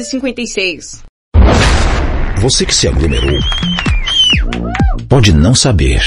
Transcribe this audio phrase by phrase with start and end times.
[0.00, 1.02] Blitz 1156.
[2.38, 3.38] Você que se aglomerou
[5.08, 6.02] pode não saber.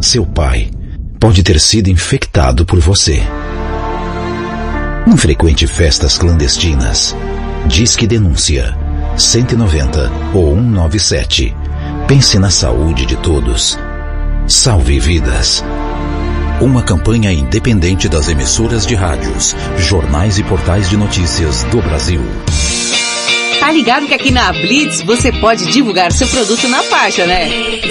[0.00, 0.70] Seu pai
[1.18, 3.20] pode ter sido infectado por você.
[5.06, 7.16] Não frequente festas clandestinas.
[7.66, 8.76] Diz que denúncia
[9.16, 11.54] 190 ou 197.
[12.06, 13.76] Pense na saúde de todos.
[14.46, 15.64] Salve vidas.
[16.60, 22.22] Uma campanha independente das emissoras de rádios, jornais e portais de notícias do Brasil.
[23.60, 27.48] Tá ligado que aqui na Blitz você pode divulgar seu produto na faixa, né?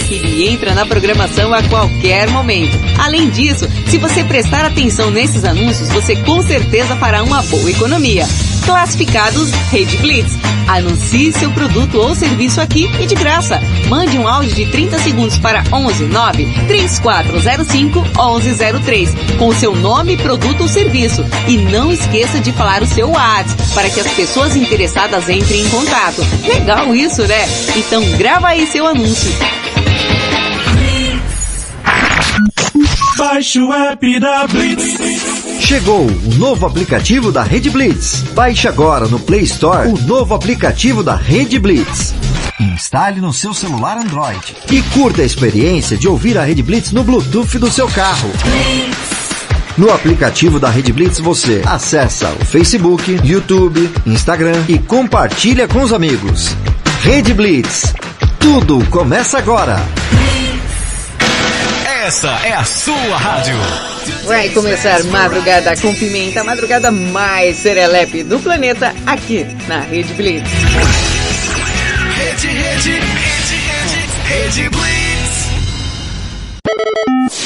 [0.10, 2.78] Ele entra na programação a qualquer momento.
[2.98, 8.26] Além disso, se você prestar atenção nesses anúncios, você com certeza fará uma boa economia.
[8.66, 10.34] Classificados Rede Blitz.
[10.68, 13.60] Anuncie seu produto ou serviço aqui e de graça.
[13.88, 20.62] Mande um áudio de 30 segundos para 11 9 3405 1103 com seu nome, produto
[20.62, 21.24] ou serviço.
[21.48, 25.70] E não esqueça de falar o seu WhatsApp para que as pessoas interessadas entrem em
[25.70, 26.22] contato.
[26.48, 27.46] Legal isso, né?
[27.76, 29.32] Então grava aí seu anúncio.
[33.18, 35.62] Baixe o app da Blitz.
[35.62, 38.24] Chegou o novo aplicativo da Rede Blitz.
[38.34, 42.14] Baixe agora no Play Store o novo aplicativo da Rede Blitz.
[42.60, 47.04] Instale no seu celular Android e curta a experiência de ouvir a Rede Blitz no
[47.04, 48.30] Bluetooth do seu carro.
[49.78, 55.92] No aplicativo da Rede Blitz você acessa o Facebook, YouTube, Instagram e compartilha com os
[55.92, 56.56] amigos.
[57.02, 57.94] Rede Blitz.
[58.40, 59.78] Tudo começa agora.
[62.06, 63.56] Essa é a sua rádio.
[64.26, 70.50] Vai começar Madrugada com Pimenta, a madrugada mais serelepe do planeta, aqui na Rede Blitz.
[72.16, 75.05] Rede, rede, rede, rede, rede Blitz.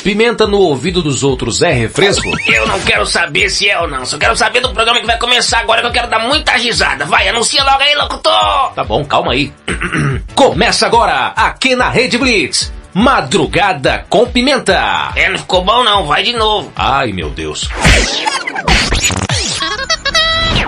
[0.03, 2.27] Pimenta no ouvido dos outros é refresco?
[2.47, 4.05] Eu não quero saber se é ou não.
[4.05, 7.05] Só quero saber do programa que vai começar agora que eu quero dar muita risada.
[7.05, 8.73] Vai, anuncia logo aí, locutor!
[8.75, 9.53] Tá bom, calma aí.
[10.35, 12.71] Começa agora, aqui na Rede Blitz.
[12.93, 15.11] Madrugada com Pimenta.
[15.15, 16.71] É, não ficou bom não, vai de novo.
[16.75, 17.69] Ai, meu Deus.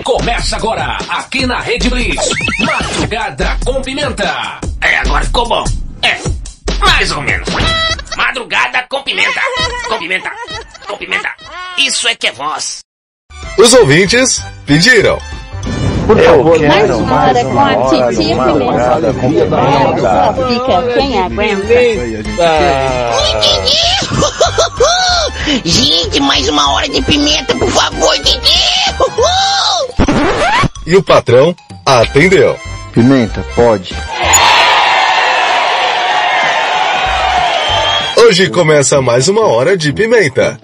[0.04, 2.30] Começa agora, aqui na Rede Blitz.
[2.60, 4.60] Madrugada com Pimenta.
[4.82, 5.64] É, agora ficou bom.
[6.04, 6.18] É,
[6.80, 7.48] mais ou menos.
[8.16, 9.42] Madrugada com pimenta.
[9.88, 10.32] Com pimenta.
[10.88, 11.30] Com pimenta.
[11.78, 12.80] Isso é que é voz.
[13.58, 15.20] Os ouvintes pediram.
[16.08, 18.36] Por favor, mais uma hora com a titia
[19.14, 20.34] Pimenta.
[20.48, 21.74] Fica quem aguenta.
[25.64, 28.62] Gente, mais uma hora de pimenta, por favor, Didi!
[30.86, 31.56] E o patrão
[31.86, 32.60] atendeu.
[32.94, 33.96] Pimenta, pode.
[38.32, 40.58] Hoje começa mais uma hora de pimenta.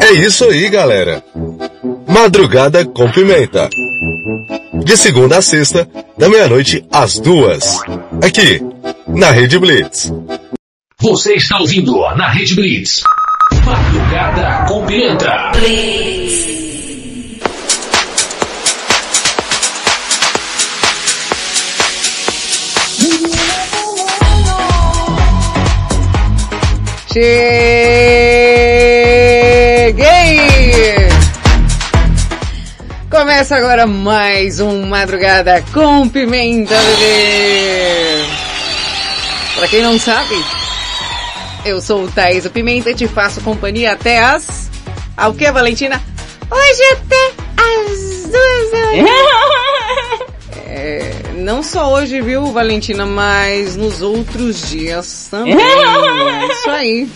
[0.00, 1.20] É isso aí, galera.
[2.06, 3.68] Madrugada com pimenta.
[4.84, 7.80] De segunda a sexta, da meia-noite às duas.
[8.24, 8.62] Aqui,
[9.08, 10.12] na Rede Blitz.
[11.00, 13.02] Você está ouvindo na Rede Blitz.
[13.64, 15.50] Madrugada com Pimenta.
[15.56, 16.57] Blitz.
[27.10, 27.24] Cheguei!
[33.10, 38.26] Começa agora mais um Madrugada com Pimenta, bebê!
[39.56, 40.34] Pra quem não sabe,
[41.64, 44.68] eu sou o Thaís o Pimenta e te faço companhia até as...
[45.16, 46.02] Ao que, Valentina?
[46.50, 50.28] Hoje até as duas horas.
[50.70, 55.54] É, não só hoje, viu, Valentina, mas nos outros dias também.
[55.54, 57.08] É isso aí.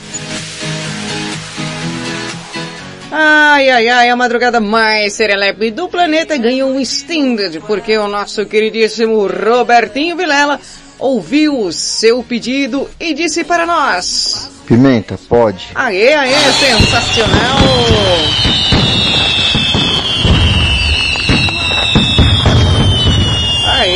[3.10, 8.46] Ai, ai, ai, a madrugada mais serelepe do planeta ganhou um extended, porque o nosso
[8.46, 10.58] queridíssimo Robertinho Vilela
[10.98, 14.48] ouviu o seu pedido e disse para nós.
[14.66, 15.68] Pimenta, pode.
[15.74, 17.58] Aê, aê, sensacional!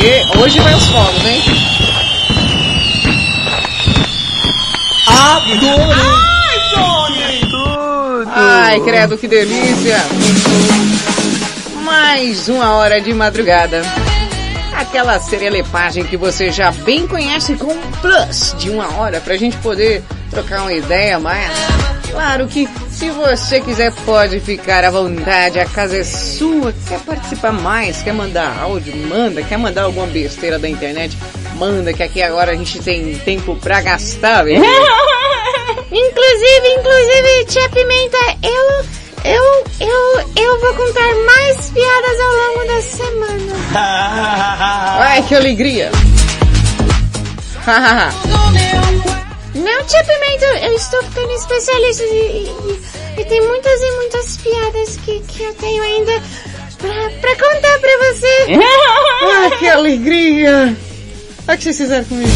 [0.07, 1.41] Aê, hoje vai os fogos, hein?
[5.05, 5.91] Adoro!
[5.91, 7.39] Ai, Johnny!
[7.41, 8.31] Tudo!
[8.33, 9.97] Ai, credo, que delícia!
[11.83, 13.81] Mais uma hora de madrugada.
[14.77, 19.57] Aquela serelepagem que você já bem conhece com um plus de uma hora pra gente
[19.57, 20.01] poder
[20.31, 21.51] trocar uma ideia mais.
[22.11, 26.73] Claro que se você quiser pode ficar à vontade, a casa é sua.
[26.87, 29.43] Quer participar mais, quer mandar áudio, manda.
[29.43, 31.15] Quer mandar alguma besteira da internet,
[31.55, 34.63] manda que aqui agora a gente tem tempo pra gastar, velho.
[35.91, 38.85] inclusive, inclusive, tia Pimenta, eu
[39.23, 43.53] Eu, eu, eu vou contar mais piadas ao longo da semana.
[44.99, 45.91] Ai, que alegria.
[49.57, 52.07] Não, Tia Pimenta, eu estou ficando especialista e,
[52.47, 56.11] e- e tem muitas e muitas piadas que, que eu tenho ainda
[56.77, 58.45] pra, pra contar pra você.
[59.23, 60.75] Ai, que alegria.
[61.47, 62.31] Olha o que vocês fizeram comigo.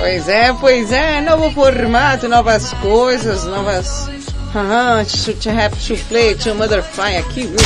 [0.00, 4.08] Pois é, pois é, novo formato, novas coisas, novas...
[4.54, 7.56] Aham, to, to have to play, to motherfly aqui, viu?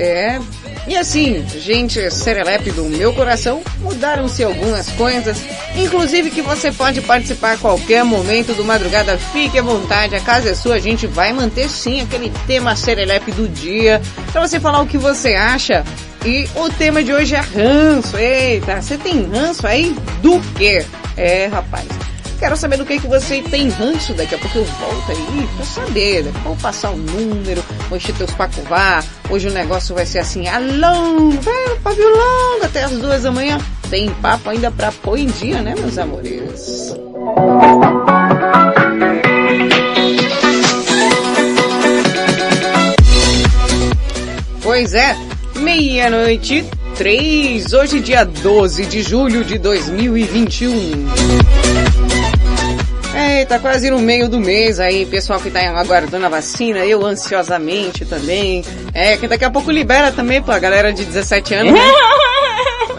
[0.00, 0.40] É,
[0.88, 5.36] e assim, gente serelepe do meu coração, mudaram-se algumas coisas,
[5.76, 10.48] inclusive que você pode participar a qualquer momento do Madrugada, fique à vontade, a casa
[10.48, 14.00] é sua, a gente vai manter sim aquele tema serelepe do dia,
[14.32, 15.84] pra você falar o que você acha.
[16.24, 19.94] E o tema de hoje é ranço, eita, você tem ranço aí?
[20.22, 20.82] Do quê?
[21.14, 21.86] É, rapaz,
[22.40, 25.66] Quero saber do que, que você tem ranço, daqui a pouco eu volto aí pra
[25.66, 26.24] saber.
[26.24, 29.04] Eu vou passar o número, vou encher teus pacová.
[29.28, 33.58] Hoje o negócio vai ser assim, alô, vai, pavio longo até as duas da manhã.
[33.90, 36.94] Tem papo ainda pra pôr em dia, né, meus amores?
[44.62, 45.14] Pois é,
[45.56, 46.64] meia-noite,
[46.96, 52.09] três, hoje dia 12 de julho de 2021.
[53.40, 58.04] Eita, quase no meio do mês aí, pessoal que tá aguardando a vacina, eu ansiosamente
[58.04, 58.62] também.
[58.92, 61.80] É, que daqui a pouco libera também pra galera de 17 anos, né?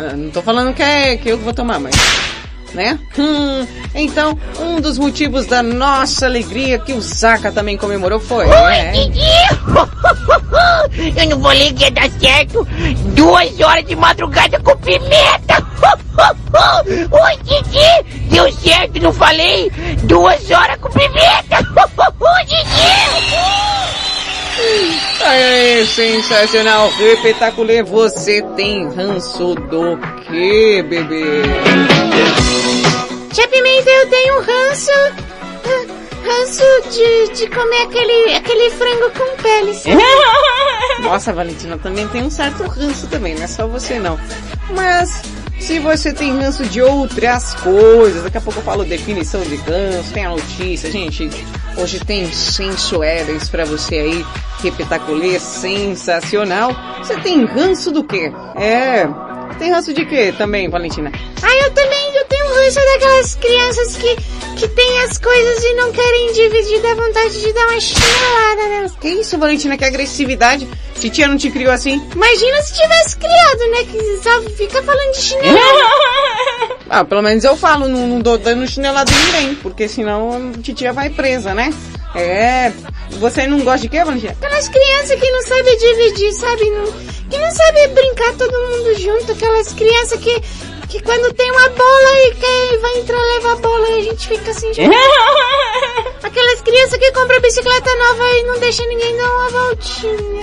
[0.04, 1.94] Ah, Não tô falando que é que eu vou tomar, mas...
[2.74, 2.98] Né?
[3.18, 8.46] Hum, então, um dos motivos da nossa alegria que o Zaka também comemorou foi...
[8.48, 8.94] né?
[11.16, 12.68] Eu não falei que ia dar certo.
[13.16, 15.66] Duas horas de madrugada com pimenta.
[17.12, 18.30] Oi, Didi.
[18.30, 19.72] Deu certo, não falei?
[20.04, 21.58] Duas horas com pimenta.
[22.48, 23.72] Didi.
[25.24, 27.84] Aê, sensacional, espetacular.
[27.84, 31.42] Você tem ranço do que, bebê?
[33.34, 34.92] Tia Pimenta, eu tenho ranço.
[36.24, 39.74] Ranço de, de comer aquele, aquele frango com pele?
[41.02, 44.20] Nossa, Valentina, também tem um certo ranço também, não é só você não.
[44.70, 45.24] Mas
[45.62, 50.12] se você tem ranço de outras coisas, daqui a pouco eu falo definição de ranço,
[50.12, 51.30] tem a notícia, gente.
[51.78, 54.26] Hoje tem senso Edens pra você aí,
[54.64, 56.72] repetaculê, sensacional.
[56.98, 58.32] Você tem ranço do quê?
[58.56, 59.08] É,
[59.60, 61.12] tem ranço de quê também, Valentina?
[61.44, 62.01] Ah, eu também
[62.52, 64.16] tenho ranço daquelas crianças que,
[64.58, 68.92] que têm as coisas e não querem dividir, dá vontade de dar uma chinelada nelas.
[69.00, 70.68] Que isso, Valentina, que agressividade.
[71.00, 72.02] Titia não te criou assim?
[72.14, 73.84] Imagina se tivesse criado, né?
[73.86, 75.62] Que só fica falando de chinelada.
[76.94, 80.62] Ah, pelo menos eu falo, não, não dou dando chinelada em ninguém, porque senão a
[80.62, 81.74] titia vai presa, né?
[82.14, 82.74] É,
[83.12, 84.34] você não gosta de quê, Valentina?
[84.34, 86.70] Aquelas crianças que não sabem dividir, sabe?
[86.70, 86.86] Não,
[87.30, 89.32] que não sabem brincar todo mundo junto.
[89.32, 90.42] Aquelas crianças que,
[90.92, 94.28] que quando tem uma bola e quer, vai entrar levar a bola e a gente
[94.28, 94.72] fica assim.
[94.76, 94.92] Tipo...
[96.22, 100.42] Aquelas crianças que compram bicicleta nova e não deixa ninguém dar uma voltinha.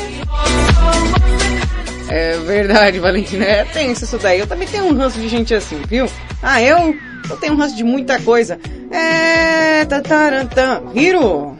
[2.08, 3.44] É verdade, Valentina.
[3.44, 4.40] É tenso isso daí.
[4.40, 6.08] Eu também tenho um ranço de gente assim, viu?
[6.42, 6.94] Ah, eu?
[7.28, 8.58] Eu tenho um ranço de muita coisa.
[8.90, 9.84] É...
[9.84, 10.82] Tatarantã.
[10.94, 11.57] Hiro!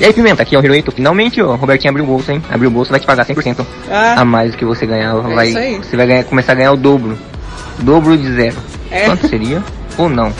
[0.00, 0.92] E aí, Pimenta, aqui é o Hiroito.
[0.92, 2.40] Finalmente, ó, o Robertinho abriu o bolso, hein?
[2.50, 4.20] Abriu o bolso, vai te pagar 100% Ah.
[4.20, 5.30] a mais do que você ganhava.
[5.30, 5.76] É vai, isso aí.
[5.78, 7.18] Você vai ganhar, começar a ganhar o dobro.
[7.80, 8.56] Dobro de zero.
[8.90, 9.06] É.
[9.06, 9.62] Quanto seria?
[9.96, 10.32] Ou não?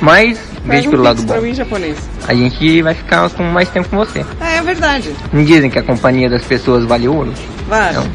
[0.00, 1.40] Mas, Faz veja um pelo lado bom.
[1.40, 1.96] mim, japonês.
[2.28, 4.24] A gente vai ficar com mais tempo com você.
[4.40, 5.12] É, é verdade.
[5.32, 7.32] Não dizem que a companhia das pessoas vale ouro?
[7.68, 7.96] Vale.
[7.96, 8.06] Não.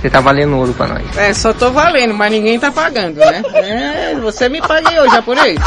[0.00, 1.02] Você tá valendo ouro pra nós.
[1.16, 3.42] É, só tô valendo, mas ninguém tá pagando, né?
[3.54, 5.58] É, você me pague eu, japonês.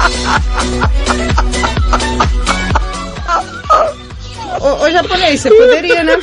[4.62, 6.20] Ô, ô japonês, você poderia, né?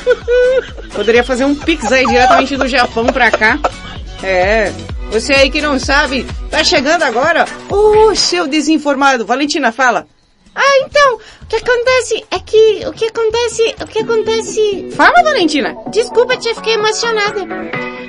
[0.95, 3.59] Poderia fazer um pix aí diretamente do Japão pra cá.
[4.23, 4.73] É,
[5.11, 7.45] você aí que não sabe, tá chegando agora?
[7.69, 9.27] Ô, seu desinformado.
[9.27, 10.07] Valentina, fala.
[10.55, 14.91] Ah, então, o que acontece é que, o que acontece, o que acontece...
[14.97, 15.77] Fala, Valentina.
[15.91, 17.41] Desculpa, tia, fiquei emocionada.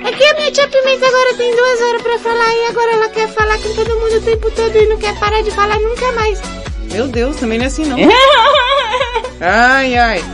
[0.04, 3.08] É que a minha tia Pimenta agora tem duas horas pra falar e agora ela
[3.08, 6.12] quer falar com todo mundo o tempo todo e não quer parar de falar nunca
[6.12, 6.40] mais.
[6.92, 7.98] Meu Deus, também não é assim não.
[9.40, 10.24] Ai, ai.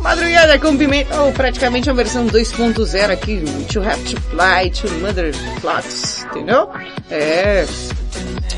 [0.00, 5.32] Madrugada com pimenta, ou praticamente a versão 2.0 aqui, to have to fly to mother
[5.60, 6.68] flocks, entendeu?
[7.10, 7.64] É.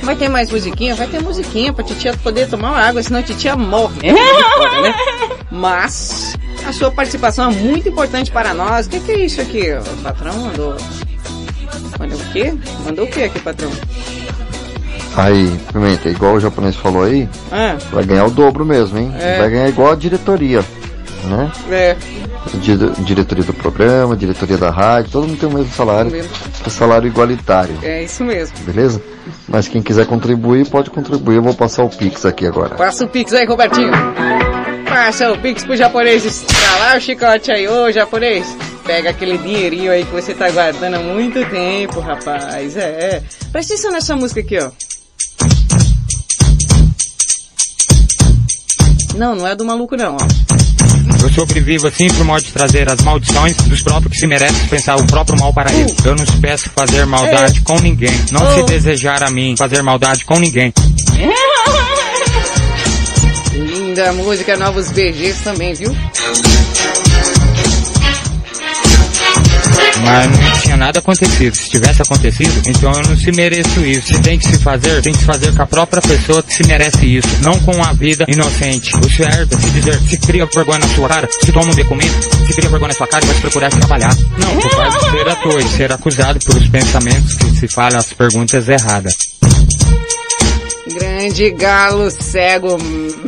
[0.03, 0.95] Vai ter mais musiquinha?
[0.95, 4.13] Vai ter musiquinha pra titia poder tomar uma água, senão a titia morre.
[4.57, 4.95] Fora, né?
[5.51, 6.35] Mas
[6.67, 8.87] a sua participação é muito importante para nós.
[8.87, 9.73] O que, que é isso aqui?
[9.73, 10.77] O patrão mandou.
[11.99, 12.55] Mandou o quê?
[12.85, 13.71] Mandou o quê aqui, patrão?
[15.17, 19.13] Aí, Pimenta, igual o japonês falou aí, Ah, vai ganhar o dobro mesmo, hein?
[19.21, 19.39] É.
[19.39, 20.65] Vai ganhar igual a diretoria,
[21.25, 21.53] né?
[21.71, 21.97] é.
[22.55, 27.07] Dire- diretoria do programa, diretoria da rádio, todo mundo tem o mesmo salário, é salário
[27.07, 28.57] igualitário, É isso mesmo.
[28.65, 29.01] beleza?
[29.49, 32.75] Mas quem quiser contribuir, pode contribuir, eu vou passar o Pix aqui agora.
[32.75, 33.93] Passa o Pix aí, Robertinho.
[34.89, 38.47] Passa o Pix pro japonês estralar o chicote aí, ô japonês.
[38.85, 42.77] Pega aquele dinheirinho aí que você tá guardando há muito tempo, rapaz.
[42.77, 43.23] É, é.
[43.53, 44.71] Presta atenção nessa música aqui, ó.
[49.15, 50.53] Não, não é do maluco não, ó.
[51.23, 54.97] Eu sobrevivo assim por modo de trazer as maldições dos próprios que se merecem pensar
[54.97, 55.95] o próprio mal para eles.
[56.05, 58.13] Eu não peço fazer maldade com ninguém.
[58.33, 60.73] Não se desejar a mim fazer maldade com ninguém.
[63.53, 65.95] Linda música, novos BGs também, viu?
[70.05, 71.55] Mas não tinha nada acontecido.
[71.55, 74.09] Se tivesse acontecido, então eu não se mereço isso.
[74.09, 76.67] Se tem que se fazer, tem que se fazer com a própria pessoa que se
[76.67, 77.29] merece isso.
[77.43, 78.93] Não com a vida inocente.
[78.97, 82.47] O certo é se dizer, se cria vergonha na sua cara, se toma um documento,
[82.47, 84.17] se cria vergonha na sua cara e vai procurar trabalhar.
[84.39, 88.13] Não, tu pode ser ator e ser acusado por os pensamentos que se fala as
[88.13, 89.17] perguntas erradas.
[90.95, 92.77] Grande galo cego,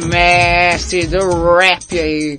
[0.07, 2.39] mestre do rap aí.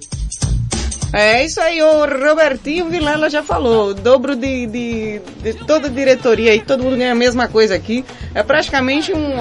[1.17, 3.93] É isso aí, o Robertinho Vilela já falou.
[3.93, 8.03] Dobro de, de, de toda a diretoria aí, todo mundo ganha a mesma coisa aqui.
[8.33, 9.33] É praticamente um,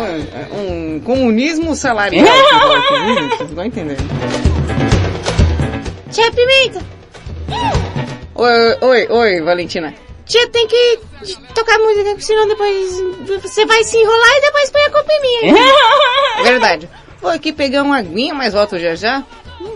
[0.57, 2.25] um comunismo salarial.
[3.17, 3.29] viu?
[3.29, 3.97] Vocês vão entender.
[6.13, 6.81] Tia Pimenta,
[8.37, 9.93] Oi, oi, oi, Valentina.
[10.25, 11.01] tia tem que
[11.57, 15.59] tocar música, senão depois você vai se enrolar e depois põe a culpa em mim.
[16.45, 16.89] Verdade.
[17.21, 19.25] Vou aqui pegar uma aguinha, mas volto já já.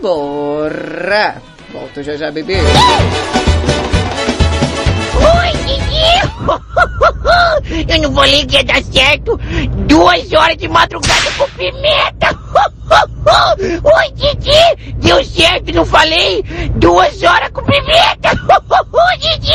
[0.01, 1.48] Bora.
[1.89, 2.57] Volto já já, bebê.
[5.15, 6.21] Oi, Didi!
[7.91, 9.39] Eu não falei que ia dar certo.
[9.87, 12.29] Duas horas de madrugada com pimenta.
[13.83, 14.93] Oi, Didi!
[14.97, 16.43] Deu certo, não falei?
[16.75, 18.35] Duas horas com pimenta.
[19.17, 19.49] Didi!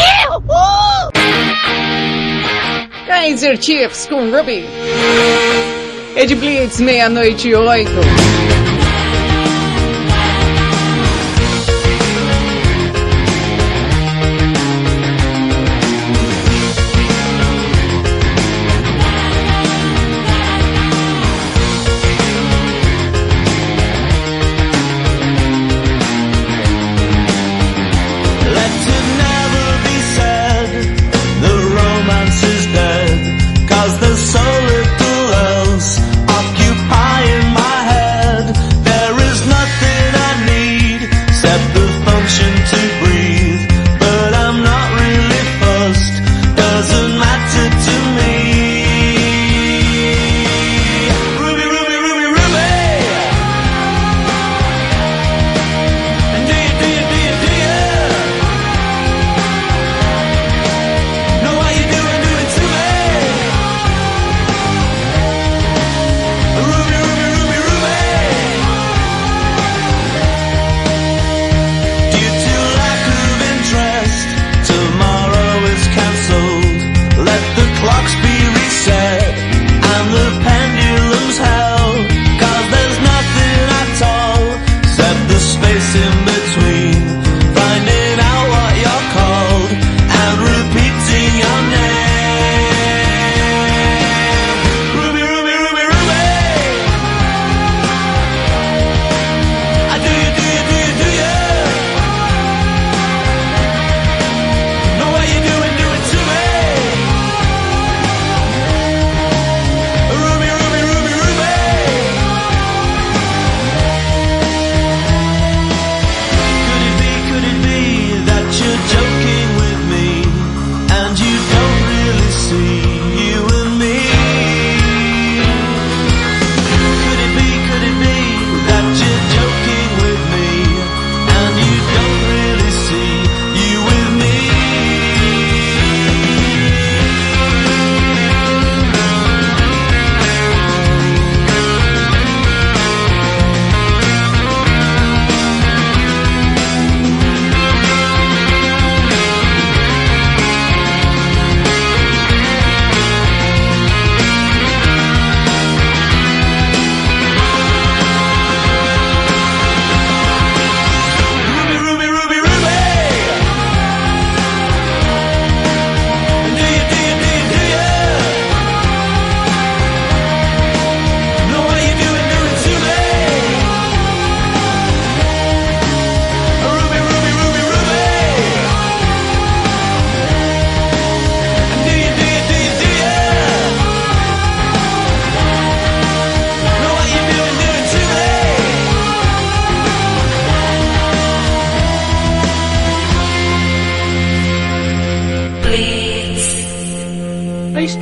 [3.06, 4.66] Kaiser Chiefs com Ruby.
[6.16, 8.73] Ed Blitz, meia-noite e oito.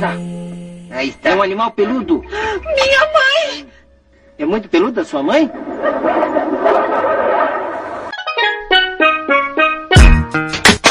[0.03, 2.19] É um animal peludo.
[2.19, 3.65] Minha mãe!
[4.37, 5.49] É muito peluda a sua mãe?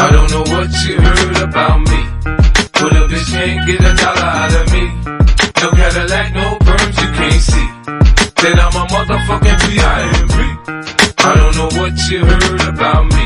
[0.01, 2.07] I don't know what you heard about me.
[2.73, 4.85] But a bitch can't get a dollar out of me.
[5.61, 7.69] No Cadillac, no perms you can't see.
[8.41, 10.35] Then I'm a motherfucking P.I.M.P.
[11.19, 13.25] I don't know what you heard about me.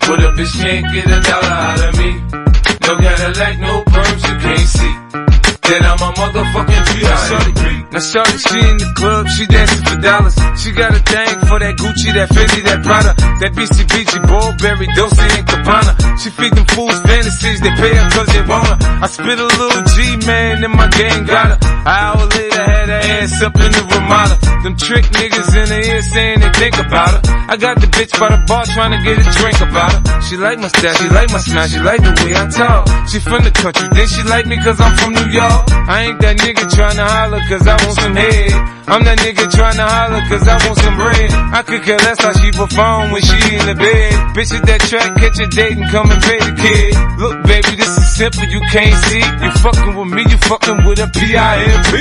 [0.00, 2.53] But a bitch can't get a dollar out of me.
[2.86, 5.43] No Cadillac, no perms you can't see.
[5.64, 7.88] Then I'm a motherfucking P.I.M.P.
[7.88, 10.36] Now shorty, she in the club, she dancing for dollars.
[10.60, 15.24] She got a thing for that Gucci, that Fendi, that Prada, that BCBG, Burberry, Dolce
[15.24, 15.94] and Gabbana.
[16.20, 18.76] She feed them fools fantasies, they pay her cause they want her.
[19.00, 21.58] I spit a little G, man, and my gang got her.
[21.64, 24.36] An hour later, had her ass up in the Ramada.
[24.66, 27.20] Them trick niggas in the ear saying they think about her.
[27.48, 30.20] I got the bitch by the bar trying to get a drink about her.
[30.26, 32.84] She like my style, she like my smile, she like the way I talk.
[33.08, 35.53] She from the country, then she like me cause I'm from New York.
[35.84, 38.52] I ain't that nigga trying to holler cause I want some head.
[38.88, 41.28] I'm that nigga trying to holler cause I want some bread.
[41.52, 44.12] I could care less how she perform when she in the bed.
[44.32, 46.92] Bitch at that track, catch a date and come and pay the kid.
[47.20, 49.20] Look baby, this is simple, you can't see.
[49.20, 51.92] You fucking with me, you fucking with a P.I.M.P.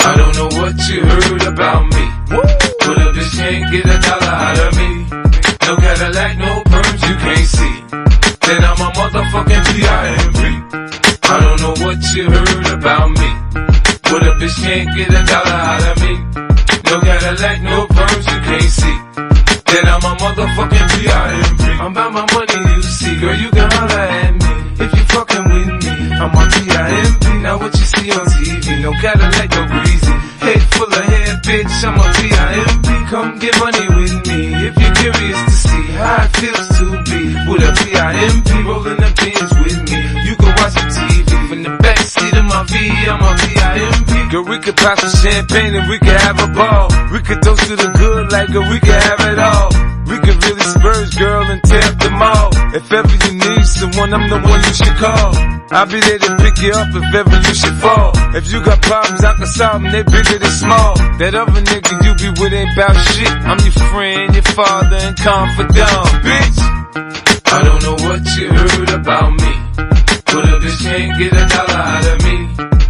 [0.00, 2.04] I don't know what you heard about me.
[2.32, 4.90] But a bitch can't get a dollar out of me.
[5.68, 8.09] No Cadillac, no perms you can't see.
[8.50, 10.40] Then I'm a motherfucking P.I.M.P.
[11.22, 13.30] I don't know what you heard about me.
[14.10, 16.18] But a bitch can't get a dollar out of me.
[16.90, 18.96] No Cadillac, no perms you can't see.
[19.70, 21.62] Then I'm a motherfucking P.I.M.P.
[21.78, 23.20] I'm about my money, you see.
[23.20, 24.84] Girl, you can holler at me.
[24.84, 25.79] If you fucking with me,
[26.20, 27.24] I'm on P.I.M.P.
[27.40, 30.12] Now what you see on TV, no Cadillac, no greasy.
[30.44, 32.88] Head full of hair, bitch, I'm on P.I.M.P.
[33.08, 34.52] Come get money with me.
[34.68, 38.50] If you're curious to see how it feels to be with a P.I.M.P.
[38.68, 39.69] rolling the pins with
[43.10, 44.30] I'm on P.I.M.P.
[44.30, 46.86] Girl, we could pop some champagne and we could have a ball.
[47.10, 49.70] We could toast to the good like girl, we could have it all.
[50.06, 52.50] We could really spurge, girl, and tear up the mall.
[52.70, 55.34] If ever you need someone, I'm the one you should call.
[55.74, 58.14] I'll be there to pick you up if ever you should fall.
[58.34, 60.94] If you got problems, I can solve them, they bigger than small.
[61.18, 63.30] That other nigga you be with ain't bout shit.
[63.42, 66.58] I'm your friend, your father, and confidant, bitch.
[67.50, 69.52] I don't know what you heard about me.
[70.30, 72.89] But a bitch can't get a dollar out of me.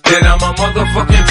[0.11, 1.21] Then I'm a motherfucking.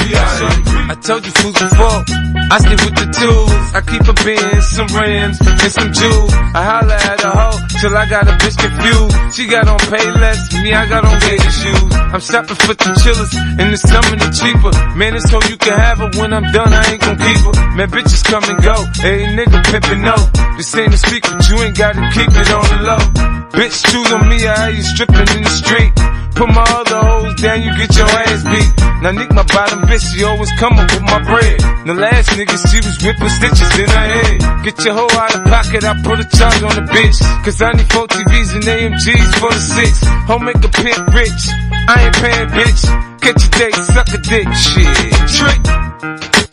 [0.91, 2.01] I told you fools before,
[2.49, 3.53] I stay with the tools.
[3.77, 6.33] I keep a Benz, some rims, and some jewels.
[6.57, 9.37] I holla at a hoe till I got a bitch confused.
[9.37, 11.93] She got on pay less, me I got on gator shoes.
[11.93, 14.73] I'm shopping for the chillers, and the summer the cheaper.
[14.97, 17.55] Man, it's so you can have her when I'm done, I ain't gon' keep her.
[17.77, 20.17] Man, bitches come and go, hey nigga pimpin' no.
[20.57, 23.05] This ain't a secret, you ain't gotta keep it on the low.
[23.53, 25.93] Bitch, choose on me, I have you stripping in the street.
[26.35, 28.71] Put my other hoes down, you get your ass beat.
[29.03, 31.61] Now Nick, my bottom bitch, she always come up with my bread.
[31.87, 34.65] The last nigga, she was whipping stitches in her head.
[34.65, 37.17] Get your hoe out of pocket, I put a charge on the bitch.
[37.45, 40.05] Cause I need four TVs and AMGs for the six.
[40.29, 41.43] Home make a pimp rich.
[41.89, 42.83] I ain't paying bitch.
[43.25, 44.89] Catch a date, suck a dick, shit.
[45.33, 45.61] Trick.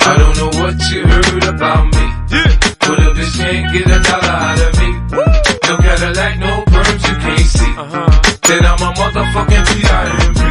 [0.07, 2.05] I don't know what you heard about me.
[2.31, 2.47] Yeah.
[2.87, 4.89] But a bitch can't get a dollar out of me.
[5.15, 5.47] Woo.
[5.67, 7.73] No Cadillac, no perms you can't see.
[7.75, 8.16] Uh-huh.
[8.57, 10.41] Then I'm a motherfucking P.I.M.P.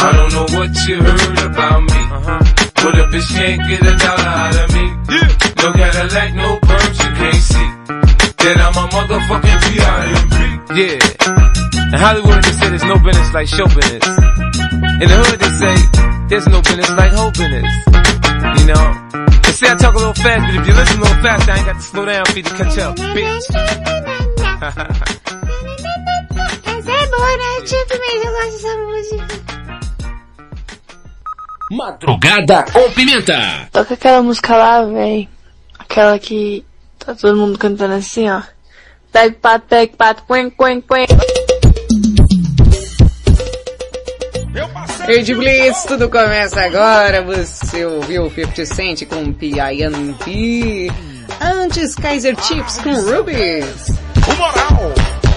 [0.00, 2.00] I don't know what you heard about me.
[2.08, 2.40] Uh-huh.
[2.80, 4.88] But a bitch can't get a dollar out of me.
[5.12, 5.28] Yeah.
[5.60, 7.68] No Cadillac, no perms you can't see.
[8.32, 10.40] Then I'm a motherfucking P.I.M.P.
[10.80, 10.96] Yeah.
[11.92, 14.08] In Hollywood, they say there's no business like show business.
[14.08, 15.76] In the hood, they say
[16.32, 17.68] there's no business like hoe business.
[18.56, 18.88] You know?
[19.44, 21.58] They say I talk a little fast, but if you listen a little fast, I
[21.58, 23.44] ain't got to slow down for you to catch up, bitch.
[27.20, 27.64] É boa?
[27.64, 29.26] Tipo, mesmo, eu gosto dessa música.
[31.70, 33.68] Madrugada com pimenta.
[33.72, 35.28] Toca aquela música lá, véi.
[35.78, 36.64] Aquela que
[36.98, 38.42] tá todo mundo cantando assim, ó.
[39.12, 41.06] Pega pato, pega pato, quen, quen, quen.
[45.06, 47.22] Rede Blitz, tudo começa agora.
[47.22, 50.90] Você ouviu 50 Cent com P.I.N.P.
[51.40, 53.88] Antes Kaiser Chips com Rubies.
[54.26, 55.27] O moral.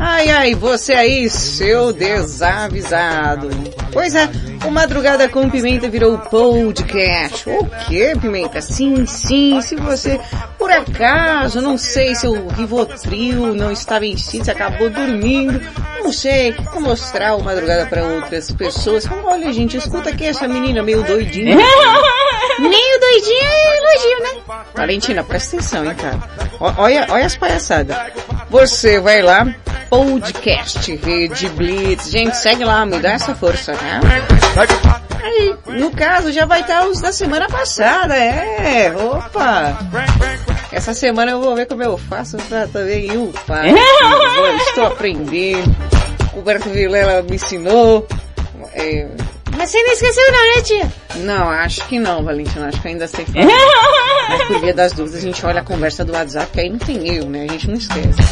[0.00, 3.48] Ai, ai, você aí, seu desavisado.
[3.92, 4.28] Pois é,
[4.66, 7.48] o Madrugada com Pimenta virou podcast.
[7.48, 8.60] O que, Pimenta?
[8.60, 10.20] Sim, sim, se você,
[10.58, 15.60] por acaso, não sei se o Rivotril não está vencido, se acabou dormindo,
[16.02, 19.08] não sei, vou mostrar o madrugada para outras pessoas.
[19.24, 21.56] Olha, gente, escuta aqui essa menina meio doidinha.
[22.58, 24.64] Meio doidinha é elogio, né?
[24.74, 26.18] Valentina, presta atenção, hein, cara.
[26.58, 27.96] Olha, olha as palhaçadas.
[28.50, 29.46] Você vai lá,
[29.88, 32.10] podcast Rede Blitz.
[32.10, 33.77] Gente, segue lá, me dá essa força?
[35.22, 38.92] Aí, no caso, já vai estar os da semana passada, é.
[38.96, 39.78] Opa!
[40.72, 43.66] Essa semana eu vou ver como eu faço pra também upar.
[43.66, 45.76] Eu estou aprendendo.
[46.32, 48.06] O Roberto Vilela me ensinou.
[48.74, 49.08] É,
[49.58, 50.92] Mas você não esqueceu não, né, tia?
[51.16, 52.68] não, acho que não, Valentina.
[52.68, 53.44] Acho que ainda sei falar.
[54.28, 56.78] Mas por via das dúvidas, a gente olha a conversa do WhatsApp, que aí não
[56.78, 57.46] tem erro, né?
[57.48, 58.22] A gente não esquece.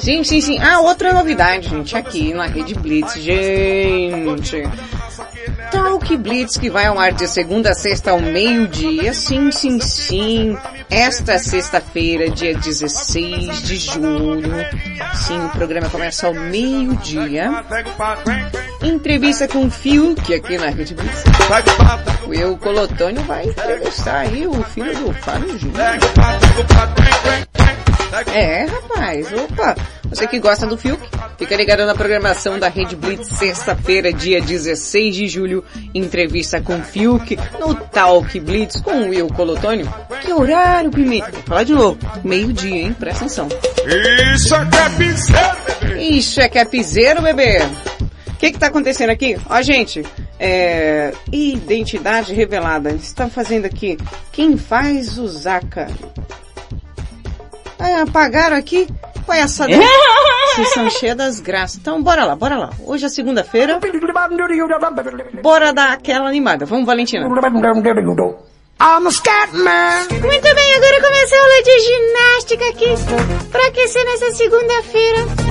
[0.00, 0.58] Sim, sim, sim.
[0.60, 3.14] Ah, outra novidade, gente, aqui na Rede Blitz.
[3.14, 4.62] Gente.
[5.70, 9.14] Talk Blitz que vai ao ar de segunda a sexta ao meio-dia.
[9.14, 10.58] Sim, sim, sim.
[10.90, 14.52] Esta sexta-feira, dia 16 de julho.
[15.14, 17.50] Sim, o programa começa ao meio-dia.
[18.82, 21.22] Entrevista com o Fiuk aqui na Rede Blitz.
[22.26, 25.80] O Eu Colotônio vai entrevistar aí o filho do Fábio Júnior.
[28.32, 29.76] É, rapaz, opa.
[30.08, 31.00] Você que gosta do Fiuk,
[31.38, 35.64] fica ligado na programação da Rede Blitz, sexta-feira, dia 16 de julho,
[35.94, 39.88] entrevista com o Fiuk, no Talk Blitz com o Will Colotônio.
[40.22, 41.30] Que horário, Pimenta?
[41.30, 42.96] Vou falar de novo, meio-dia, hein?
[42.98, 43.48] Presta atenção.
[44.34, 47.60] Isso é piseiro, Isso é piseiro, bebê.
[48.40, 49.36] O que que tá acontecendo aqui?
[49.50, 50.02] Ó, gente,
[50.38, 51.12] é...
[51.30, 52.88] Identidade revelada.
[52.92, 53.98] Está fazendo aqui.
[54.32, 55.88] Quem faz o Zaca?
[57.78, 58.88] Ah, apagaram aqui?
[59.26, 59.66] Qual é essa...
[60.56, 61.76] Vocês são cheias das graças.
[61.76, 62.70] Então, bora lá, bora lá.
[62.86, 63.78] Hoje é segunda-feira.
[65.42, 66.64] Bora dar aquela animada.
[66.64, 67.28] Vamos, Valentina.
[68.80, 70.08] I'm a Scatman.
[70.08, 73.50] Muito bem, agora começa a aula de ginástica aqui.
[73.50, 75.49] Pra aquecer nessa segunda-feira.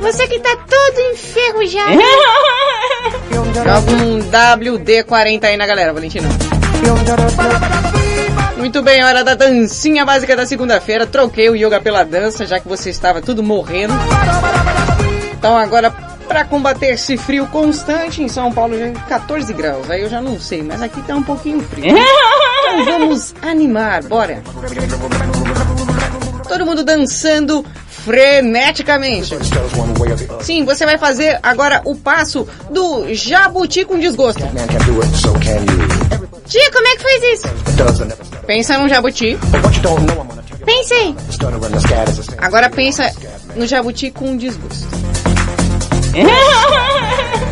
[0.00, 1.92] Você que tá todo enferrujado.
[3.54, 6.28] Joga um WD-40 aí na galera, Valentina.
[8.56, 11.06] Muito bem, hora da dancinha básica da segunda-feira.
[11.06, 13.94] Troquei o yoga pela dança, já que você estava tudo morrendo.
[15.32, 15.90] Então agora,
[16.26, 19.90] para combater esse frio constante, em São Paulo já é 14 graus.
[19.90, 21.94] Aí eu já não sei, mas aqui tá um pouquinho frio.
[22.68, 24.42] Então vamos animar, bora.
[26.48, 27.64] Todo mundo dançando
[28.06, 29.34] freneticamente.
[30.40, 34.40] Sim, você vai fazer agora o passo do jabuti com desgosto.
[36.46, 37.48] Tia, como é que faz isso?
[38.46, 39.36] Pensa num jabuti.
[40.64, 41.16] Pensei.
[42.38, 43.12] Agora pensa
[43.56, 44.86] no jabuti com desgosto.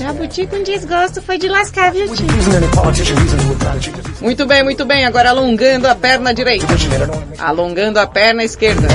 [0.00, 2.26] Jabuti com desgosto foi de lascar, viu, tia?
[4.20, 5.04] Muito bem, muito bem.
[5.04, 6.66] Agora alongando a perna direita.
[7.38, 8.88] Alongando a perna esquerda.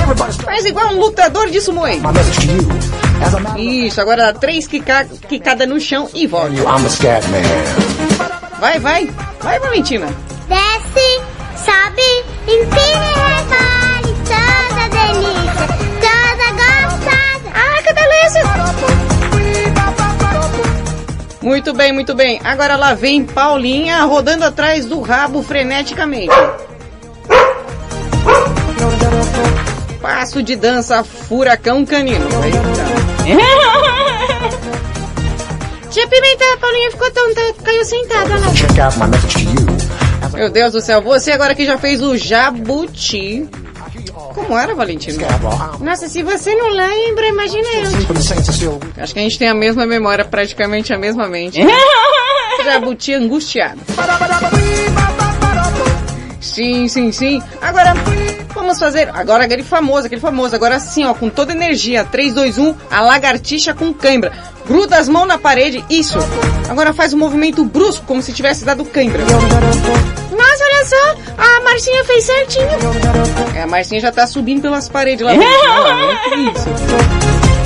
[0.44, 2.00] Faz igual um lutador de sumoei.
[3.56, 6.50] Isso, agora dá três quica- quicadas no chão e volta.
[8.58, 9.10] Vai, vai.
[9.40, 10.06] Vai, Valentina.
[10.48, 11.20] Desce,
[11.64, 13.15] sobe, empina
[21.46, 22.40] Muito bem, muito bem.
[22.42, 26.34] Agora lá vem Paulinha rodando atrás do rabo freneticamente.
[30.02, 32.26] Passo de dança furacão canino.
[35.88, 38.48] Tia Pimenta, a Paulinha ficou tonta, caiu sentada lá.
[40.32, 43.48] Meu Deus do céu, você agora que já fez o jabuti.
[44.36, 45.18] Como era, Valentino?
[45.80, 47.90] Nossa, se você não lembra, imagina eu.
[49.02, 51.58] Acho que a gente tem a mesma memória, praticamente a mesma mente.
[52.62, 53.80] Jabuti angustiado.
[56.40, 57.42] Sim, sim, sim.
[57.62, 57.94] Agora,
[58.66, 59.08] vamos fazer.
[59.14, 60.54] Agora aquele famoso, aquele famoso.
[60.54, 62.04] Agora sim, ó, com toda energia.
[62.04, 64.32] 3, 2, 1, a lagartixa com cãibra.
[64.66, 66.18] Gruda as mãos na parede, isso.
[66.68, 69.22] Agora faz um movimento brusco, como se tivesse dado cãibra.
[69.22, 72.68] Nossa, olha só, a Marcinha fez certinho.
[73.54, 75.32] É, a Marcinha já tá subindo pelas paredes lá.
[76.28, 77.65] que isso.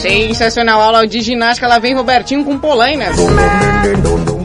[0.00, 1.68] Sensacional aula de ginástica.
[1.68, 3.16] Lá vem Robertinho com polainas.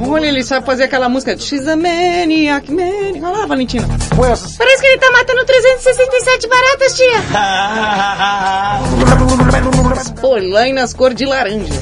[0.07, 1.37] Olha, ele sabe fazer aquela música.
[1.37, 3.23] She's a maniac, maniac.
[3.23, 3.87] Olha lá, Valentina.
[4.57, 7.21] Parece que ele tá matando 367 baratas, tia.
[10.21, 11.73] Polainas cor de laranja.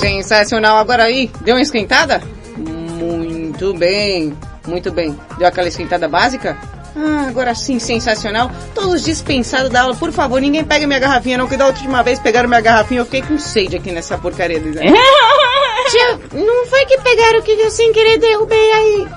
[0.00, 0.78] Sensacional.
[0.78, 2.22] Agora aí, deu uma esquentada?
[2.56, 4.36] Muito bem.
[4.66, 5.18] Muito bem.
[5.38, 6.56] Deu aquela esquentada básica?
[6.96, 8.50] Ah, agora sim, sensacional.
[8.74, 9.94] Todos dispensados da aula.
[9.94, 13.04] Por favor, ninguém pega minha garrafinha não, que da última vez pegaram minha garrafinha eu
[13.04, 14.58] fiquei com sede aqui nessa porcaria.
[15.90, 19.08] Tia, não foi que pegaram que eu sem querer derrubei aí.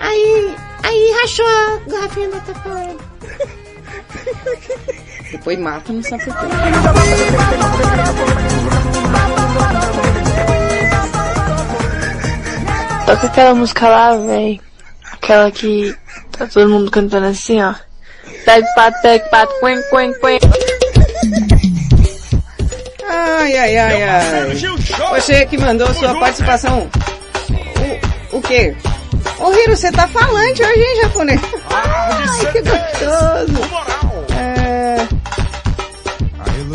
[0.00, 0.56] Aí.
[0.82, 2.96] Aí rachou a garrafinha da Tupperware.
[5.30, 6.46] Depois mata, não sabe por quê.
[13.06, 14.60] Toca aquela música lá, véi.
[15.12, 15.94] Aquela que
[16.36, 17.74] tá todo mundo cantando assim, ó.
[18.44, 20.38] Pega pato, pega pato, quen, quen, quen.
[23.08, 24.54] Ai, ai, ai, ai.
[25.14, 26.88] Você que mandou sua participação.
[28.32, 28.74] O, o quê?
[29.38, 31.40] Ô Hiro, você tá falante hoje, hein, japonês?
[31.70, 33.60] Ai, que gostoso.
[34.36, 34.96] É...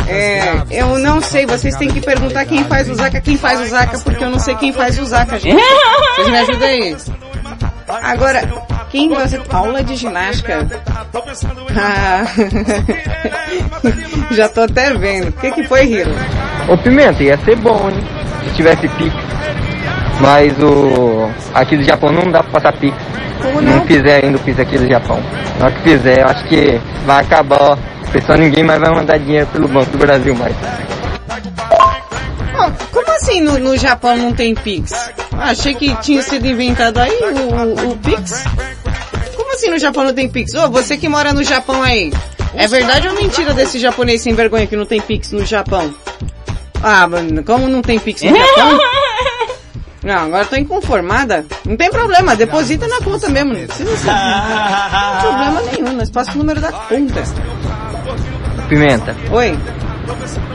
[0.08, 3.66] é, eu não sei, vocês têm que perguntar quem faz o Zaka, quem faz o
[3.68, 5.62] Zaka, porque eu não sei quem faz o Zaka, gente.
[6.16, 6.98] Vocês me ajudam aí.
[7.88, 8.42] Agora,
[8.90, 9.40] quem você...
[9.50, 10.68] Aula de ginástica.
[11.82, 12.26] Ah,
[14.32, 15.30] já tô até vendo.
[15.30, 16.12] O que que foi, Hiro?
[16.68, 18.04] Ô Pimenta, ia ser bom, hein?
[18.44, 19.14] Se tivesse Pix.
[20.20, 21.30] Mas o.
[21.54, 22.96] Aqui do Japão não dá pra passar Pix.
[23.42, 23.86] Como não?
[23.86, 25.20] fizer ainda o Pix aqui do Japão.
[25.60, 27.78] Na hora que fizer, eu acho que vai acabar, ó.
[28.12, 30.56] Pessoal, ninguém mais vai mandar dinheiro pelo Banco do Brasil mais.
[31.72, 34.92] Oh, como assim no, no Japão não tem Pix?
[35.38, 38.44] Achei que tinha sido inventado aí o, o, o Pix.
[39.60, 40.54] Assim no Japão não tem Pix?
[40.54, 42.14] Ô, você que mora no Japão aí.
[42.54, 45.94] É verdade ou mentira desse japonês sem vergonha que não tem Pix no Japão?
[46.82, 48.80] Ah, mano, como não tem Pix no Japão?
[50.02, 51.46] Não, agora tô inconformada.
[51.66, 53.52] Não tem problema, deposita na conta mesmo.
[53.52, 54.08] Não precisa ser.
[54.08, 57.22] Não tem problema nenhum, nós passamos o número da conta.
[58.70, 59.60] Pimenta, Oi,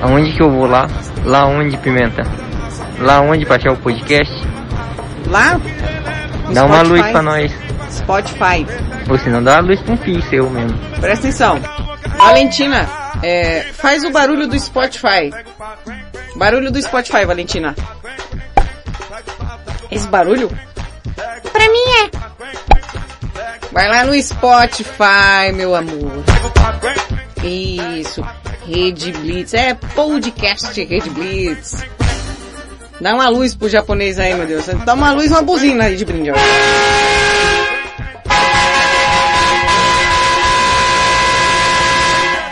[0.00, 0.88] aonde que eu vou lá?
[1.26, 2.22] Lá onde, Pimenta?
[3.00, 4.32] Lá onde pra achar o podcast?
[5.26, 5.60] lá?
[6.54, 7.52] Dá uma luz pra nós.
[7.94, 8.66] Spotify.
[9.08, 10.78] Ou se não, dá uma luz pra um filho seu mesmo.
[11.00, 11.60] Presta atenção.
[12.16, 12.88] Valentina,
[13.22, 15.30] é, faz o barulho do Spotify.
[16.36, 17.74] Barulho do Spotify, Valentina.
[19.90, 20.48] Esse barulho?
[21.52, 22.24] Pra mim é.
[23.72, 26.24] Vai lá no Spotify, meu amor.
[27.42, 28.24] Isso.
[28.66, 29.54] Rede Blitz.
[29.54, 31.84] É podcast Rede Blitz.
[33.00, 34.66] Dá uma luz pro japonês aí, meu Deus.
[34.84, 36.30] Dá uma luz, uma buzina aí de brinde,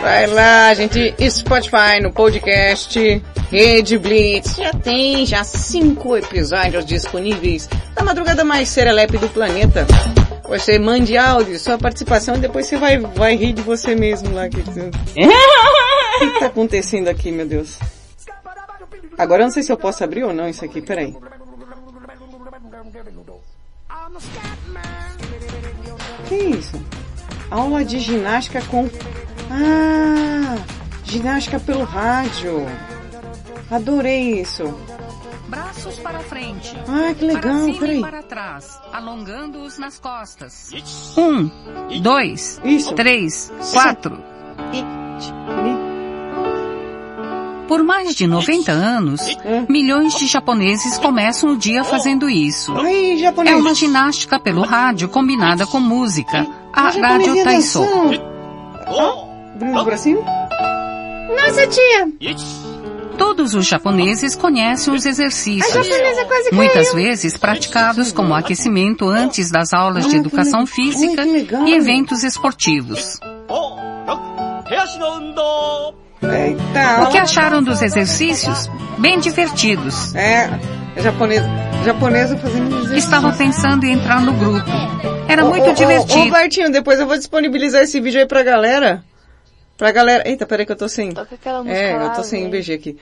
[0.03, 1.15] Vai lá, gente.
[1.29, 4.57] Spotify no podcast Rede Blitz.
[4.57, 9.87] Já tem já cinco episódios disponíveis da madrugada mais serelepe do planeta.
[10.49, 14.49] Você mande áudio, sua participação, e depois você vai, vai rir de você mesmo lá.
[14.49, 17.79] que- O que, que tá acontecendo aqui, meu Deus?
[19.17, 21.15] Agora eu não sei se eu posso abrir ou não isso aqui, peraí.
[26.27, 26.81] Que isso?
[27.49, 28.89] Aula de ginástica com...
[29.51, 30.55] Ah!
[31.03, 32.65] Ginástica pelo rádio.
[33.69, 34.73] Adorei isso.
[35.47, 36.75] Braços para frente.
[36.87, 37.97] Ah, que legal, Para cima peraí.
[37.99, 40.71] e para trás, alongando-os nas costas.
[41.17, 41.49] Um,
[42.01, 42.59] dois,
[42.95, 44.17] três, quatro.
[47.67, 49.21] Por mais de 90 anos,
[49.69, 52.73] milhões de japoneses começam o dia fazendo isso.
[53.45, 56.45] É uma ginástica pelo rádio combinada com música.
[56.71, 57.83] A japonês Rádio Taiso.
[59.83, 60.21] Pra cima?
[61.35, 62.35] Nossa, tia.
[63.17, 65.71] Todos os japoneses conhecem os exercícios.
[65.71, 66.55] japonesa quase caiu.
[66.55, 73.19] Muitas vezes praticados como aquecimento antes das aulas de educação física e eventos esportivos.
[76.23, 77.03] Eita.
[77.03, 78.69] O que acharam dos exercícios?
[78.97, 80.15] Bem divertidos.
[80.15, 80.49] É,
[80.97, 81.47] japonesa,
[81.85, 82.97] japonesa fazendo exercício.
[82.97, 84.69] Estava pensando em entrar no grupo.
[85.27, 86.27] Era muito ô, ô, divertido.
[86.27, 89.03] Ô, Bartinho, depois eu vou disponibilizar esse vídeo aí pra galera.
[89.77, 90.23] Pra galera...
[90.27, 91.09] Eita, peraí que eu tô sem...
[91.09, 92.51] aquela música É, eu tô sem velho.
[92.63, 92.97] BG aqui.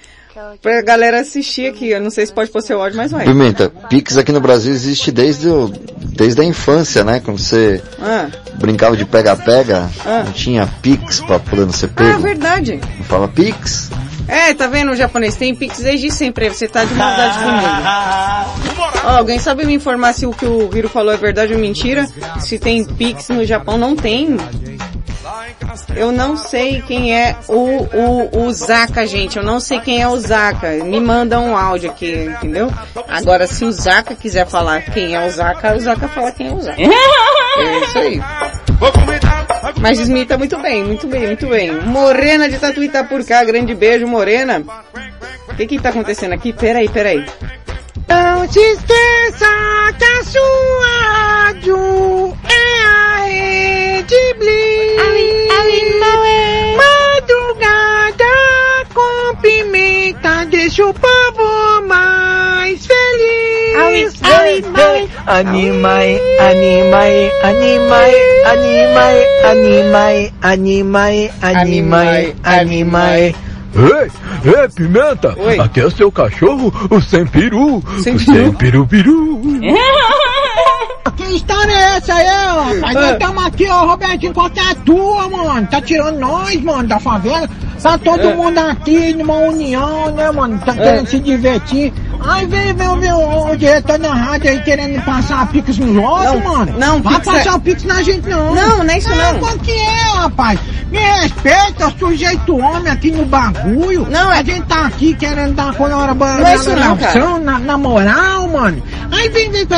[0.62, 1.90] Pra galera assistir aqui.
[1.90, 3.26] Eu não sei se pode pôr seu áudio, mas vai.
[3.26, 7.20] Pimenta, Pix aqui no Brasil existe desde, o, desde a infância, né?
[7.24, 10.24] Quando você Ah, brincava de pega-pega, Ah.
[10.26, 12.20] não tinha Pix pra poder não ser ah pego.
[12.22, 12.80] verdade.
[12.98, 13.92] Não fala Pix.
[14.28, 15.36] É, tá vendo o japonês?
[15.36, 16.48] Tem Pix desde sempre.
[16.50, 19.02] Você tá de maldade comigo.
[19.04, 22.08] Ó, alguém sabe me informar se o que o Hiro falou é verdade ou mentira?
[22.40, 23.78] Se tem Pix no Japão?
[23.78, 24.38] Não tem.
[25.96, 29.38] Eu não sei quem é o, o, o Zaka, gente.
[29.38, 30.72] Eu não sei quem é o Zaka.
[30.84, 32.72] Me manda um áudio aqui, entendeu?
[33.08, 36.54] Agora, se o Zaka quiser falar quem é o Zaka, o Zaka fala quem é
[36.54, 36.82] o Zaka.
[37.58, 38.22] É isso aí.
[39.82, 41.72] Mas imita muito bem, muito bem, muito bem.
[41.82, 44.64] Morena de Tatuí tá por cá, grande beijo, Morena.
[45.50, 46.54] O que que tá acontecendo aqui?
[46.54, 47.26] Peraí, peraí.
[48.08, 49.48] Não se esqueça
[49.98, 52.71] que a sua rádio é
[53.32, 53.63] a
[54.02, 55.12] Rede Blitz.
[56.78, 58.26] Madrugada
[58.94, 64.22] com pimenta deixa o povo mais feliz.
[65.28, 68.13] Animai, animai, animai,
[68.44, 73.36] animai, animai, animai, animai, animai.
[73.74, 74.12] Ei,
[74.52, 75.34] ei, Pimenta!
[75.63, 77.82] Aqui é o seu cachorro, o Sem Peru!
[78.04, 79.41] Sem o Sem Peru Peru!
[81.17, 82.62] Que história é essa aí, ó?
[82.76, 85.67] Rapaz, nós estamos aqui, ó, Robertinho, qual que é a tua, mano?
[85.67, 87.50] Tá tirando nós, mano, da favela?
[87.82, 88.36] Tá todo É.
[88.36, 90.60] mundo aqui numa união, né, mano?
[90.60, 90.76] Tá É.
[90.76, 91.91] querendo se divertir.
[92.24, 96.43] Aí vem, vem, vem o, o diretor da rádio aí querendo passar pix nos outros,
[96.43, 96.78] mano.
[96.78, 98.54] não, Vai pix é- passar o pix na gente, não.
[98.54, 99.39] Não, não é isso não.
[99.39, 100.60] Qual que é, rapaz?
[100.91, 104.06] Me respeita, sujeito homem aqui no bagulho.
[104.12, 107.39] Não, A gente tá aqui querendo dar colaboração Não é isso não, cara.
[107.39, 108.82] na, na moral, mano.
[109.12, 109.76] Aí vem, vem com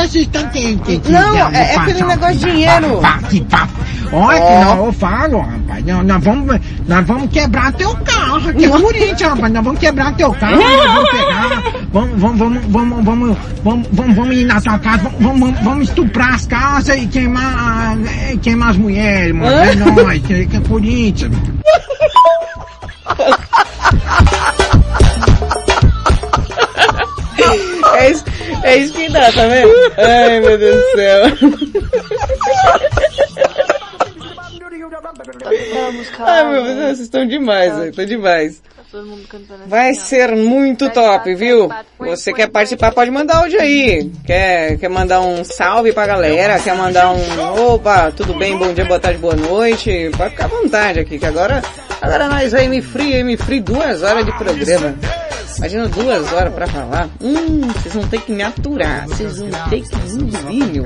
[0.50, 3.00] que, que, que Não, é- é aquele negócio de dinheiro.
[3.28, 3.68] Que pá.
[4.12, 4.64] Olha que Ó.
[4.76, 5.84] não, eu falo, rapaz.
[5.84, 9.52] Nós, nós vamos, nós vamos quebrar teu carro aqui é Corinthians, rapaz.
[9.52, 11.62] Nós vamos quebrar teu carro, nós vamos pegar.
[11.92, 15.88] Vamos, vamos, vamos, vamos, vamos, vamos, vamos, vamos ir na tua casa, vamos, vamos, vamos
[15.88, 19.50] estuprar as casas e queimar, eh, queimar as mulheres, mano.
[19.50, 21.32] É nóis, que que é Corinthians.
[28.64, 29.72] é isso que dá, tá vendo?
[29.96, 31.24] Ai, meu Deus do céu.
[36.20, 38.62] Ai, meu Deus, vocês estão demais, velho, estão demais.
[39.66, 41.68] Vai ser muito top, viu?
[42.04, 44.10] Você quer participar, pode mandar áudio aí.
[44.24, 46.58] Quer, quer mandar um salve pra galera?
[46.58, 50.10] Quer mandar um opa, tudo bem, bom dia, boa tarde, boa noite?
[50.16, 51.62] Pode ficar à vontade aqui, que agora,
[52.00, 54.94] agora nós vai me free, me free duas horas de programa.
[55.56, 57.08] Imagina duas horas pra falar.
[57.20, 59.06] Hum, vocês vão ter que me aturar.
[59.06, 60.84] Vocês vão ter que me ouvir, meu.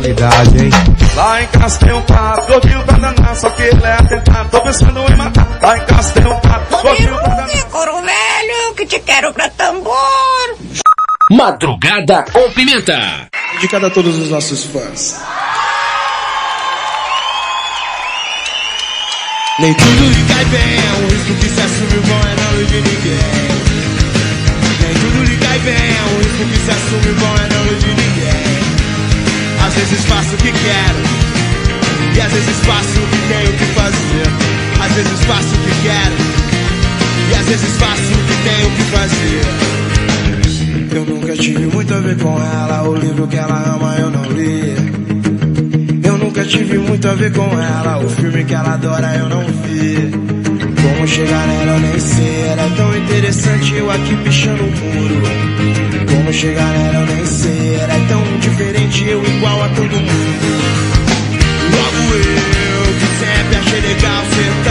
[0.00, 0.70] Verdade, hein?
[1.14, 4.60] Lá em casa tem um pato, gordinho pra danar, só que ele é atentado, tô
[4.62, 5.58] pensando em matar.
[5.62, 7.64] Lá em casa tem um pato, gordinho pra danar.
[7.70, 10.55] Coro velho, que te quero pra tambor.
[11.30, 13.28] Madrugada com Pimenta.
[13.54, 15.16] Dedicado a todos os nossos fãs.
[19.58, 22.82] Nem tudo lhe cai bem, é um risco que se assume bom é não iludir
[22.82, 23.48] ninguém.
[24.82, 27.94] Nem tudo lhe cai bem, é um risco que se assume bom é não iludir
[27.96, 29.66] ninguém.
[29.66, 31.02] Às vezes faço o que quero,
[32.14, 34.26] e às vezes faço o que tenho que fazer.
[34.84, 36.16] Às vezes faço o que quero,
[37.30, 39.95] e às vezes faço o que tenho que fazer.
[40.96, 44.24] Eu nunca tive muito a ver com ela, o livro que ela ama eu não
[44.32, 44.74] li.
[46.02, 49.42] Eu nunca tive muito a ver com ela, o filme que ela adora eu não
[49.42, 50.10] vi.
[50.80, 55.22] Como chegar nela nem sei, era tão interessante eu aqui pichando o muro.
[56.08, 60.48] Como chegar nela nem sei, era tão diferente eu igual a todo mundo.
[61.76, 64.64] Logo eu, que sempre achei legal ser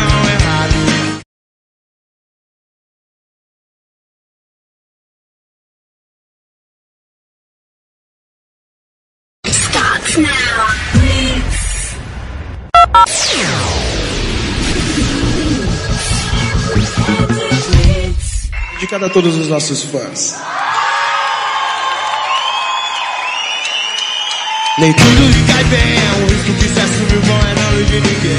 [18.74, 20.36] Dedicado a todos os nossos fãs.
[24.78, 28.02] Nem tudo lhe cai bem, é um risco que se assume bom é não iludir
[28.02, 28.38] ninguém.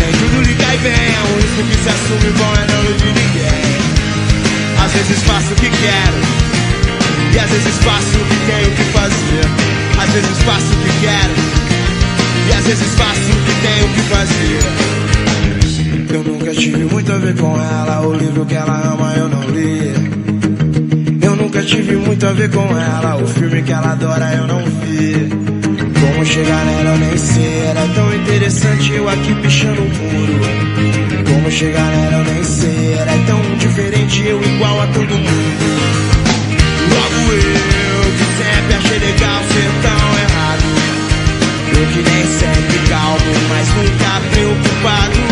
[0.00, 3.12] Nem tudo lhe cai bem, é um risco que se assume bom é não iludir
[3.14, 3.74] ninguém.
[4.84, 6.18] Às vezes faço o que quero,
[7.32, 9.46] e às vezes faço o que tenho que fazer.
[10.02, 11.63] Às vezes faço o que quero,
[12.48, 14.94] e às vezes faço o que tenho que fazer.
[16.14, 19.42] Eu nunca tive muito a ver com ela, o livro que ela ama eu não
[19.50, 19.92] li.
[21.22, 24.64] Eu nunca tive muito a ver com ela, o filme que ela adora eu não
[24.64, 25.28] vi.
[26.00, 30.40] Como chegar nela eu nem sei, era tão interessante eu aqui pichando o muro.
[31.28, 35.64] Como chegar nela eu nem sei, era tão diferente eu igual a todo mundo.
[36.90, 39.44] Logo eu, que sempre achei legal
[39.84, 39.93] errado.
[41.76, 45.23] Eu que nem sempre calmo, mas nunca preocupado.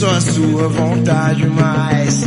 [0.00, 2.24] Só a sua vontade, mas.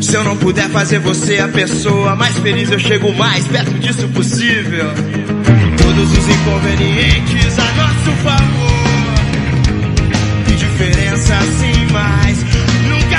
[0.00, 4.08] Se eu não puder fazer você a pessoa mais feliz, eu chego mais perto disso
[4.08, 4.86] possível.
[5.76, 8.78] todos os inconvenientes a nosso favor.
[10.46, 12.38] Que diferença assim mais,
[12.88, 13.17] nunca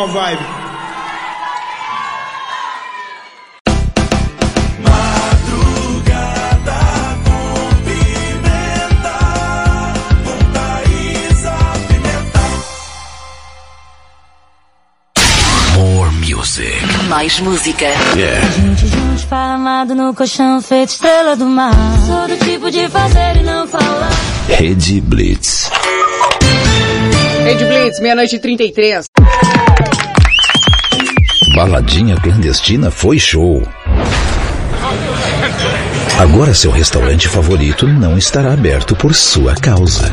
[0.00, 0.42] uma vibe.
[15.76, 16.64] More music.
[17.08, 17.84] Mais música.
[18.16, 18.40] Yeah.
[18.52, 21.74] Gente juntos parado no colchão feito estrela do mar.
[22.06, 24.10] Sou do tipo de fazer e não falar.
[24.48, 25.70] Rede Blitz.
[27.44, 29.09] Rede Blitz, meia-noite e 33.
[31.54, 33.66] Baladinha clandestina foi show.
[36.18, 40.12] Agora seu restaurante favorito não estará aberto por sua causa.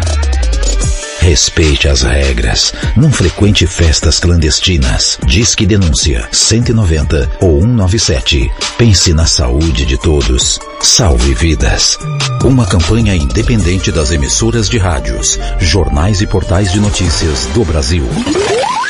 [1.20, 2.74] Respeite as regras.
[2.96, 5.20] Não frequente festas clandestinas.
[5.26, 8.50] Disque denúncia 190 ou 197.
[8.78, 10.60] Pense na saúde de todos.
[10.82, 12.00] Salve vidas.
[12.44, 18.06] Uma campanha independente das emissoras de rádios, jornais e portais de notícias do Brasil.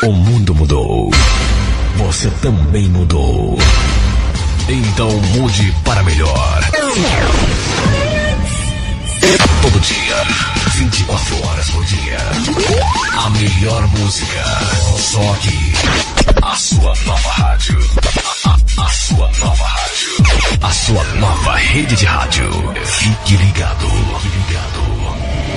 [0.03, 1.09] O mundo mudou.
[1.97, 3.57] Você também mudou.
[4.69, 6.59] Então mude para melhor.
[9.61, 10.15] Todo dia,
[10.75, 12.17] 24 horas por dia.
[13.25, 14.43] A melhor música.
[14.97, 15.73] Só aqui.
[16.41, 17.77] A sua nova rádio.
[18.45, 20.57] A, a- a sua nova rádio.
[20.61, 22.49] A sua nova rede de rádio.
[22.85, 23.87] Fique ligado.
[24.21, 24.87] Fique ligado.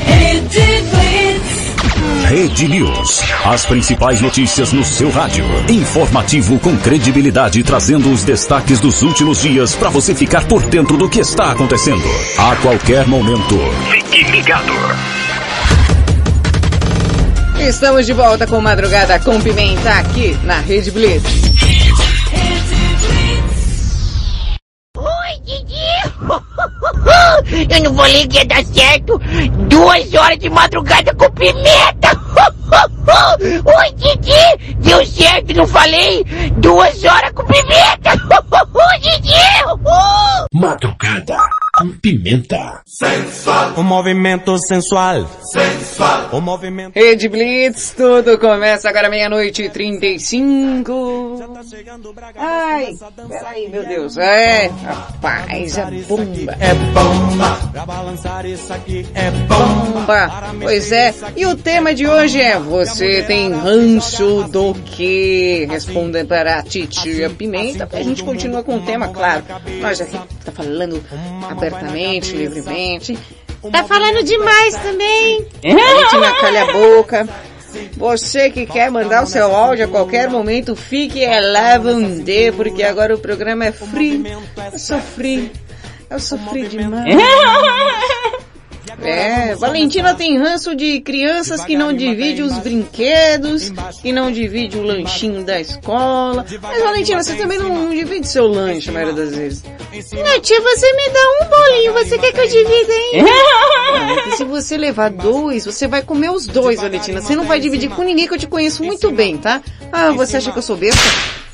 [0.06, 0.82] Rede
[2.68, 3.20] News.
[3.44, 5.44] As principais notícias no seu rádio.
[5.68, 11.08] Informativo com credibilidade, trazendo os destaques dos últimos dias para você ficar por dentro do
[11.08, 12.04] que está acontecendo.
[12.38, 13.58] A qualquer momento.
[13.90, 14.72] Fique ligado.
[17.58, 21.79] Estamos de volta com Madrugada com Pimenta aqui na Rede Blitz.
[27.68, 29.18] Eu não falei que ia dar certo!
[29.68, 32.10] Duas horas de madrugada com pimenta!
[33.64, 34.74] Oi, Didi!
[34.78, 36.24] Deu certo, não falei?
[36.58, 38.10] Duas horas com pimenta!
[39.00, 39.30] Didi!
[40.52, 41.38] Madrugada
[41.78, 42.82] com pimenta.
[42.84, 43.72] Sensual.
[43.76, 45.26] O movimento sensual.
[45.42, 46.28] Sensual.
[46.32, 46.94] O movimento.
[46.94, 51.29] Rede Blitz, tudo começa agora meia-noite e 35.
[52.36, 52.96] Ai,
[53.28, 54.16] peraí, meu Deus.
[54.16, 56.56] É, rapaz, é bomba.
[56.60, 57.70] É bomba.
[57.72, 60.52] Pra balançar isso aqui é bomba.
[60.60, 65.66] Pois é, e o tema de hoje é Você tem ranço do que?
[65.70, 67.88] Responda para a Titia Pimenta.
[67.92, 69.42] A gente continua com o tema, claro.
[69.80, 71.02] Nós aqui tá falando
[71.48, 73.18] abertamente, livremente.
[73.70, 75.46] Tá falando demais também.
[75.62, 77.28] Valentina, calha a boca.
[77.96, 81.24] Você que quer mandar o seu áudio a qualquer momento, fique
[82.20, 84.22] D, porque agora o programa é free.
[84.72, 85.52] Eu sofri.
[86.08, 87.14] Eu sofri demais.
[89.02, 93.72] É, Valentina tem ranço de crianças que não dividem os brinquedos,
[94.02, 96.44] que não divide o lanchinho da escola.
[96.62, 99.62] Mas Valentina, você também não, divide seu lanche a maioria das vezes.
[100.42, 103.24] Tia, você me dá um bolinho, você quer que eu divida, hein?
[104.28, 107.20] E se você levar dois, você vai comer os dois, Valentina.
[107.20, 109.60] Você não vai dividir com ninguém que eu te conheço muito bem, tá?
[109.92, 111.00] Ah, você acha que eu sou besta?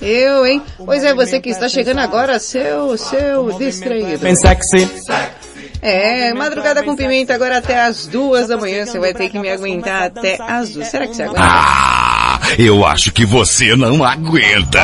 [0.01, 0.63] Eu, hein?
[0.77, 4.19] Pois é, você que está chegando agora, seu, seu distraído.
[4.19, 4.89] Bem sexy.
[5.83, 8.87] É, madrugada com pimenta agora até as duas da manhã.
[8.87, 10.89] Você vai ter que me aguentar até as duas.
[10.89, 11.41] Será que você aguenta?
[11.43, 12.06] Ah,
[12.59, 14.81] eu acho que você não aguenta.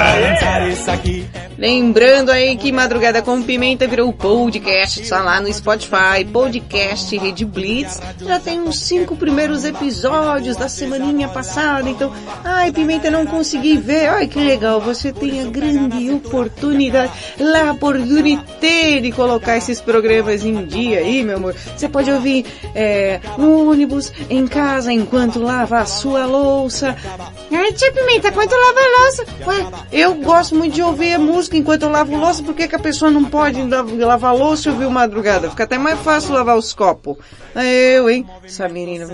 [1.57, 8.01] Lembrando aí que Madrugada com Pimenta virou podcast, está lá no Spotify, podcast Rede Blitz.
[8.21, 12.13] Já tem uns cinco primeiros episódios da semaninha passada, então,
[12.45, 14.09] ai Pimenta, não consegui ver.
[14.09, 20.65] Ai que legal, você tem a grande oportunidade, lá oportunidade de colocar esses programas em
[20.67, 21.55] dia aí, meu amor.
[21.77, 22.45] Você pode ouvir
[22.75, 26.97] é, no ônibus, em casa, enquanto lava a sua louça.
[27.55, 29.27] Ai, tia Pimenta, quanto lava a louça?
[29.47, 32.75] Ué, eu gosto muito de ouvir a música enquanto eu lavo louça, por que, que
[32.75, 35.51] a pessoa não pode la- lavar louça e ouvir madrugada?
[35.51, 37.17] Fica até mais fácil lavar os copos.
[37.55, 38.27] Eu, hein?
[38.43, 39.07] Essa menina.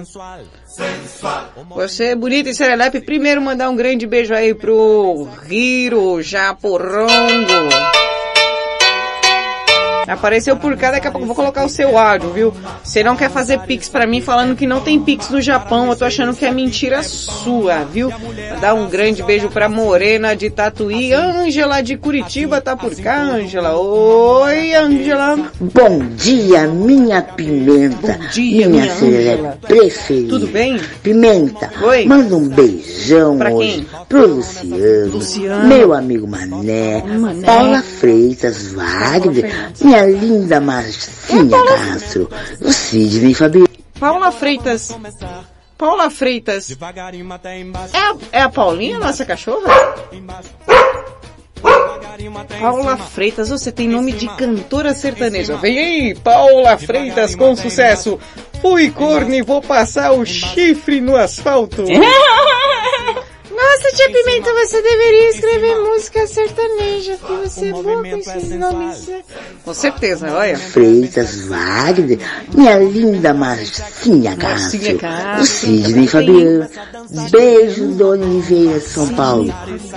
[1.74, 3.00] Você é bonita e serelepe.
[3.00, 7.08] Primeiro mandar um grande beijo aí pro Hiro Japorongo.
[10.08, 12.54] Apareceu por cá, daqui a pouco vou colocar o seu áudio, viu?
[12.82, 15.96] Você não quer fazer pix pra mim falando que não tem pix no Japão, eu
[15.96, 18.10] tô achando que é mentira sua, viu?
[18.60, 23.76] Dar um grande beijo pra Morena de Tatuí, Ângela de Curitiba tá por cá, Ângela.
[23.76, 25.38] Oi, Ângela.
[25.60, 28.12] Bom dia, minha pimenta.
[28.18, 29.58] Bom dia, minha minha filha Ângela.
[29.66, 30.28] preferida.
[30.30, 30.80] Tudo bem?
[31.02, 31.70] Pimenta.
[31.82, 32.06] Oi.
[32.06, 33.86] Manda um beijão Pra hoje quem?
[34.08, 35.68] pro Luciano, Luciano.
[35.68, 37.44] meu amigo Mané, Mané.
[37.44, 39.52] Paula Freitas Wagner,
[39.82, 42.30] minha linda Marcinha Castro,
[42.60, 43.68] o Sidney Fabiano.
[43.98, 44.96] Paula Freitas.
[45.76, 46.76] Paula Freitas.
[47.92, 49.72] É a, é a Paulinha, nossa cachorra?
[52.60, 55.56] Paula Freitas, você tem nome de cantora sertaneja.
[55.56, 58.18] Vem aí, Paula Freitas com sucesso.
[58.60, 61.84] Fui corno e vou passar o chifre no asfalto.
[63.58, 69.10] Nossa, tia Pimenta, você deveria escrever música sertaneja, porque você é boa com esses nomes.
[69.64, 70.56] Com certeza, olha.
[70.56, 72.18] Freitas Wagner,
[72.54, 75.42] minha linda Marcinha Marcinha Castro, Castro.
[75.42, 76.68] o Sidney Fabiano,
[77.30, 79.52] beijo Dona Oliveira de São Paulo,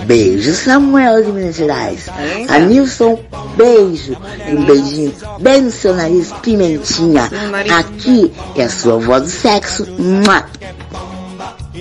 [0.06, 2.06] beijo Samuel de Minas Gerais,
[2.48, 3.18] Anilson,
[3.56, 4.16] beijo,
[4.48, 7.30] um beijinho bem no seu nariz, pimentinha,
[7.78, 10.44] aqui é a sua voz do sexo, Mua.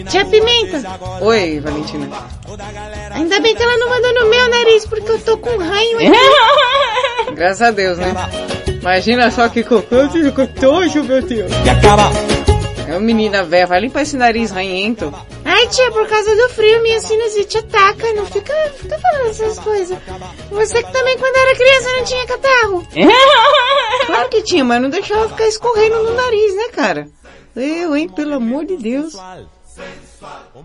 [0.09, 0.81] Tia Pimenta,
[1.21, 2.07] Oi, Valentina.
[3.11, 7.31] ainda bem que ela não mandou no meu nariz, porque eu tô com raio aqui.
[7.35, 8.13] Graças a Deus, né?
[8.79, 11.51] Imagina só que cotojo, meu Deus.
[12.87, 15.13] É uma menina velha, vai limpar esse nariz ranhento.
[15.43, 18.13] Ai, tia, por causa do frio, minha sinusite ataca.
[18.13, 19.97] Não fica, fica falando essas coisas.
[20.51, 22.87] Você que também, quando era criança, não tinha catarro.
[24.07, 27.07] Claro que tinha, mas não deixava ficar escorrendo no nariz, né, cara?
[27.55, 29.15] Eu, hein, pelo amor de Deus.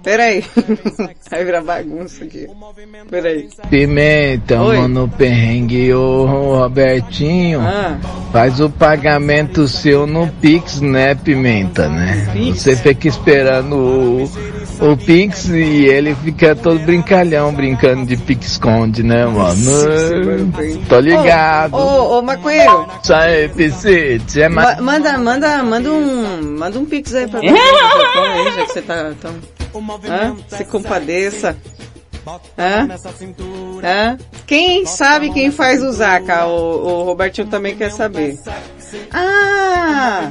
[0.03, 0.45] Peraí.
[1.31, 2.47] Vai virar bagunça aqui.
[3.11, 3.49] Peraí.
[3.71, 4.77] Pimenta, Oi.
[4.77, 7.61] mano, perrengue, ô Robertinho.
[7.61, 7.99] Ah.
[8.33, 12.33] Faz o pagamento seu no Pix, né, Pimenta, né?
[12.55, 14.31] Você fica esperando o,
[14.81, 19.71] o Pix e ele fica todo brincalhão, brincando de Pix-Conde, né, mano?
[20.89, 21.75] Tô ligado.
[21.75, 22.87] Ô, ô, ô, maconheiro.
[23.03, 28.53] Sai, Piscite, é Ma manda, manda, manda um, manda um pix aí pra mim, aí,
[28.55, 29.35] já que você tá tão,
[30.09, 30.37] hã?
[30.49, 31.57] Se compadeça.
[32.59, 32.89] Hã?
[33.85, 34.19] Hã?
[34.47, 36.47] Quem sabe quem faz o Zaca?
[36.47, 38.37] O, o Robertinho também quer saber.
[39.13, 40.29] Ah!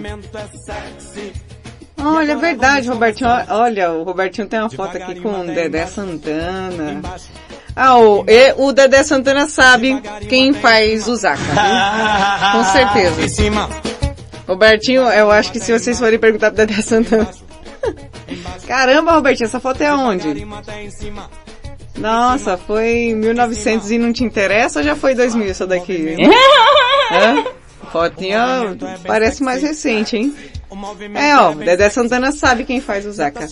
[1.98, 3.30] Olha, é verdade, Robertinho.
[3.50, 7.02] Olha, o Robertinho tem uma foto aqui com o Dedé Santana.
[7.76, 11.54] Ah, o, e- o Dedé Santana sabe quem faz o Zaca, viu?
[12.52, 13.22] Com certeza.
[14.48, 17.28] Robertinho, eu acho que se vocês forem perguntar pro Dedé Santana.
[18.68, 20.28] Caramba, Robertinho, essa foto é onde?
[21.98, 26.16] Nossa, foi em 1900 e não te interessa ou já foi 2000 essa daqui?
[27.12, 27.44] Hã?
[27.92, 28.76] Fotinha
[29.08, 30.36] parece mais recente, hein?
[31.14, 33.48] É, ó, Dedé Santana sabe quem faz o Zaca.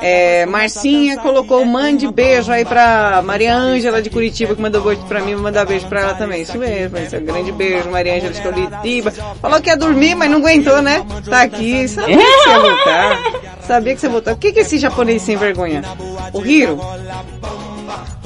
[0.00, 5.20] É, Marcinha colocou mande beijo aí pra Maria Ângela de Curitiba, que mandou beijo pra
[5.20, 6.42] mim, vou mandar beijo pra ela também.
[6.42, 9.10] Isso mesmo, esse é um grande beijo, Maria Ângela de Curitiba.
[9.40, 11.04] Falou que ia dormir, mas não aguentou, né?
[11.28, 13.18] Tá aqui, sabia que você ia voltar.
[13.66, 14.32] Sabia que você ia voltar.
[14.32, 15.82] O que que é esse japonês sem vergonha?
[16.32, 16.80] O Hiro?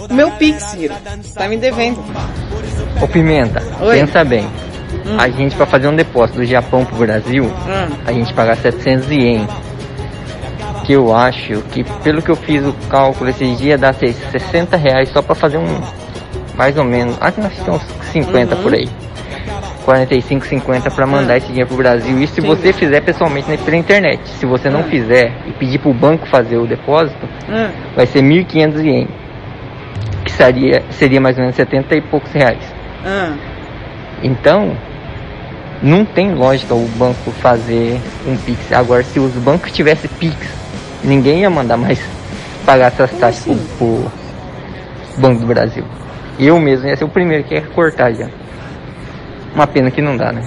[0.08, 0.94] O meu Pix, Hiro.
[1.34, 2.02] Tá me devendo.
[3.02, 3.98] Ô Pimenta, Oi.
[3.98, 4.46] pensa bem.
[5.18, 7.94] A gente pra fazer um depósito do Japão pro Brasil, Hum.
[8.06, 9.46] a gente pagar 700 ien.
[10.84, 14.76] Que eu acho que, pelo que eu fiz o cálculo esses dias, dá seis- 60
[14.76, 15.80] reais só pra fazer um,
[16.56, 18.62] mais ou menos, acho que nós temos uns 50 Uhum.
[18.62, 18.88] por aí.
[19.84, 22.18] 45, 50 pra mandar esse dinheiro pro Brasil.
[22.20, 22.46] E se Sim.
[22.48, 24.20] você fizer pessoalmente né, pela internet.
[24.30, 24.84] Se você não Hum.
[24.90, 27.68] fizer e pedir pro banco fazer o depósito, Hum.
[27.94, 29.08] vai ser 1.500 ien.
[30.24, 32.58] Que seria, seria mais ou menos 70 e poucos reais.
[34.22, 34.76] Então,
[35.82, 38.72] não tem lógica o banco fazer um Pix.
[38.72, 40.36] Agora, se os bancos tivessem Pix,
[41.04, 42.00] ninguém ia mandar mais
[42.64, 44.10] pagar essas taxas pro, pro
[45.18, 45.84] Banco do Brasil.
[46.38, 48.28] Eu mesmo ia ser o primeiro que ia cortar já.
[49.54, 50.42] Uma pena que não dá, né?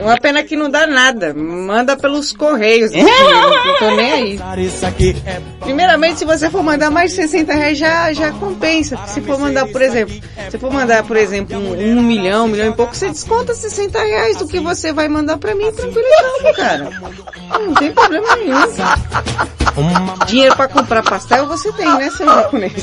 [0.00, 1.34] Uma pena que não dá nada.
[1.34, 2.90] Manda pelos correios.
[2.92, 3.10] dinheiro,
[3.66, 4.40] Não tô nem aí.
[5.60, 8.96] Primeiramente, se você for mandar mais de 60 reais, já, já compensa.
[9.06, 10.14] Se for mandar, por exemplo,
[10.50, 13.98] se for mandar, por exemplo, um, um milhão, um milhão e pouco, você desconta 60
[13.98, 16.90] reais do que você vai mandar pra mim tranquilidade, cara.
[17.50, 18.60] Não tem problema nenhum.
[20.26, 22.72] Dinheiro pra comprar pastel você tem, né, seu japonês?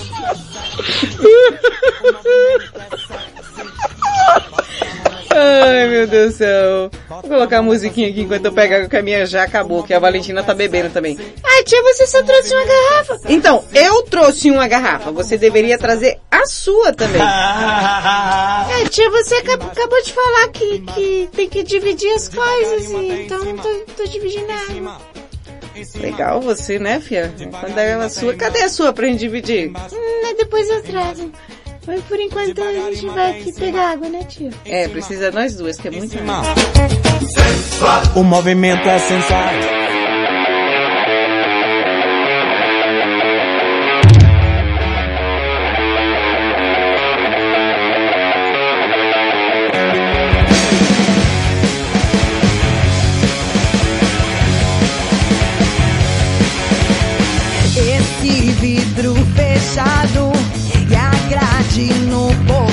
[5.32, 6.92] Ai, meu Deus do céu.
[7.10, 9.94] Vou colocar a musiquinha aqui enquanto eu pego água que a minha já acabou, que
[9.94, 11.18] a Valentina tá bebendo também.
[11.44, 13.20] Ai, tia, você só trouxe uma garrafa.
[13.30, 15.12] Então, eu trouxe uma garrafa.
[15.12, 17.22] Você deveria trazer a sua também.
[18.82, 23.24] É, tia, você acab- acabou de falar que, que tem que dividir as coisas, e
[23.24, 25.00] então não tô, tô dividindo nada.
[25.96, 27.34] Legal você, né, fia?
[27.60, 29.70] Quando é a sua, cadê a sua pra gente dividir?
[29.70, 31.32] Hum, depois eu trago.
[31.90, 34.52] Mas por enquanto a gente vai aqui pegar água, né, tia?
[34.64, 36.16] É, precisa nós duas, que é muito
[38.16, 39.50] O movimento é sensual.
[61.80, 62.69] Grade no portão.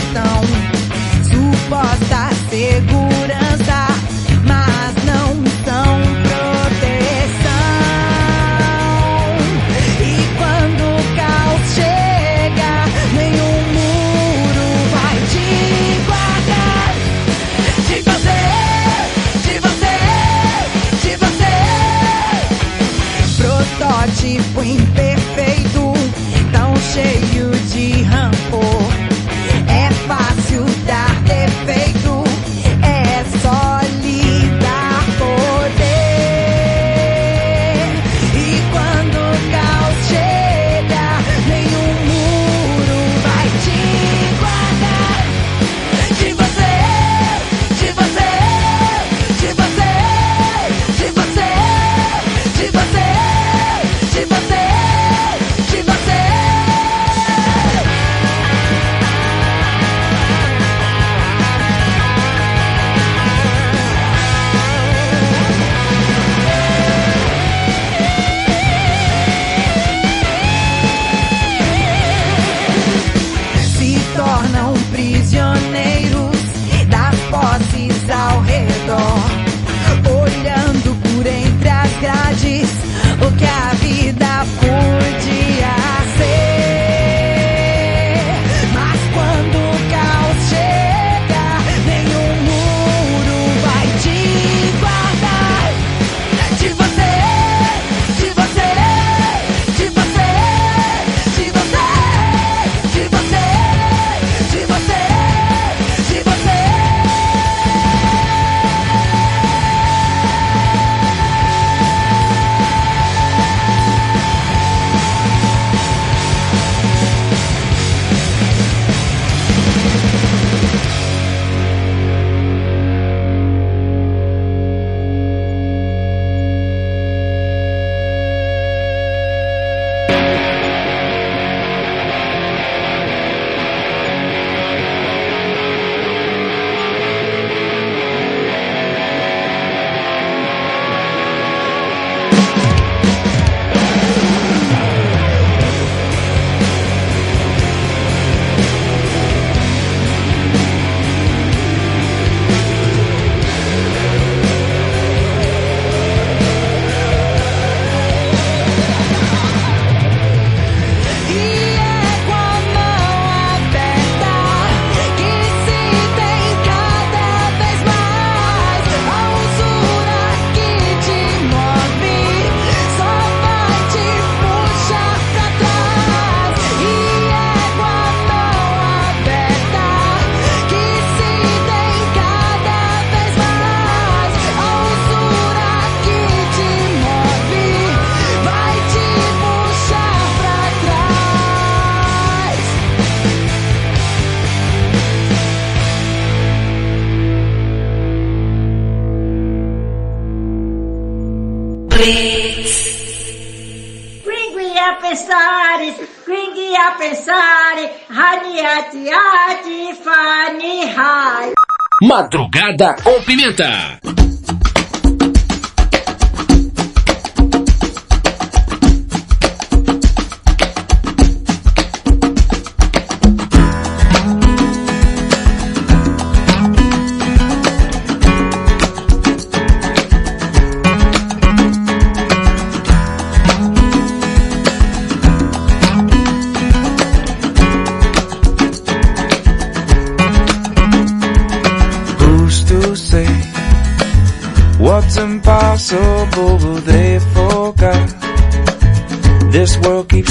[212.16, 213.95] Madrugada com Pimenta.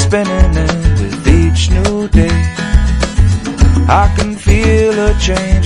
[0.06, 2.38] Spinning and with each new day.
[3.88, 5.65] I can feel a change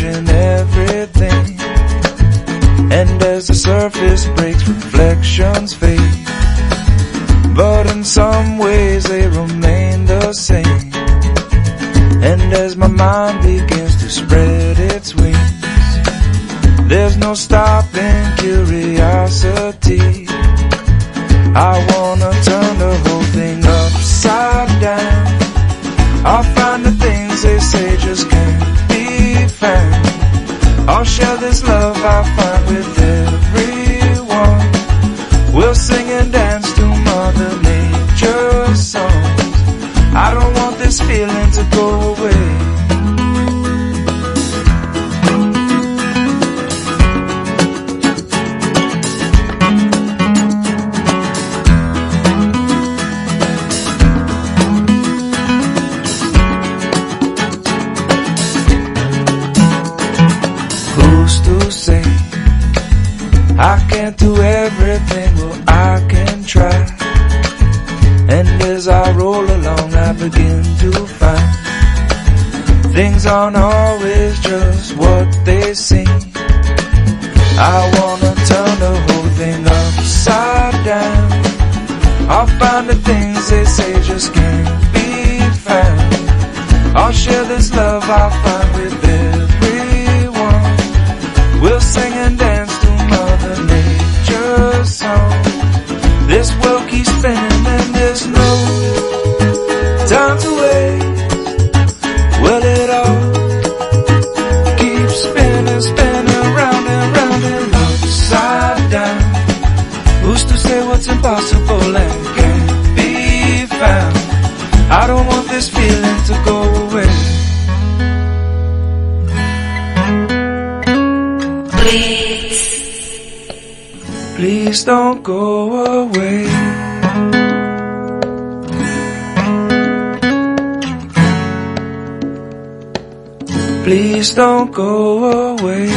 [134.72, 135.89] Go away.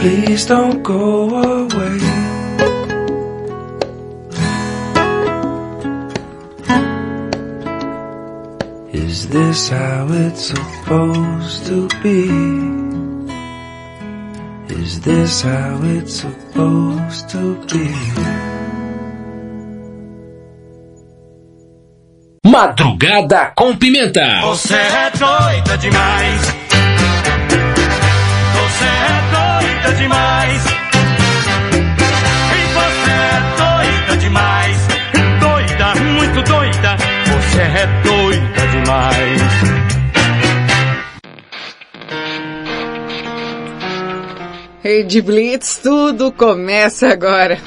[0.00, 1.28] Please don't go
[1.64, 1.98] away.
[8.92, 12.30] Is this how it's supposed to be?
[14.72, 18.29] Is this how it's supposed to be?
[22.50, 24.40] Madrugada com Pimenta.
[24.42, 26.40] Você é doida demais.
[28.56, 30.64] Você é doida demais.
[32.50, 34.76] E você é doida demais.
[35.38, 36.96] Doida, muito doida.
[37.26, 39.40] Você é doida demais.
[44.82, 47.60] Rede Blitz, tudo começa agora.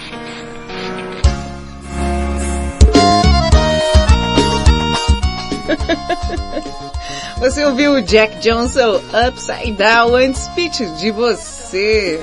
[7.44, 12.18] Você ouviu o Jack Johnson Upside Down antes, Pete, de você.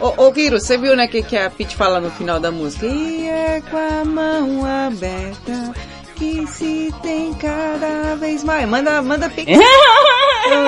[0.00, 2.84] Ô, ô Kiro, você viu, né, que, que a Pete fala no final da música?
[2.84, 5.72] E é com a mão aberta
[6.16, 8.68] que se tem cada vez mais.
[8.68, 9.52] Manda, manda pix.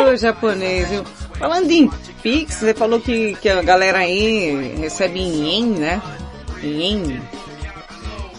[0.08, 1.02] Ô, japonês, viu?
[1.40, 1.90] Falando em
[2.22, 6.00] pix, você falou que, que a galera aí recebe em ien, né?
[6.62, 7.22] Em ien.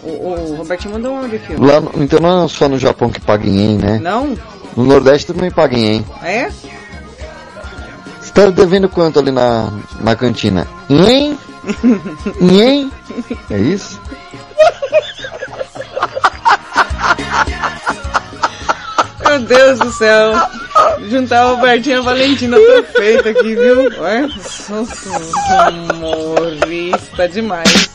[0.01, 1.53] O, o Robertinho mandou um áudio aqui.
[1.53, 3.99] Lá, então não é só no Japão que paga em ien, né?
[3.99, 4.37] Não?
[4.75, 6.05] No Nordeste também paga em ien.
[6.23, 6.49] É?
[8.19, 10.67] Você tá devendo quanto ali na, na cantina?
[10.89, 11.37] Ien?
[12.41, 12.91] Ien?
[13.49, 13.99] É isso?
[19.25, 20.33] Meu Deus do céu.
[21.09, 23.91] juntar o Albertinho e a Valentina perfeito aqui, viu?
[24.41, 24.85] Sou
[25.93, 27.89] humorista demais.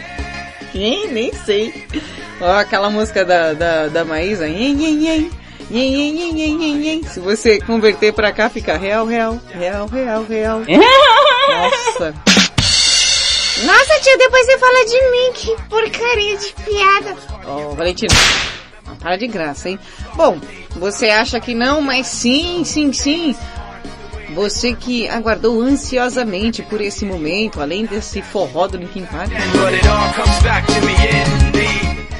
[0.74, 1.86] nem, nem sei.
[2.40, 4.46] Ó, aquela música da, da, da Maísa.
[7.08, 10.60] Se você converter pra cá, fica real, real, real, real, real.
[10.68, 12.14] Nossa.
[13.64, 17.16] Nossa, tio, depois você fala de mim, que porcaria de piada.
[17.46, 18.14] Ó, Valentina.
[18.98, 19.78] Para de graça, hein?
[20.14, 20.38] Bom,
[20.70, 23.36] você acha que não, mas sim, sim, sim.
[24.34, 29.30] Você que aguardou ansiosamente por esse momento, além desse forró do Linkin Park.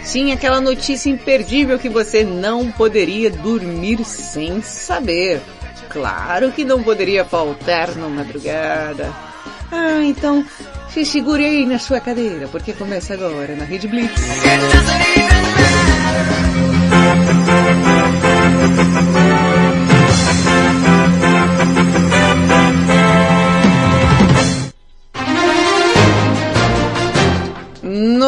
[0.03, 5.41] Sim, aquela notícia imperdível que você não poderia dormir sem saber.
[5.89, 9.13] Claro que não poderia faltar na madrugada.
[9.71, 10.45] Ah, então
[10.89, 14.21] se segure aí na sua cadeira, porque começa agora na Rede Blitz.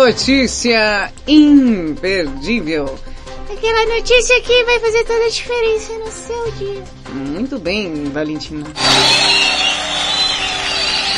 [0.04, 2.98] Notícia imperdível.
[3.48, 6.82] Aquela notícia que vai fazer toda a diferença no seu dia.
[7.14, 8.66] Muito bem, Valentina.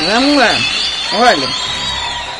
[0.06, 0.54] Vamos lá.
[1.14, 1.48] Olha,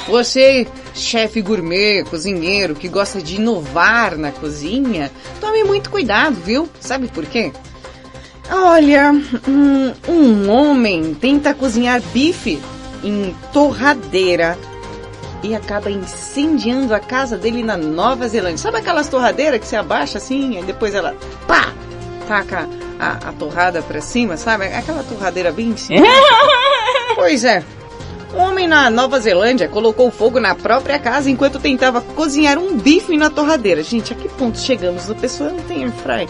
[0.06, 6.68] você, chefe gourmet, cozinheiro, que gosta de inovar na cozinha, tome muito cuidado, viu?
[6.78, 7.52] Sabe por quê?
[8.50, 9.12] Olha,
[9.48, 12.60] um, um homem tenta cozinhar bife
[13.02, 14.58] em torradeira
[15.44, 18.56] e acaba incendiando a casa dele na Nova Zelândia.
[18.56, 21.14] Sabe aquelas torradeiras que você abaixa assim e depois ela
[21.46, 21.70] pá,
[22.26, 22.66] taca
[22.98, 24.64] a, a torrada pra cima, sabe?
[24.64, 25.74] Aquela torradeira bem
[27.14, 27.62] pois é.
[28.34, 33.16] Um homem na Nova Zelândia colocou fogo na própria casa enquanto tentava cozinhar um bife
[33.16, 33.82] na torradeira.
[33.82, 35.08] Gente, a que ponto chegamos?
[35.10, 36.26] A pessoa não tem airfry.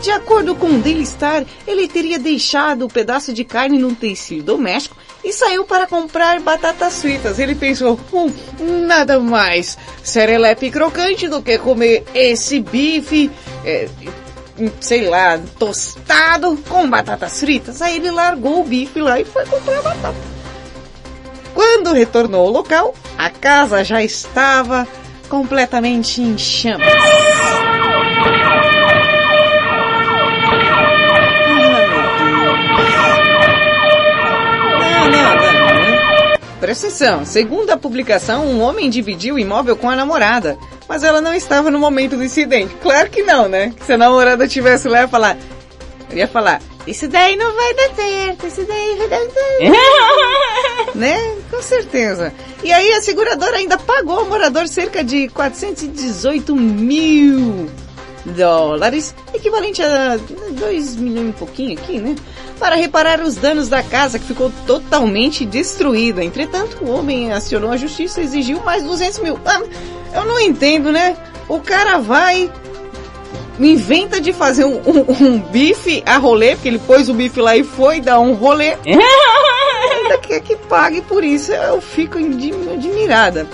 [0.00, 4.44] De acordo com o Daily Star, ele teria deixado o pedaço de carne num tecido
[4.44, 7.38] doméstico e saiu para comprar batatas fritas.
[7.38, 8.30] Ele pensou, hum,
[8.86, 13.30] nada mais serelepe crocante do que comer esse bife,
[13.64, 13.88] é,
[14.80, 17.82] sei lá, tostado com batatas fritas.
[17.82, 20.36] Aí ele largou o bife lá e foi comprar batata.
[21.54, 24.86] Quando retornou ao local, a casa já estava
[25.28, 26.86] completamente em chamas.
[36.60, 41.20] Presta atenção, segundo a publicação, um homem dividiu o imóvel com a namorada, mas ela
[41.20, 42.74] não estava no momento do incidente.
[42.80, 43.74] Claro que não, né?
[43.84, 45.36] Se a namorada tivesse lá, ia falar,
[46.12, 50.96] ia falar, isso daí não vai dar certo, isso daí vai dar certo.
[50.96, 51.36] né?
[51.50, 52.32] Com certeza.
[52.64, 57.68] E aí a seguradora ainda pagou ao morador cerca de 418 mil
[58.26, 60.18] dólares, equivalente a
[60.50, 62.16] 2 milhões e pouquinho aqui, né?
[62.58, 66.24] Para reparar os danos da casa que ficou totalmente destruída.
[66.24, 69.38] Entretanto, o homem acionou a justiça e exigiu mais 200 mil.
[69.44, 69.62] Ah,
[70.14, 71.16] eu não entendo, né?
[71.48, 72.50] O cara vai,
[73.60, 77.56] inventa de fazer um, um, um bife a rolê, porque ele pôs o bife lá
[77.56, 78.76] e foi dar um rolê.
[79.92, 81.52] Ainda quer que pague por isso.
[81.52, 83.46] Eu fico admirada.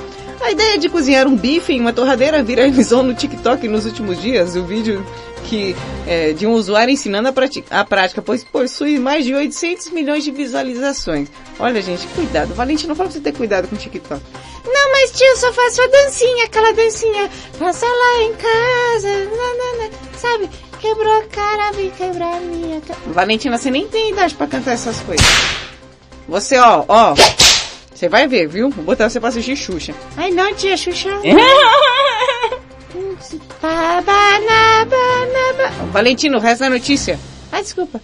[0.43, 4.57] A ideia de cozinhar um bife em uma torradeira viralizou no TikTok nos últimos dias.
[4.57, 5.05] O vídeo
[5.45, 5.75] que
[6.07, 10.25] é, de um usuário ensinando a, prati- a prática, pois possui mais de 800 milhões
[10.25, 11.29] de visualizações.
[11.59, 12.55] Olha, gente, cuidado.
[12.55, 14.21] Valentina, não fala pra você ter cuidado com o TikTok.
[14.65, 17.31] Não, mas tio, só faço a dancinha, aquela dancinha.
[17.59, 20.51] Faça lá em casa, nanana, sabe?
[20.81, 22.99] Quebrou a cara, vem quebrar a minha cara.
[23.07, 25.27] Valentina, você nem tem idade pra cantar essas coisas.
[26.29, 27.15] Você, ó, ó.
[28.03, 28.69] Você vai ver, viu?
[28.69, 29.95] Vou botar você pra assistir Xuxa.
[30.17, 31.09] Ai não, tia, Xuxa.
[33.63, 34.97] Babanaba.
[35.93, 37.17] Valentino, o resto da notícia.
[37.53, 38.03] Ai, desculpa.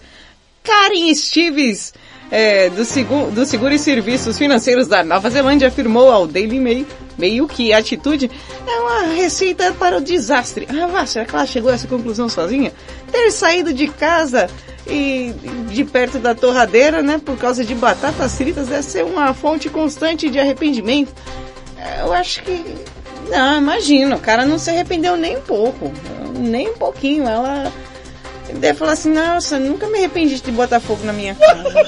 [0.62, 1.92] Karen Stevens,
[2.30, 6.86] é, do, Segu- do Seguro e Serviços Financeiros da Nova Zelândia, afirmou ao Daily Mail,
[7.16, 8.30] Mail que a atitude
[8.66, 10.66] é uma receita para o desastre.
[10.70, 12.72] Ah, vá, será que ela chegou a essa conclusão sozinha?
[13.10, 14.48] Ter saído de casa
[14.86, 15.34] e
[15.70, 20.30] de perto da torradeira, né, por causa de batatas fritas, deve ser uma fonte constante
[20.30, 21.12] de arrependimento.
[21.76, 22.62] É, Eu acho que...
[23.30, 25.92] Não, imagina, o cara não se arrependeu nem um pouco.
[26.38, 27.28] Nem um pouquinho.
[27.28, 27.70] Ela
[28.54, 31.84] deve falar assim, nossa, nunca me arrependi de botar fogo na minha casa.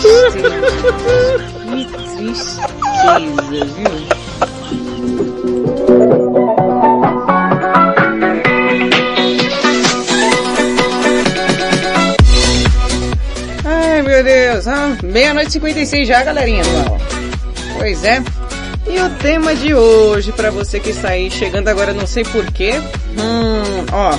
[0.00, 4.24] Que tristeza, viu?
[13.64, 14.66] Ai, meu Deus.
[14.68, 16.62] Ah, meia-noite e 56 já, galerinha.
[17.78, 18.22] Pois é.
[18.86, 22.72] E o tema de hoje, pra você que está aí chegando agora, não sei porquê.
[23.18, 24.12] Hum, ó.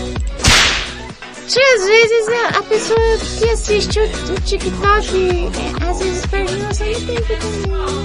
[1.47, 6.55] Tia, às vezes a, a pessoa que assiste o, o TikTok, é, às vezes perde
[6.57, 8.04] noção do tempo também.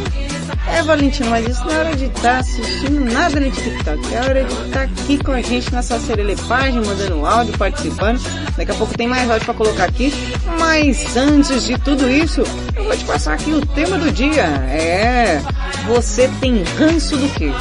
[0.73, 4.15] É, Valentina, mas isso não é hora de estar assistindo nada no TikTok.
[4.15, 8.21] É hora de estar aqui com a gente nessa serelepagem, mandando áudio, participando.
[8.57, 10.13] Daqui a pouco tem mais áudio pra colocar aqui.
[10.59, 12.43] Mas antes de tudo isso,
[12.77, 14.45] eu vou te passar aqui o tema do dia.
[14.45, 15.43] É,
[15.87, 17.53] você tem ranço do quê?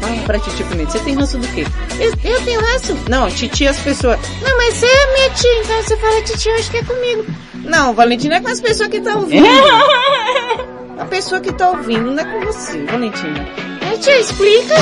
[0.00, 1.66] Fala pra Titi Pimenta, você tem ranço do quê?
[1.98, 2.96] Eu, eu tenho ranço?
[3.08, 4.18] Não, Titi as pessoas.
[4.42, 7.24] Não, mas você é minha tia, então você fala Titi, eu acho que é comigo.
[7.64, 9.46] Não, Valentina é com as pessoas que estão ouvindo.
[10.98, 13.46] A pessoa que tá ouvindo não é com você, Valentina.
[13.82, 14.74] É, tia, explica.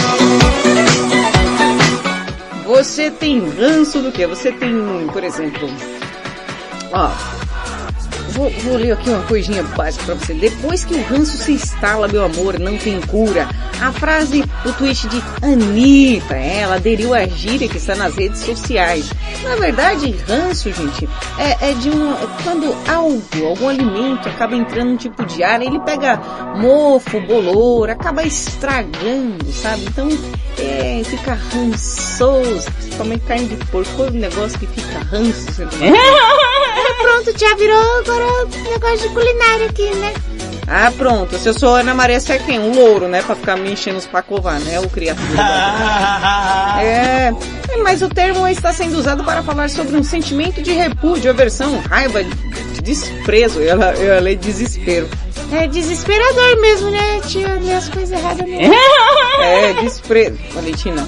[2.65, 4.27] Você tem ranço do quê?
[4.27, 4.73] Você tem,
[5.13, 5.69] por exemplo,
[6.93, 7.11] ó,
[8.35, 10.35] vou, vou ler aqui uma coisinha básica pra você.
[10.35, 13.49] Depois que o ranço se instala, meu amor, não tem cura.
[13.81, 19.11] A frase do tweet de Anitta, ela aderiu à gíria que está nas redes sociais.
[19.43, 21.09] Na verdade, ranço, gente,
[21.39, 25.63] é, é de um, é quando algo, algum alimento acaba entrando num tipo de ar,
[25.63, 26.17] ele pega
[26.57, 29.85] mofo, bolor, acaba estragando, sabe?
[29.87, 30.09] Então,
[30.59, 35.53] é, fica rançoso, principalmente carne de porco, é um negócio que fica ranço.
[35.53, 35.71] Você não
[36.77, 38.24] Ah, pronto, tia, virou agora
[38.63, 40.13] negócio de culinária aqui, né?
[40.67, 41.37] Ah, pronto.
[41.39, 42.59] Se eu sou Ana Maria, você é quem?
[42.59, 43.23] Um louro, né?
[43.23, 44.81] Pra ficar me enchendo os pacovar, né?
[44.81, 45.29] O criatura.
[46.81, 47.33] é,
[47.69, 51.79] é, mas o termo está sendo usado para falar sobre um sentimento de repúdio, aversão,
[51.91, 52.21] raiva,
[52.83, 53.61] desprezo.
[53.61, 55.09] Eu, eu ia ler desespero.
[55.53, 57.55] É desesperador mesmo, né, tia?
[57.61, 58.75] Ler as coisas erradas mesmo.
[59.41, 60.39] É, desprezo.
[60.53, 61.07] Valentina.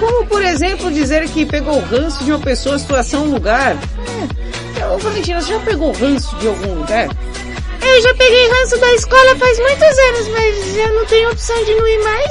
[0.00, 3.76] Como, por exemplo, dizer que pegou ranço de uma pessoa, situação, lugar?
[3.76, 4.65] É.
[4.92, 7.08] Ô, Valentina, você já pegou ranço de algum lugar?
[7.82, 11.74] Eu já peguei ranço da escola faz muitos anos, mas eu não tenho opção de
[11.74, 12.26] não ir mais.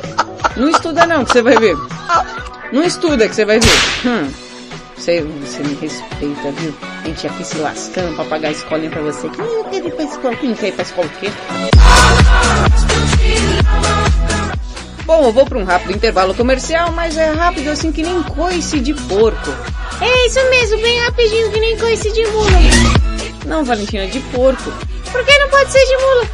[0.56, 1.76] Não estuda não, que você vai ver.
[2.70, 3.70] Não estuda que você vai ver.
[4.04, 4.30] Hum.
[4.94, 6.74] Você, você me respeita, viu?
[7.02, 9.30] A gente aqui se lascando pra pagar a escolinha pra você.
[9.30, 10.36] Quem não quer ir pra escola?
[10.36, 11.30] Quem não quer ir pra escola o quê?
[15.10, 18.78] Bom, eu vou pra um rápido intervalo comercial, mas é rápido assim que nem coice
[18.78, 19.50] de porco.
[20.00, 22.50] É isso mesmo, bem rapidinho, que nem coice de mula.
[23.44, 24.72] Não, Valentina, de porco.
[25.10, 26.30] Por que não pode ser de mula?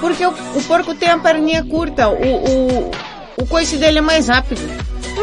[0.00, 2.92] Porque o, o porco tem a perninha curta, o, o,
[3.38, 4.60] o coice dele é mais rápido.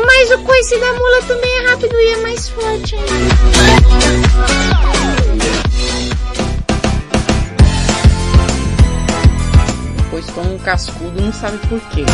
[0.06, 3.34] Mas o coice da mula também é rápido e é mais forte ainda.
[10.34, 12.06] Como um cascudo não sabe por quê.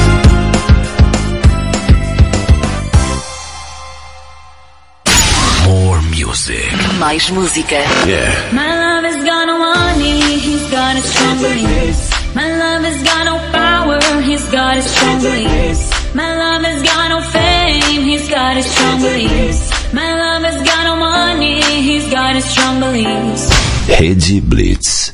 [5.66, 6.66] More music.
[6.98, 7.76] Mais música.
[8.06, 8.54] Yeah.
[8.54, 12.10] My love has got no money, he's got his strong beliefs.
[12.36, 15.90] My love has got no power, he's got his strong beliefs.
[16.14, 19.94] My love has got no fame, he's got his strong beliefs.
[19.94, 23.50] My love has got no money, he's got his strong beliefs.
[23.88, 25.12] Rede Blitz.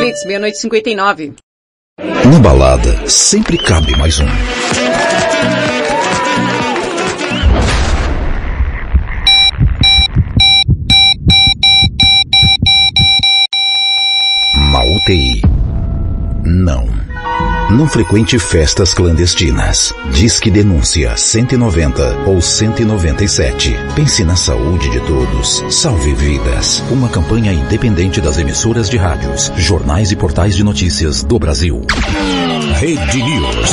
[0.00, 1.34] Blitz, meia-noite e 59.
[1.98, 4.24] Na balada, sempre cabe mais um.
[14.72, 15.42] Na UTI.
[16.46, 16.99] Não.
[17.70, 19.94] Não frequente festas clandestinas.
[20.10, 23.76] Disque denúncia 190 ou 197.
[23.94, 25.64] Pense na saúde de todos.
[25.70, 26.82] Salve vidas.
[26.90, 31.86] Uma campanha independente das emissoras de rádios, jornais e portais de notícias do Brasil.
[32.74, 33.70] Rede News.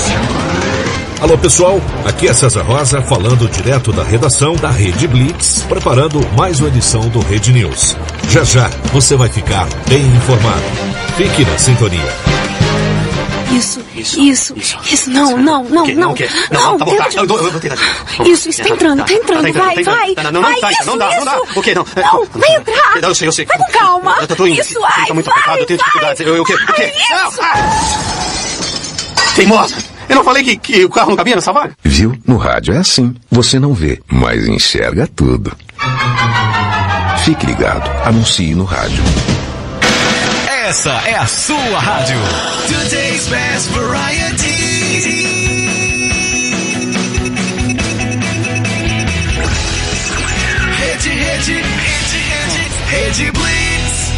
[1.19, 6.59] Alô pessoal, aqui é César Rosa falando direto da redação da Rede Blitz, preparando mais
[6.59, 7.97] uma edição do Rede News.
[8.29, 10.61] Já já você vai ficar bem informado.
[11.17, 12.46] Fique na sintonia.
[13.51, 14.55] Isso, isso,
[14.91, 16.11] isso, não, não, não, não.
[16.11, 16.29] O quê?
[16.51, 17.09] Não, Não, tá bom, tá.
[17.15, 18.07] Eu, vou tentar de novo.
[18.17, 20.13] Vamos Isso, isso, tá entrando, tá entrando, Tá vai, tá vai.
[20.15, 21.37] Não, não, não, Vai, tá, isso, não dá, não dá.
[21.37, 21.59] isso.
[21.59, 21.73] O quê?
[21.75, 22.99] Não, Não, vai entrar.
[23.01, 23.45] Eu sei, eu sei.
[23.45, 24.17] Vai com calma.
[24.21, 24.59] Eu tô indo.
[24.59, 25.87] Isso, vai, Tô muito vai, apertado, eu tenho vai.
[25.87, 26.21] dificuldades.
[26.21, 26.53] Eu, eu, o quê?
[26.53, 26.93] O quê?
[26.95, 27.13] Isso.
[27.13, 27.55] Não, ah!
[29.35, 29.75] Teimosa!
[30.09, 31.75] Eu não falei que, que o carro não cabia nessa vaga?
[31.83, 32.17] Viu?
[32.25, 33.13] No rádio é assim.
[33.29, 35.51] Você não vê, mas enxerga tudo.
[37.23, 37.89] Fique ligado.
[38.05, 39.03] Anuncie no rádio.
[40.67, 42.17] Essa é a sua rádio.
[42.67, 44.51] Today's best variety.
[50.77, 54.11] Rede, rede, rede, rede, rede Blitz.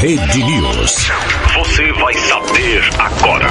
[0.00, 1.10] Rede News.
[1.58, 3.50] Você vai saber agora.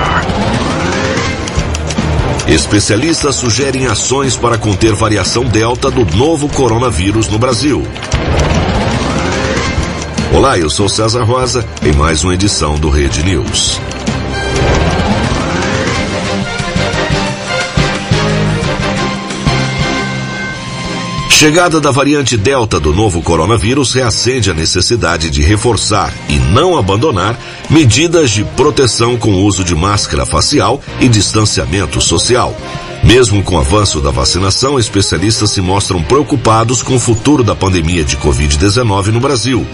[2.48, 7.88] Especialistas sugerem ações para conter variação delta do novo coronavírus no Brasil.
[10.40, 13.78] Olá, eu sou César Rosa em mais uma edição do Rede News.
[21.30, 27.38] Chegada da variante Delta do novo coronavírus reacende a necessidade de reforçar e não abandonar
[27.70, 32.56] medidas de proteção com o uso de máscara facial e distanciamento social.
[33.04, 38.04] Mesmo com o avanço da vacinação, especialistas se mostram preocupados com o futuro da pandemia
[38.04, 39.66] de Covid-19 no Brasil.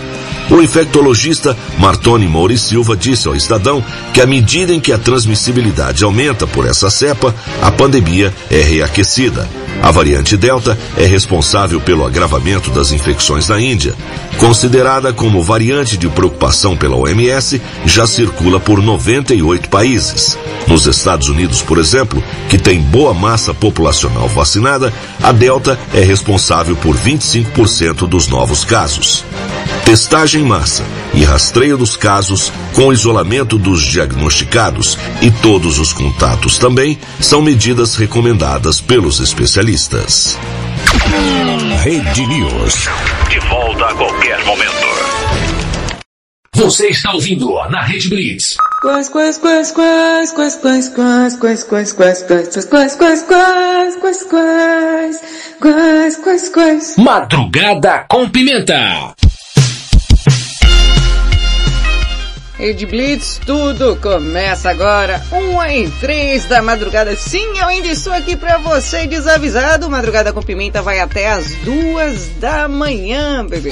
[0.49, 3.83] O infectologista Martoni Moura Silva disse ao Estadão
[4.13, 9.49] que à medida em que a transmissibilidade aumenta por essa cepa, a pandemia é reaquecida.
[9.81, 13.93] A variante Delta é responsável pelo agravamento das infecções na Índia.
[14.37, 20.37] Considerada como variante de preocupação pela OMS, já circula por 98 países.
[20.67, 26.75] Nos Estados Unidos, por exemplo, que tem boa massa populacional vacinada, a Delta é responsável
[26.75, 29.23] por 25% dos novos casos.
[29.85, 30.83] Testagem em massa
[31.13, 37.95] e rastreio dos casos com isolamento dos diagnosticados e todos os contatos também são medidas
[37.95, 40.39] recomendadas pelos especialistas.
[41.83, 42.89] Rede News.
[43.29, 44.85] De volta a qualquer momento.
[46.55, 48.57] Você está ouvindo na Rede Blitz.
[48.81, 53.97] Quais, quais, quais, quais, quais, quais, quais, quais, quais, quais, quais, quais, quais, quais, quais,
[54.01, 55.21] quais, quais,
[55.61, 56.95] quais, quais, quais.
[56.97, 59.13] Madrugada com Pimenta.
[62.57, 67.13] Rede Blitz, tudo começa agora, uma em três da madrugada.
[67.13, 69.89] Sim, eu ainda estou aqui pra você desavisado.
[69.89, 73.71] Madrugada com Pimenta vai até as duas da manhã, bebê.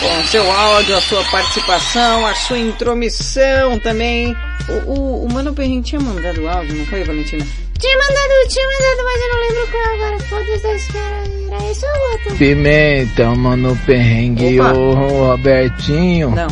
[0.00, 4.36] Com seu áudio, a sua participação, a sua intromissão também.
[4.68, 7.69] O, o, o Mano Perrin tinha mandado áudio, não foi, Valentina?
[7.80, 10.18] Tinha mandado, tinha mandado, mas eu não lembro qual agora.
[10.20, 12.36] Foda-se, era, era esse ou outro?
[12.36, 14.72] Pimenta, mano, perrengue, Opa.
[14.72, 16.30] o Robertinho.
[16.30, 16.48] Não.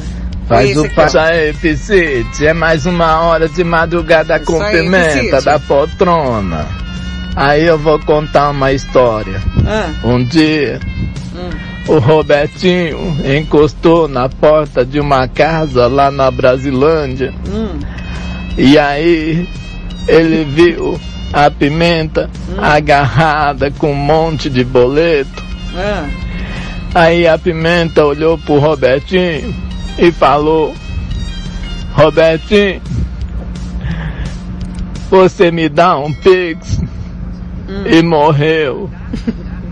[0.49, 2.47] Faz Esse o passo aí, Piscite.
[2.47, 5.45] É mais uma hora de madrugada com aí, pimenta Piscite.
[5.45, 6.66] da poltrona.
[7.37, 9.41] Aí eu vou contar uma história.
[9.66, 10.81] Ah, Um dia,
[11.37, 11.51] hum.
[11.89, 17.33] o Robertinho encostou na porta de uma casa lá na Brasilândia.
[17.47, 17.79] Hum.
[18.57, 19.47] E aí,
[20.09, 20.99] ele viu
[21.33, 25.43] a pimenta agarrada com um monte de boleto.
[25.76, 26.09] Ah,
[26.95, 29.55] Aí a pimenta olhou pro Robertinho
[29.99, 30.74] e falou:
[31.93, 32.81] Robertinho,
[35.11, 36.81] você me dá um pix?
[37.87, 38.91] E morreu.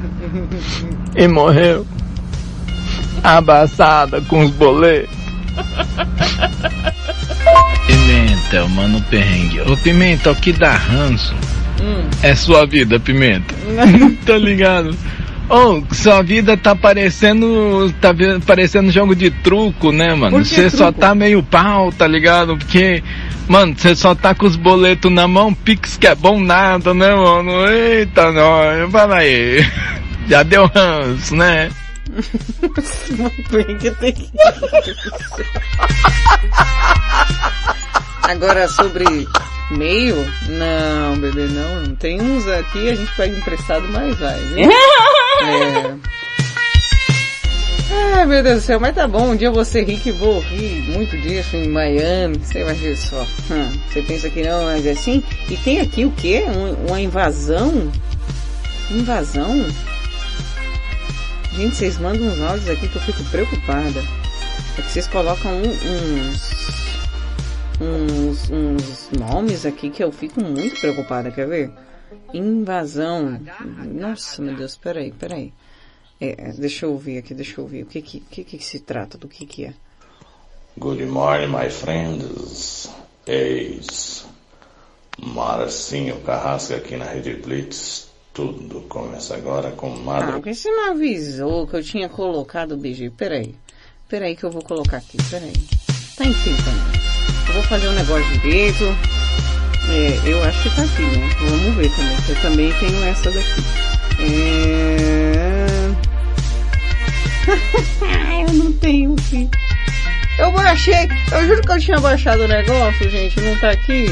[1.17, 1.87] e morreu.
[3.25, 5.17] Abraçada com os boletos.
[8.37, 9.61] Pimenta, mano perrengue.
[9.63, 11.35] Ô Pimenta, o que dá ranço
[11.81, 12.09] hum.
[12.23, 13.55] é sua vida, Pimenta.
[14.25, 14.97] tá ligado?
[15.49, 17.93] Ô, sua vida tá parecendo.
[18.01, 18.11] tá
[18.45, 20.45] parecendo jogo de truco, né, mano?
[20.45, 22.57] Você só tá meio pau, tá ligado?
[22.57, 23.03] Porque,
[23.49, 27.15] mano, você só tá com os boletos na mão, Pix que é bom nada, né,
[27.15, 27.67] mano?
[27.69, 29.65] Eita, nós, fala aí.
[30.29, 31.71] Já deu ranço, né?
[33.51, 34.31] Mano, que tem que...
[38.23, 39.05] Agora sobre
[39.71, 40.17] meio?
[40.49, 41.83] Não, bebê, não.
[41.83, 44.71] Não tem uns aqui, a gente pega emprestado, mas vai, viu?
[45.43, 45.95] é.
[48.15, 50.13] Ai, meu Deus do céu, mas tá bom, um dia eu vou ser rico e
[50.13, 53.25] vou rir muito disso em Miami, você vai ver só.
[53.51, 55.23] Hum, você pensa que não, mas é assim?
[55.49, 56.45] E tem aqui o quê?
[56.49, 57.91] Um- uma invasão?
[58.91, 59.67] Invasão?
[61.55, 64.03] Gente, vocês mandam uns áudios aqui que eu fico preocupada.
[64.79, 65.63] É que vocês colocam um-
[66.31, 66.51] uns,
[67.81, 71.71] uns, uns nomes aqui que eu fico muito preocupada, quer ver?
[72.33, 73.41] Invasão.
[73.93, 75.53] Nossa, meu Deus, peraí, peraí.
[76.21, 77.83] É, deixa eu ouvir aqui, deixa eu ouvir.
[77.83, 79.19] O que que, que, que se trata?
[79.19, 79.75] Do que que é?
[80.79, 82.91] Good morning, my friends.
[83.27, 84.27] Eis
[85.19, 88.09] Marcinho Carrasco aqui na Rede Blitz.
[88.33, 90.33] Tudo começa agora com Ah, Madro.
[90.35, 93.11] por que você não avisou que eu tinha colocado o BG?
[93.11, 93.55] Peraí.
[94.09, 95.55] Peraí que eu vou colocar aqui, peraí.
[96.17, 96.57] Tá em também.
[97.47, 98.85] Eu vou fazer um negócio direito.
[99.89, 101.29] É, eu acho que tá aqui, né?
[101.41, 102.17] Vamos ver também.
[102.29, 103.65] Eu também tenho essa daqui.
[104.19, 105.67] É...
[108.49, 109.51] eu não tenho aqui.
[110.39, 114.07] Eu baixei, eu juro que eu tinha baixado o negócio, gente, não tá aqui.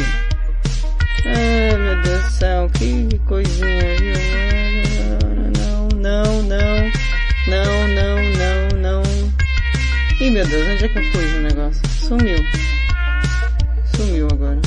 [1.25, 3.67] Ai, meu Deus do céu, que coisinha,
[5.57, 6.93] não, não, não,
[7.47, 8.64] não, não, não.
[10.25, 11.83] Ih, meu Deus, onde é que eu pus o negócio?
[12.01, 12.39] Sumiu.
[13.95, 14.59] Sumiu agora.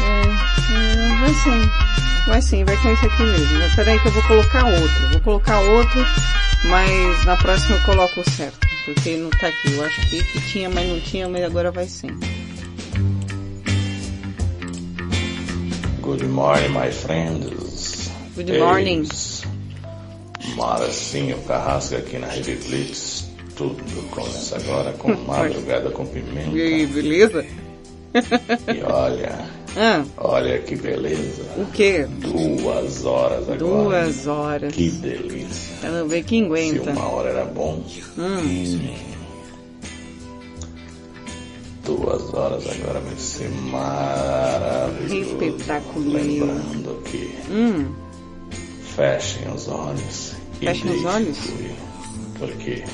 [0.00, 0.24] É,
[0.72, 1.70] é, vai sim.
[2.26, 3.58] Vai sim, vai com esse aqui mesmo.
[3.58, 5.10] Mas peraí que eu vou colocar outro.
[5.12, 6.06] Vou colocar outro,
[6.64, 8.66] mas na próxima eu coloco o certo.
[8.86, 9.74] Porque não tá aqui.
[9.74, 12.08] Eu acho que, que tinha, mas não tinha, mas agora vai sim.
[16.00, 18.10] Good morning, my friends.
[18.34, 19.06] Good morning.
[20.56, 23.17] Maracinho Carrasco aqui na Rede Blitz.
[23.58, 26.50] Tudo começa agora com Madrugada com Pimenta.
[26.56, 27.44] E aí, beleza?
[28.14, 31.42] E olha, Ah, olha que beleza.
[31.56, 32.06] o quê?
[32.20, 33.58] Duas horas agora.
[33.58, 34.72] Duas horas.
[34.74, 35.76] Que delícia.
[35.82, 36.90] Quero ver quem Se aguenta.
[36.92, 37.84] uma hora era bom.
[38.16, 38.78] Hum.
[41.84, 45.14] Duas horas agora vai ser maravilhoso.
[45.14, 46.22] Espetacular.
[46.22, 47.92] Lembrando que Hum,
[48.96, 50.32] fechem os olhos.
[50.60, 51.38] Fechem os olhos?
[52.38, 52.84] Porque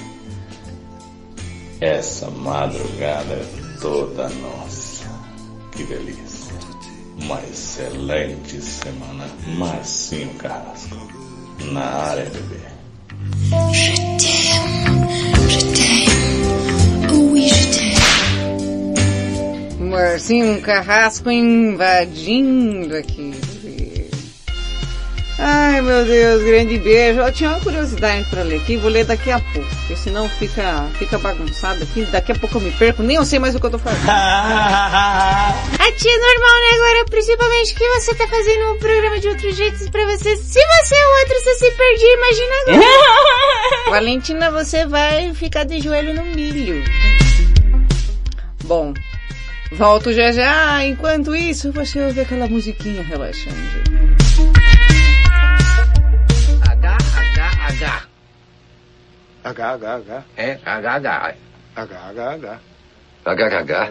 [1.84, 3.46] essa madrugada é
[3.78, 5.04] toda nossa.
[5.72, 6.54] Que delícia.
[7.20, 9.26] Uma excelente semana.
[9.58, 10.96] Marcinho Carrasco.
[11.72, 12.64] Na área, bebê.
[19.78, 23.53] Marcinho Carrasco invadindo aqui.
[25.38, 27.20] Ai meu Deus, grande beijo.
[27.20, 30.86] Eu tinha uma curiosidade para ler aqui, vou ler daqui a pouco, porque senão fica,
[30.98, 32.04] fica bagunçado aqui.
[32.04, 34.08] Daqui a pouco eu me perco, nem eu sei mais o que eu tô fazendo.
[34.08, 36.68] A tia é normal, né?
[36.74, 40.36] Agora, principalmente que você tá fazendo um programa de outro jeito pra você.
[40.36, 43.90] Se você é o outro, você se perdia, imagina agora.
[43.90, 46.84] Valentina, você vai ficar de joelho no milho.
[48.64, 48.94] Bom,
[49.72, 50.84] volto já já.
[50.84, 54.03] Enquanto isso, você ouve aquela musiquinha relaxante.
[59.44, 60.24] H, H, H.
[60.38, 61.34] É, H, H.
[61.76, 62.60] H, H, H.
[63.24, 63.88] HHH.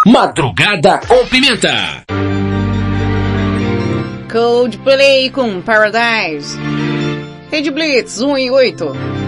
[0.06, 2.04] Madrugada com Pimenta.
[4.32, 6.58] Coldplay com Paradise.
[7.52, 9.19] Rede Blitz 1 e 8.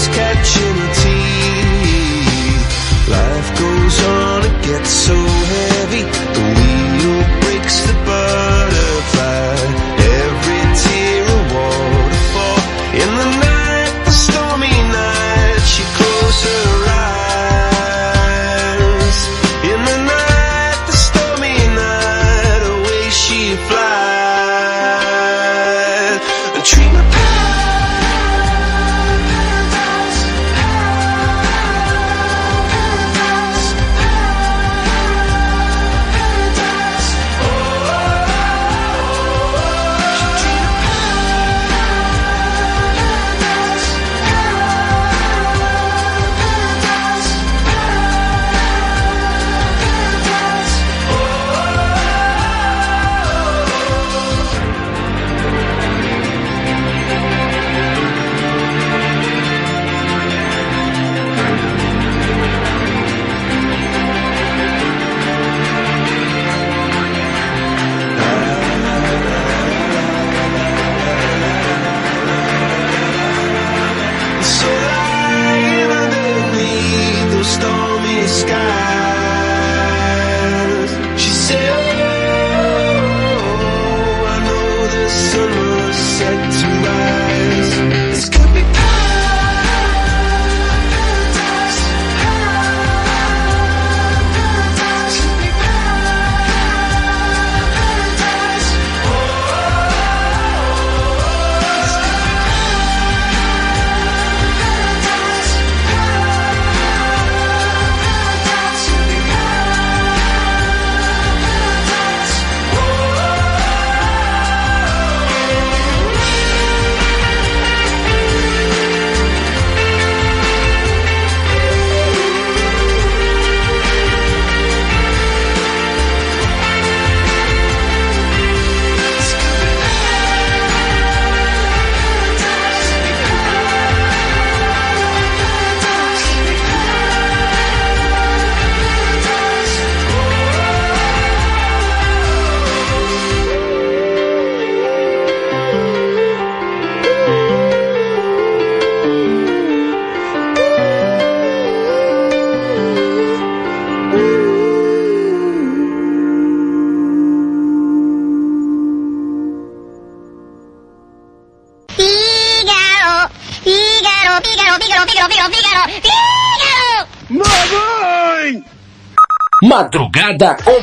[0.00, 2.64] always catching a teeth.
[3.08, 5.19] Life goes on, it gets so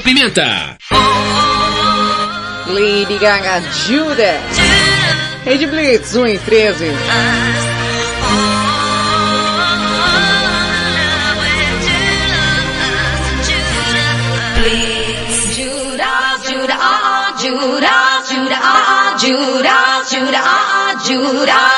[0.08, 0.78] Pimenta.
[2.66, 4.40] Lady Gaga Judas.
[5.44, 6.96] Red Blitz 1 em 13.
[15.58, 18.24] Judah, Judah, Judah,
[19.20, 21.77] Judah, Judah, Judah.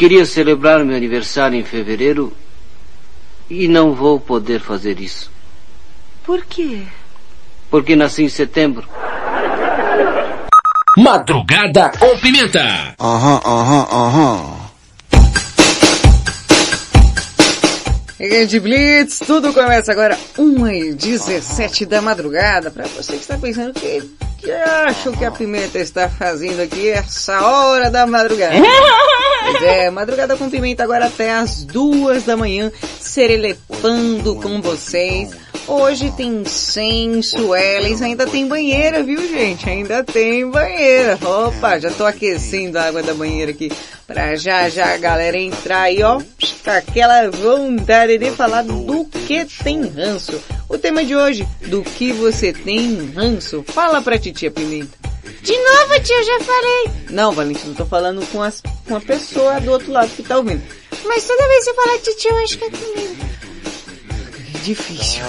[0.00, 2.32] queria celebrar meu aniversário em fevereiro
[3.50, 5.30] e não vou poder fazer isso.
[6.24, 6.84] Por quê?
[7.70, 8.88] Porque nasci em setembro.
[10.96, 12.94] Madrugada ou pimenta.
[12.98, 14.56] Aham, aham, aham.
[18.18, 22.70] Rede Blitz, tudo começa agora 1h17 da madrugada.
[22.70, 24.02] Para você que está pensando que,
[24.38, 28.54] que acho que a pimenta está fazendo aqui essa hora da madrugada.
[29.62, 32.70] é, Madrugada com Pimenta agora até as duas da manhã,
[33.00, 35.30] serelepando com vocês.
[35.66, 39.68] Hoje tem sensuelas, ainda tem banheira, viu gente?
[39.68, 41.18] Ainda tem banheira.
[41.22, 43.70] Opa, já tô aquecendo a água da banheira aqui
[44.06, 46.20] pra já já a galera entrar aí, ó,
[46.64, 50.40] com aquela vontade de falar do que tem ranço.
[50.68, 53.64] O tema de hoje, do que você tem ranço.
[53.68, 54.99] Fala pra titia Pimenta.
[55.42, 56.90] De novo, tio, eu já falei.
[57.10, 60.62] Não, Valentina, tô falando com, as, com a pessoa do outro lado que tá ouvindo.
[61.04, 63.16] Mas toda vez que você fala tio, eu acho que é comigo.
[64.52, 65.22] Que difícil.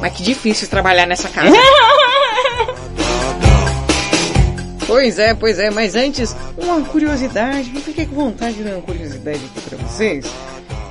[0.00, 1.50] Mas que difícil trabalhar nessa casa.
[4.90, 8.82] Pois é, pois é, mas antes, uma curiosidade, eu fiquei com vontade de dar uma
[8.82, 10.26] curiosidade aqui pra vocês.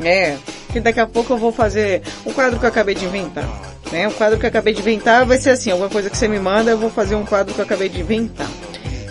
[0.02, 0.38] É,
[0.72, 3.46] que daqui a pouco eu vou fazer um quadro que eu acabei de inventar.
[3.92, 4.08] Né?
[4.08, 6.40] O quadro que eu acabei de inventar vai ser assim, alguma coisa que você me
[6.40, 8.50] manda, eu vou fazer um quadro que eu acabei de inventar.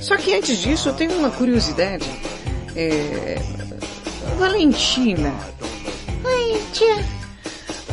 [0.00, 2.08] Só que antes disso, eu tenho uma curiosidade.
[2.76, 3.36] É...
[4.38, 5.34] Valentina,
[6.24, 7.04] Oi, tia.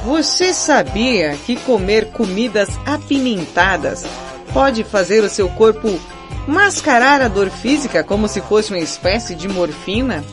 [0.03, 4.05] você sabia que comer comidas apimentadas
[4.53, 5.99] pode fazer o seu corpo
[6.47, 10.23] mascarar a dor física como se fosse uma espécie de morfina?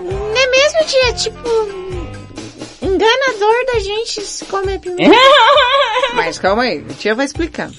[0.00, 1.12] Não é mesmo, tia?
[1.12, 1.48] Tipo,
[2.94, 5.14] enganador da gente se comer pimenta.
[6.14, 7.70] Mas calma aí, a tia vai explicar.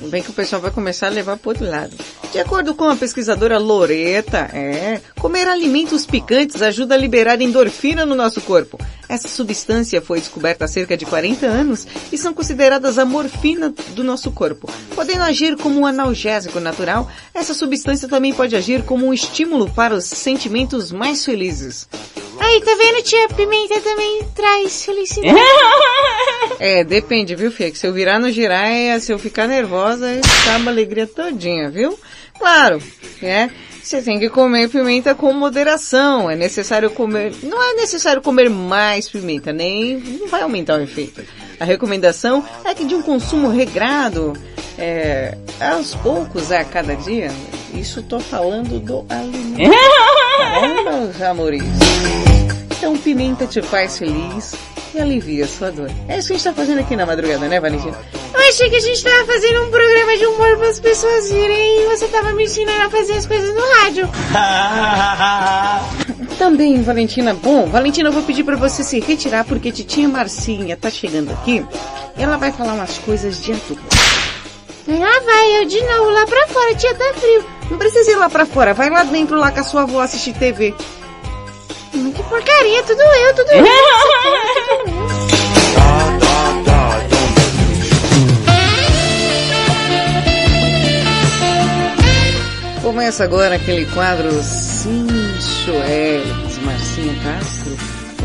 [0.00, 1.96] Bem que o pessoal vai começar a levar pro outro lado.
[2.32, 8.14] De acordo com a pesquisadora Loreta, é, comer alimentos picantes ajuda a liberar endorfina no
[8.14, 8.78] nosso corpo.
[9.08, 14.04] Essa substância foi descoberta há cerca de 40 anos e são consideradas a morfina do
[14.04, 14.70] nosso corpo.
[14.94, 19.94] Podendo agir como um analgésico natural, essa substância também pode agir como um estímulo para
[19.94, 21.88] os sentimentos mais felizes.
[22.40, 23.28] Aí, tá vendo, tia?
[23.28, 25.38] Pimenta também traz felicidade.
[26.60, 27.70] É, depende, viu, Fê?
[27.70, 30.06] Que se eu virar no giraia, se eu ficar nervosa,
[30.42, 31.96] acaba a alegria todinha, viu?
[32.36, 32.82] Claro,
[33.22, 33.50] né?
[33.80, 36.28] Você tem que comer pimenta com moderação.
[36.28, 41.22] É necessário comer, não é necessário comer mais pimenta, nem, não vai aumentar o efeito.
[41.60, 44.32] A recomendação é que de um consumo regrado,
[44.78, 47.30] é, aos poucos, a cada dia,
[47.74, 49.70] isso tô falando do alimento.
[50.38, 51.62] Caramba, meus amores.
[52.76, 54.54] Então pimenta te faz feliz
[54.94, 55.90] e alivia a sua dor.
[56.08, 57.96] É isso que a gente tá fazendo aqui na madrugada, né, Valentina?
[58.32, 61.82] Eu achei que a gente tava fazendo um programa de humor para as pessoas virem
[61.82, 64.08] e você tava me ensinando a fazer as coisas no rádio.
[66.38, 67.34] Também, Valentina.
[67.34, 71.64] Bom, Valentina, eu vou pedir pra você se retirar porque titia Marcinha tá chegando aqui.
[72.16, 73.82] Ela vai falar umas coisas de adulto.
[74.86, 77.44] Lá vai eu de novo lá pra fora, tia, tá frio.
[77.70, 80.32] Não precisa ir lá pra fora, vai lá dentro lá com a sua avó assistir
[80.32, 80.74] TV.
[81.90, 83.64] Que porcaria, tudo eu, tudo eu.
[92.82, 94.98] Começa agora aquele quadro Sensuelis,
[96.62, 97.76] Marcinha Castro.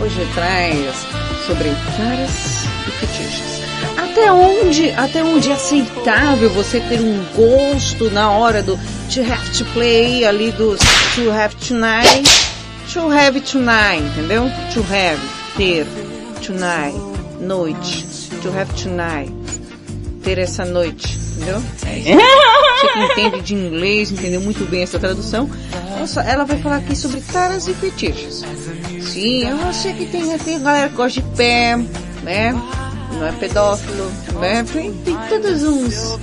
[0.02, 1.08] Hoje traz
[1.48, 3.64] sobre caras e fetiches.
[3.98, 8.78] Até onde, até onde é aceitável você ter um gosto na hora do
[9.14, 10.76] to have to play, ali do
[11.16, 12.53] to have tonight,
[12.94, 14.44] to have tonight, entendeu?
[14.74, 15.20] To have,
[15.58, 15.86] ter,
[16.42, 16.96] tonight,
[17.40, 18.06] noite,
[18.42, 19.32] to have tonight,
[20.24, 21.62] ter essa noite, entendeu?
[22.80, 25.50] Você que entende de inglês, entendeu muito bem essa tradução,
[26.02, 28.44] essa- ela vai falar aqui sobre caras e fetiches.
[29.02, 31.78] Sim, eu sei que tem, tem galera que gosta de pé,
[32.24, 32.54] né?
[33.18, 34.66] Não é pedófilo, né?
[34.72, 36.20] Tem, tem todos uns,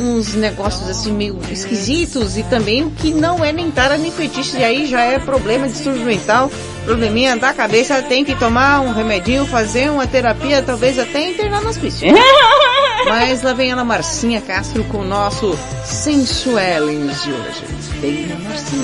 [0.00, 4.58] uns negócios assim meio esquisitos e também o que não é nem tara nem fetiche,
[4.58, 6.50] e aí já é problema de distúrbio mental,
[6.84, 11.68] probleminha da cabeça, tem que tomar um remedinho, fazer uma terapia, talvez até internar no
[11.68, 12.08] hospício.
[13.06, 17.64] Mas lá vem a Ana Marcinha Castro com o nosso Sensuelens de hoje.
[18.00, 18.82] Vem a Marcinha.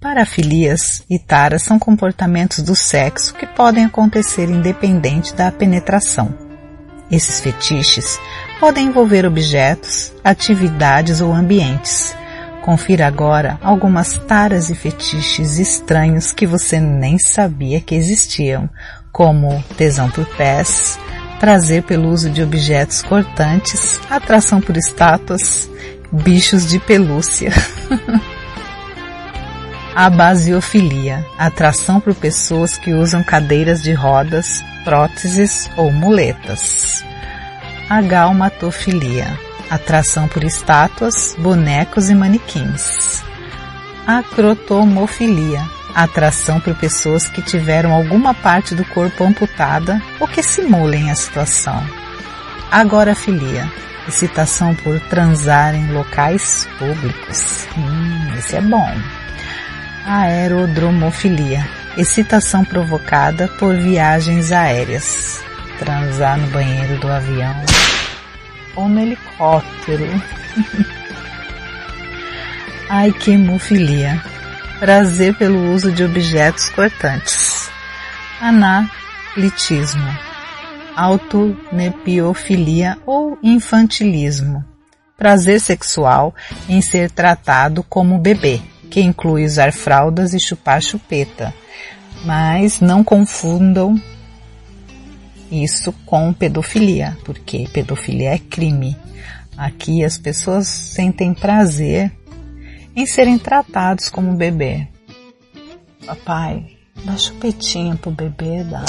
[0.00, 6.34] Parafilias e taras são comportamentos do sexo que podem acontecer independente da penetração.
[7.10, 8.18] Esses fetiches
[8.58, 12.16] podem envolver objetos, atividades ou ambientes.
[12.62, 18.70] Confira agora algumas taras e fetiches estranhos que você nem sabia que existiam,
[19.12, 20.98] como tesão por pés,
[21.38, 25.68] prazer pelo uso de objetos cortantes, atração por estátuas,
[26.10, 27.52] bichos de pelúcia.
[29.94, 37.04] A basiofilia, atração por pessoas que usam cadeiras de rodas, próteses ou muletas.
[37.88, 39.26] A galmatofilia,
[39.68, 43.20] atração por estátuas, bonecos e manequins.
[44.06, 45.62] A crotomofilia,
[45.92, 51.84] atração por pessoas que tiveram alguma parte do corpo amputada ou que simulem a situação.
[52.70, 53.68] Agorafilia,
[54.06, 57.66] excitação por transar em locais públicos.
[57.76, 59.19] Hum, esse é bom.
[60.12, 61.64] Aerodromofilia,
[61.96, 65.40] Excitação provocada por viagens aéreas.
[65.78, 67.54] Transar no banheiro do avião
[68.74, 70.04] ou no helicóptero.
[72.90, 74.20] Ai, que hemofilia.
[74.80, 77.70] Prazer pelo uso de objetos cortantes.
[78.40, 80.12] Analitismo.
[80.96, 84.64] Autonepiofilia ou infantilismo.
[85.16, 86.34] Prazer sexual
[86.68, 91.54] em ser tratado como bebê, que inclui usar fraldas e chupar chupeta.
[92.24, 94.00] Mas não confundam
[95.50, 98.96] isso com pedofilia, porque pedofilia é crime.
[99.56, 102.12] Aqui as pessoas sentem prazer
[102.94, 104.88] em serem tratados como bebê.
[106.06, 108.84] Papai, dá chupetinha pro bebê, dá.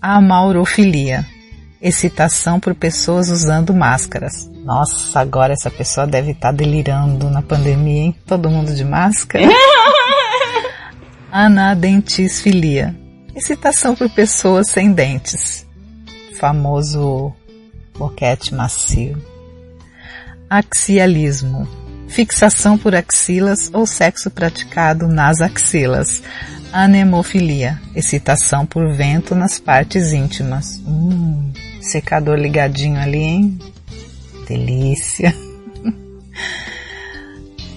[0.00, 1.26] Amaurofilia.
[1.80, 4.51] Excitação por pessoas usando máscaras.
[4.64, 8.16] Nossa, agora essa pessoa deve estar delirando na pandemia, hein?
[8.26, 9.44] Todo mundo de máscara.
[11.30, 12.94] Anadentisfilia.
[13.34, 15.66] Excitação por pessoas sem dentes.
[16.38, 17.32] Famoso
[17.98, 19.20] boquete macio.
[20.48, 21.66] Axialismo.
[22.06, 26.22] Fixação por axilas ou sexo praticado nas axilas.
[26.72, 27.80] Anemofilia.
[27.96, 30.80] Excitação por vento nas partes íntimas.
[30.86, 33.71] Hum, secador ligadinho ali, hein?
[34.46, 35.34] Delícia.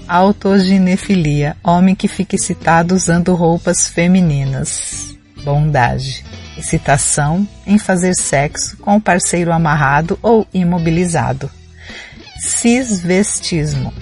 [0.07, 1.57] Autoginefilia.
[1.63, 5.15] Homem que fica excitado usando roupas femininas.
[5.43, 6.23] Bondade.
[6.57, 11.49] Excitação em fazer sexo com o parceiro amarrado ou imobilizado.
[12.39, 13.93] Cisvestismo.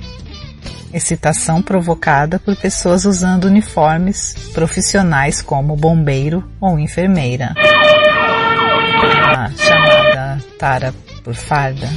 [0.94, 7.56] Excitação provocada por pessoas usando uniformes profissionais como bombeiro ou enfermeira.
[9.36, 11.90] A chamada tara por farda.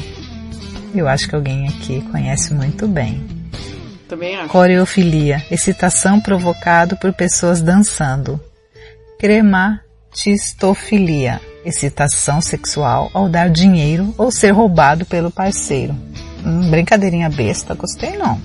[0.98, 3.22] Eu acho que alguém aqui conhece muito bem.
[4.08, 4.48] Também acho.
[4.48, 8.40] Coreofilia, excitação provocada por pessoas dançando.
[9.18, 15.94] Crematistofilia, excitação sexual ao dar dinheiro ou ser roubado pelo parceiro.
[16.44, 18.40] Hum, brincadeirinha besta, gostei não.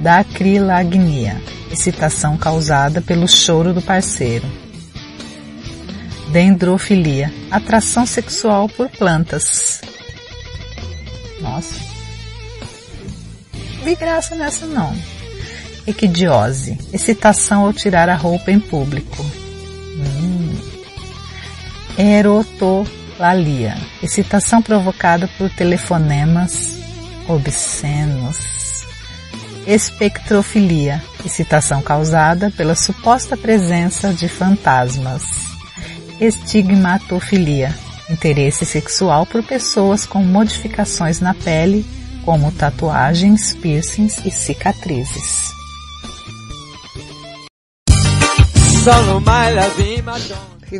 [0.00, 1.40] Dacrilagnia,
[1.72, 4.44] excitação causada pelo choro do parceiro.
[6.30, 9.80] Dendrofilia, atração sexual por plantas.
[11.40, 11.74] Nossa.
[13.84, 14.94] Vi graça nessa não.
[15.86, 19.24] Equidiose, excitação ao tirar a roupa em público.
[19.96, 20.54] Hum.
[21.96, 26.76] Erotolalia, excitação provocada por telefonemas
[27.28, 28.36] obscenos.
[29.66, 35.24] Espectrofilia, excitação causada pela suposta presença de fantasmas.
[36.20, 37.74] Estigmatofilia,
[38.10, 41.84] interesse sexual por pessoas com modificações na pele,
[42.24, 45.52] como tatuagens, piercings e cicatrizes.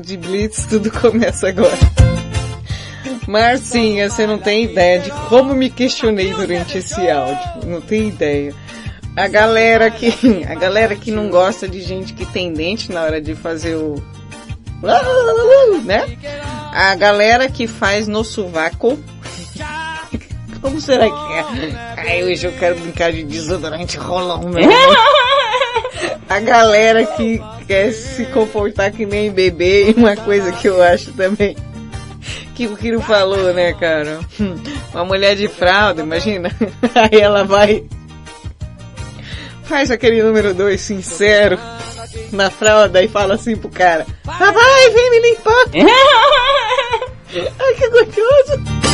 [0.02, 1.78] De Blitz, tudo começa agora.
[3.26, 7.66] Marcinha, você não tem ideia de como me questionei durante esse áudio.
[7.66, 8.54] Não tem ideia.
[9.14, 13.20] A galera que, a galera que não gosta de gente que tem dente na hora
[13.20, 14.02] de fazer o,
[15.84, 16.06] né?
[16.78, 18.96] A galera que faz no sovaco.
[20.62, 21.74] Como será que é?
[21.96, 24.70] Ai, hoje eu quero brincar de desodorante rolão mesmo.
[26.30, 31.56] A galera que quer se comportar que nem bebê, uma coisa que eu acho também
[32.54, 34.20] que o Kiro falou, né, cara?
[34.94, 36.50] Uma mulher de fralda, imagina.
[36.94, 37.84] Aí ela vai.
[39.64, 41.58] Faz aquele número dois sincero
[42.32, 45.64] na fralda e fala assim pro cara: Papai, vem me limpar!
[47.60, 48.88] Ai, que gostoso!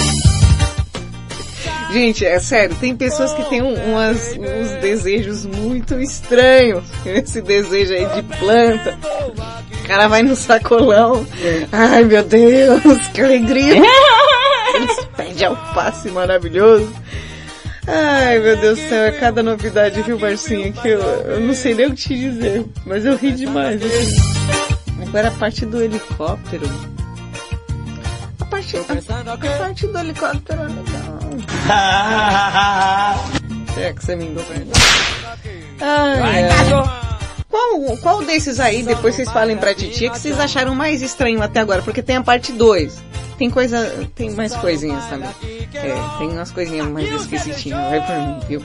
[1.93, 6.83] Gente, é sério, tem pessoas que têm um, umas, uns desejos muito estranhos.
[7.07, 8.99] Esse desejo aí de planta.
[9.81, 11.25] O cara vai no sacolão.
[11.71, 13.81] Ai meu Deus, que alegria!
[15.17, 16.93] Pé de alface maravilhoso.
[17.86, 20.73] Ai meu Deus do céu, é cada novidade, viu, Marcinha?
[20.73, 23.82] Que eu, eu não sei nem o que te dizer, mas eu ri demais.
[23.82, 24.16] Assim.
[25.02, 26.66] Agora a parte do helicóptero.
[28.40, 31.19] A parte, a, a parte do helicóptero é legal.
[33.78, 34.48] é que você me engana.
[35.81, 37.14] Ai, ai.
[37.55, 41.60] Qual, qual desses aí, depois vocês falem pra titia, que vocês acharam mais estranho até
[41.60, 41.82] agora?
[41.82, 43.01] Porque tem a parte 2.
[43.39, 45.31] Tem coisa, tem mais coisinhas também.
[45.72, 48.64] É, tem umas coisinhas mais esquisitinhas, vai por mim, viu?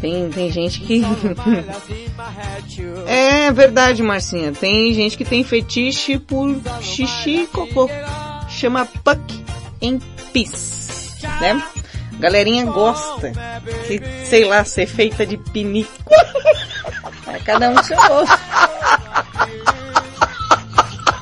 [0.00, 1.02] Tem, tem gente que...
[3.08, 4.52] é verdade, Marcinha.
[4.52, 7.90] Tem gente que tem fetiche por xixi e cocô.
[8.48, 9.44] Chama Puck
[9.80, 9.98] em
[10.32, 11.60] Peace, né?
[12.20, 13.32] Galerinha gosta
[13.88, 15.90] que, sei lá, ser feita de pinico.
[17.26, 18.38] É cada um seu gosto.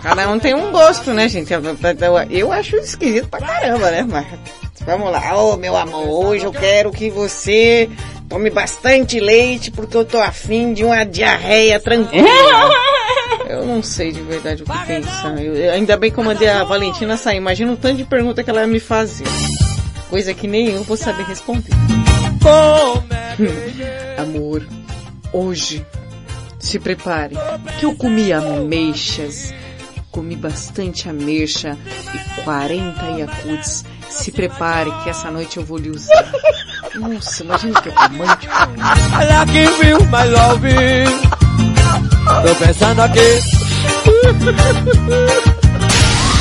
[0.03, 1.53] cada um tem um gosto, né, gente?
[2.31, 4.07] Eu, acho esquisito pra caramba, né?
[4.09, 4.27] Mas
[4.85, 7.89] vamos lá, ô meu amor, hoje eu quero que você
[8.29, 12.27] tome bastante leite porque eu tô afim de uma diarreia tranquila.
[13.49, 15.41] Eu não sei de verdade o que pensar.
[15.41, 17.37] Eu- eu- ainda bem que eu mandei a Valentina sair.
[17.37, 19.25] Imagina o tanto de pergunta que ela ia me fazer.
[20.11, 21.71] Coisa que nem eu vou saber responder.
[24.19, 24.67] Amor,
[25.37, 25.85] hoje,
[26.59, 27.37] se prepare,
[27.79, 29.53] que eu comi ameixas,
[30.11, 31.77] comi bastante ameixa
[32.15, 33.85] e 40 Yakuts.
[34.09, 36.33] Se prepare que essa noite eu vou lhe usar.
[36.95, 38.55] Nossa, imagina que romântico.
[39.21, 40.75] Ela que viu my love.
[42.43, 43.41] Tô pensando aqui.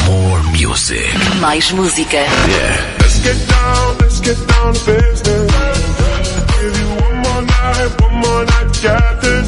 [0.06, 1.18] More music.
[1.42, 2.18] Mais música.
[2.18, 2.96] Yeah.
[3.02, 5.45] Let's get down, let's get down to business.
[7.46, 8.70] Night, one more night,
[9.22, 9.48] this.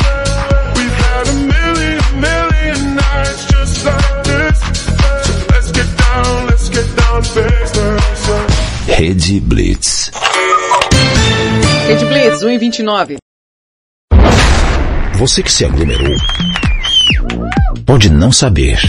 [0.75, 4.59] We've had a million, million nights just like this.
[5.01, 8.17] So let's get down, let's get down business.
[8.87, 10.11] Rede Blitz.
[11.87, 13.17] Rede Blitz, 1 e 29.
[15.15, 16.15] Você que se aglomerou
[17.85, 18.79] pode não saber.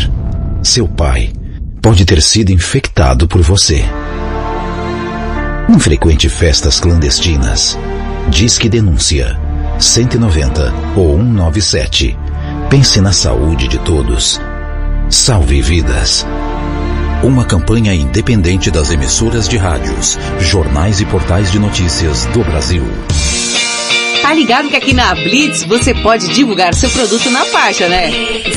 [0.63, 1.33] Seu pai
[1.81, 3.85] pode ter sido infectado por você.
[5.69, 7.79] Não frequente festas clandestinas.
[8.31, 9.39] Disque denúncia
[9.81, 12.17] 190 ou 197.
[12.69, 14.39] Pense na saúde de todos.
[15.09, 16.27] Salve vidas.
[17.23, 22.85] Uma campanha independente das emissoras de rádios, jornais e portais de notícias do Brasil.
[24.21, 28.13] Tá ligado que aqui na Blitz você pode divulgar seu produto na faixa, né?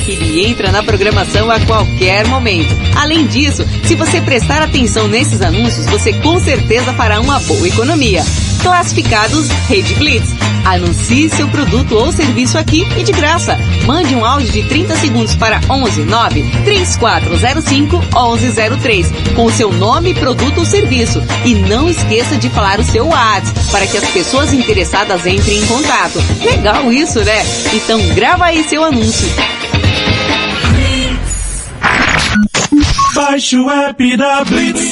[0.06, 2.76] Ele entra na programação a qualquer momento.
[2.94, 8.22] Além disso, se você prestar atenção nesses anúncios, você com certeza fará uma boa economia.
[8.62, 10.30] Classificados Rede Blitz.
[10.64, 13.58] Anuncie seu produto ou serviço aqui e de graça.
[13.84, 20.58] Mande um áudio de 30 segundos para 11 9 3405 1103 com seu nome, produto
[20.58, 21.22] ou serviço.
[21.44, 25.66] E não esqueça de falar o seu WhatsApp para que as pessoas interessadas entrem em
[25.66, 26.22] contato.
[26.44, 27.42] Legal isso, né?
[27.74, 29.28] Então grava aí seu anúncio.
[33.14, 34.91] Baixe o app da Blitz.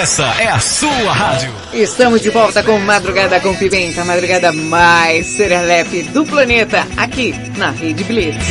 [0.00, 1.52] Essa é a sua rádio.
[1.74, 7.68] Estamos de volta com Madrugada com Pimenta, a madrugada mais serelepe do planeta, aqui na
[7.70, 8.42] Rede Blitz.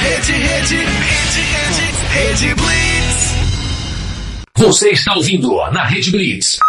[0.00, 3.34] Rede, rede, rede, rede, rede Blitz.
[4.58, 6.60] Você está ouvindo na Rede Blitz.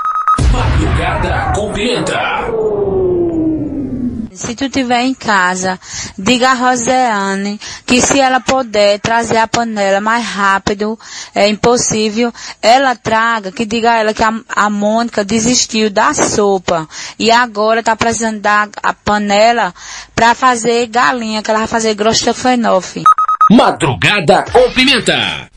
[0.52, 2.48] Madrugada com Pimenta.
[4.42, 5.80] Se tu tiver em casa,
[6.18, 10.98] diga a Rosiane que se ela puder trazer a panela mais rápido,
[11.36, 16.90] é impossível, ela traga, que diga a ela que a, a Mônica desistiu da sopa
[17.20, 19.72] e agora tá precisando da a panela
[20.16, 23.04] para fazer galinha, que ela vai fazer grostofenofe.
[23.52, 25.50] Madrugada com Pimenta.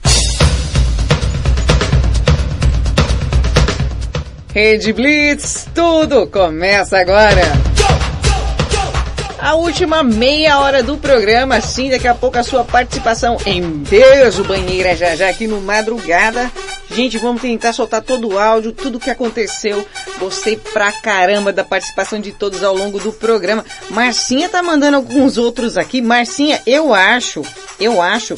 [4.53, 7.74] Rede Blitz, tudo começa agora.
[9.45, 14.43] A última meia hora do programa, sim, daqui a pouco a sua participação em Beijo
[14.43, 16.51] Banheira já já aqui no Madrugada.
[16.91, 19.87] Gente, vamos tentar soltar todo o áudio, tudo que aconteceu.
[20.19, 23.63] Gostei pra caramba da participação de todos ao longo do programa.
[23.91, 26.01] Marcinha tá mandando alguns outros aqui.
[26.01, 27.43] Marcinha, eu acho,
[27.79, 28.37] eu acho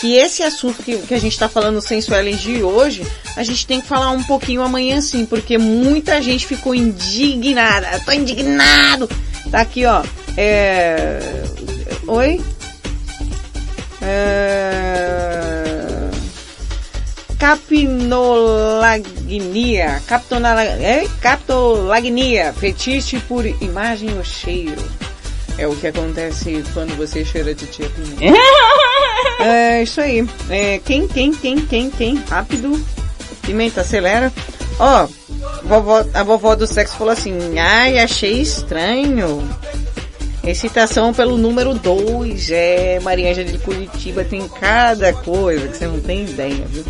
[0.00, 3.06] que esse assunto que, que a gente tá falando no Sensual de hoje,
[3.36, 7.88] a gente tem que falar um pouquinho amanhã sim, porque muita gente ficou indignada.
[7.92, 9.08] Eu tô indignado!
[9.50, 10.02] Tá aqui, ó.
[10.36, 11.18] É...
[12.06, 12.40] Oi?
[14.02, 15.84] É...
[17.38, 20.02] Capinolagnia.
[20.06, 21.06] Captonala- é?
[21.20, 22.52] Captolagnia.
[22.52, 24.82] Fetiche por imagem ou cheiro.
[25.58, 28.38] É o que acontece quando você cheira de tia pimenta.
[29.40, 30.26] É isso aí.
[30.50, 32.16] É, quem, quem, quem, quem, quem?
[32.28, 32.80] Rápido.
[33.42, 34.32] Pimenta, acelera.
[34.80, 35.08] Ó,
[35.64, 39.48] vovó, a vovó do sexo falou assim, ai, achei estranho.
[40.42, 42.50] Excitação pelo número 2.
[42.50, 46.84] É, Maria Ângela de Curitiba tem cada coisa que você não tem ideia, viu?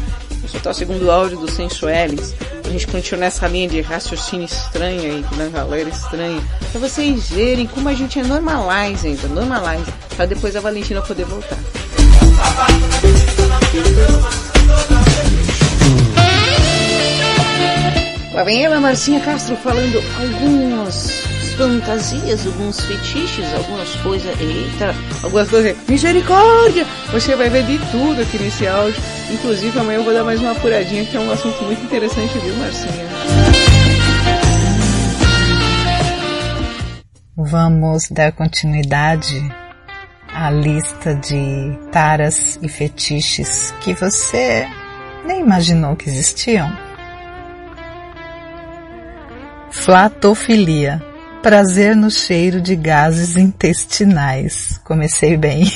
[0.51, 2.35] Soltar o segundo áudio do Sensuelis.
[2.65, 6.43] A gente continua nessa linha de raciocínio estranha aí, que na galera estranha.
[6.71, 9.91] Pra vocês verem como a gente é normalize ainda, normalize.
[10.17, 11.59] Pra depois a Valentina poder voltar.
[18.35, 24.41] Lá vem ela, Marcinha Castro, falando algumas fantasias, alguns fetiches, algumas coisas.
[24.41, 24.95] Eita,
[25.25, 25.77] algumas coisas.
[25.89, 26.87] Misericórdia!
[27.13, 29.03] Você vai ver de tudo aqui nesse áudio.
[29.31, 32.55] Inclusive, amanhã eu vou dar mais uma apuradinha, que é um assunto muito interessante, viu,
[32.57, 33.09] Marcinha?
[37.37, 39.37] Vamos dar continuidade
[40.33, 44.67] à lista de taras e fetiches que você
[45.27, 46.71] nem imaginou que existiam.
[49.71, 51.08] Flatofilia.
[51.43, 54.81] Prazer no cheiro de gases intestinais.
[54.85, 55.73] Comecei bem.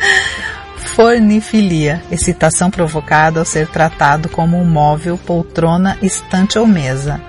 [0.94, 2.02] Fornifilia.
[2.10, 7.20] Excitação provocada ao ser tratado como um móvel, poltrona, estante ou mesa.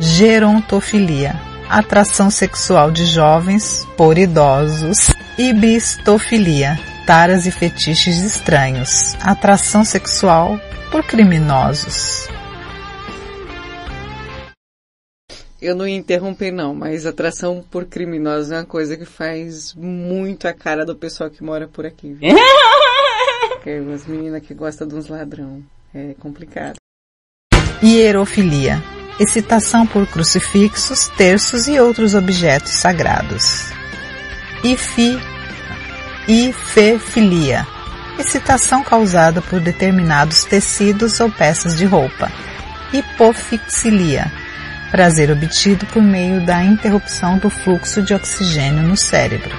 [0.00, 1.40] Gerontofilia.
[1.68, 5.10] Atração sexual de jovens por idosos.
[5.38, 6.78] Ibistofilia.
[7.06, 9.16] Taras e fetiches estranhos.
[9.20, 10.58] Atração sexual
[10.90, 12.28] por criminosos.
[15.64, 20.46] Eu não ia interromper não, mas atração por criminosos é uma coisa que faz muito
[20.46, 22.12] a cara do pessoal que mora por aqui.
[22.12, 22.36] Viu?
[23.48, 25.62] Porque as meninas que gostam de uns ladrão.
[25.94, 26.74] É complicado.
[27.82, 28.82] Hierofilia.
[29.18, 33.70] Excitação por crucifixos, terços e outros objetos sagrados.
[34.62, 35.18] Ifi,
[36.28, 37.66] ifefilia.
[38.18, 42.30] Excitação causada por determinados tecidos ou peças de roupa.
[42.92, 44.43] Hipofixilia.
[44.94, 49.50] Prazer obtido por meio da interrupção do fluxo de oxigênio no cérebro.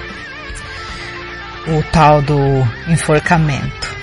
[1.68, 2.38] O tal do
[2.88, 3.94] enforcamento.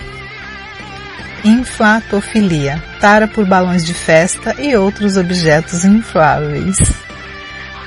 [1.43, 6.77] Inflatofilia, tara por balões de festa e outros objetos infláveis.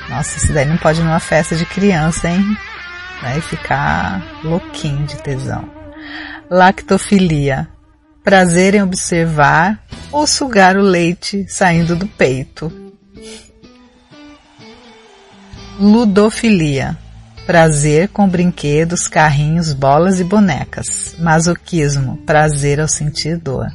[0.09, 2.43] Nossa, isso daí não pode ir numa festa de criança, hein?
[3.21, 5.71] Vai ficar louquinho de tesão.
[6.51, 7.65] Lactofilia,
[8.25, 9.79] prazer em observar
[10.11, 12.86] ou sugar o leite saindo do peito.
[15.79, 16.97] Ludofilia,
[17.45, 21.15] prazer com brinquedos, carrinhos, bolas e bonecas.
[21.19, 23.71] Masoquismo, prazer ao sentir dor.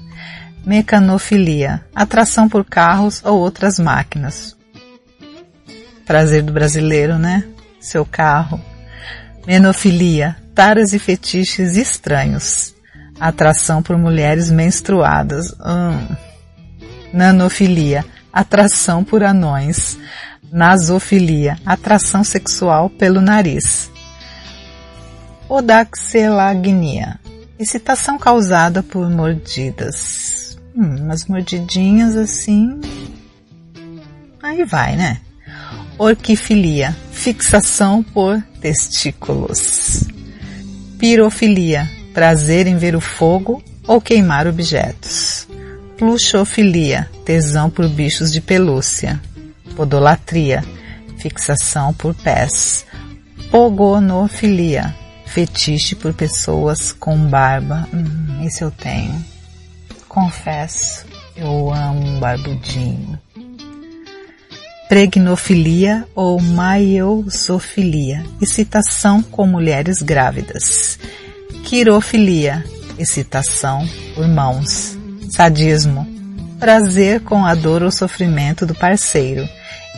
[0.67, 4.57] Mecanofilia, atração por carros ou outras máquinas.
[6.05, 7.45] Prazer do brasileiro, né?
[7.81, 8.61] Seu carro.
[9.47, 12.75] Menofilia, taras e fetiches estranhos.
[13.21, 15.53] Atração por mulheres menstruadas.
[15.65, 16.17] Hum.
[17.13, 19.97] Nanofilia, atração por anões.
[20.53, 23.91] Nasofilia, atração sexual pelo nariz.
[25.49, 27.19] Odaxelagnia,
[27.59, 30.59] excitação causada por mordidas.
[30.77, 32.79] Hum, umas mordidinhas assim.
[34.43, 35.23] Aí vai, né?
[35.97, 40.05] Orquifilia, fixação por testículos.
[40.99, 45.49] Pirofilia, prazer em ver o fogo ou queimar objetos.
[45.97, 49.19] Pluxofilia, tesão por bichos de pelúcia.
[49.75, 50.65] Podolatria,
[51.19, 52.85] fixação por pés.
[53.51, 54.95] Pogonofilia,
[55.27, 57.89] fetiche por pessoas com barba.
[57.93, 59.25] Hum, esse eu tenho.
[60.09, 63.19] Confesso, eu amo um barbudinho.
[64.89, 70.99] Pregnofilia ou maiosofilia, excitação com mulheres grávidas.
[71.65, 72.63] Quirofilia,
[72.99, 74.99] excitação por mãos.
[75.31, 76.07] Sadismo,
[76.63, 79.49] prazer com a dor ou sofrimento do parceiro.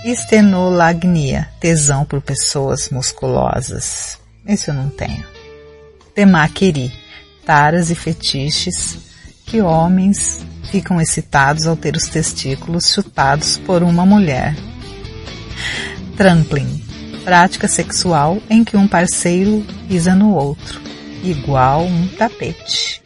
[0.02, 4.18] Estenolagnia, tesão por pessoas musculosas.
[4.46, 5.22] Esse eu não tenho.
[6.14, 6.90] Temaqueri,
[7.44, 8.96] taras e fetiches
[9.44, 14.56] que homens ficam excitados ao ter os testículos chutados por uma mulher.
[16.16, 16.82] Trampling,
[17.24, 20.80] prática sexual em que um parceiro pisa no outro,
[21.22, 23.02] igual um tapete.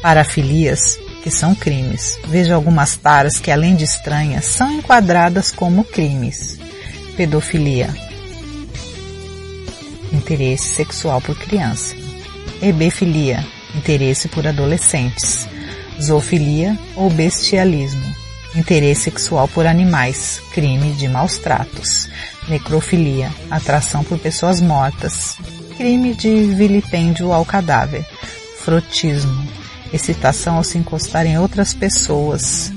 [0.00, 0.96] Parafilias,
[1.26, 2.16] que são crimes.
[2.28, 6.56] Veja algumas taras que, além de estranhas, são enquadradas como crimes.
[7.16, 7.92] Pedofilia.
[10.12, 11.96] Interesse sexual por criança.
[12.62, 13.44] Hebefilia.
[13.74, 15.48] Interesse por adolescentes.
[16.00, 18.06] Zoofilia ou bestialismo.
[18.54, 20.40] Interesse sexual por animais.
[20.52, 22.08] Crime de maus tratos.
[22.46, 23.32] Necrofilia.
[23.50, 25.36] Atração por pessoas mortas.
[25.76, 28.06] Crime de vilipêndio ao cadáver.
[28.60, 29.65] Frotismo
[29.96, 32.72] excitação ao se encostar em outras pessoas,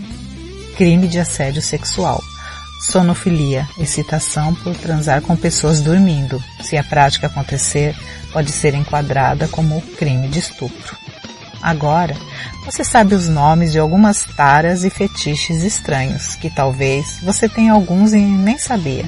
[0.76, 2.22] crime de assédio sexual.
[2.91, 6.41] Sonofilia, excitação por transar com pessoas dormindo.
[6.64, 7.94] Se a prática acontecer,
[8.32, 10.98] pode ser enquadrada como crime de estupro.
[11.62, 12.16] Agora,
[12.66, 18.14] você sabe os nomes de algumas taras e fetiches estranhos, que talvez você tenha alguns
[18.14, 19.06] e nem sabia.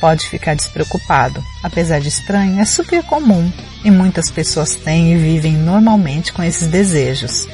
[0.00, 1.42] Pode ficar despreocupado.
[1.62, 3.50] Apesar de estranho, é super comum
[3.84, 7.46] e muitas pessoas têm e vivem normalmente com esses desejos.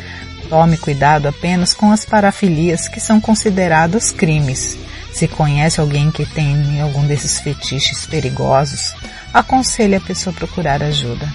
[0.49, 4.77] Tome cuidado apenas com as parafilias que são considerados crimes.
[5.13, 8.95] Se conhece alguém que tem algum desses fetiches perigosos,
[9.33, 11.29] aconselhe a pessoa a procurar ajuda.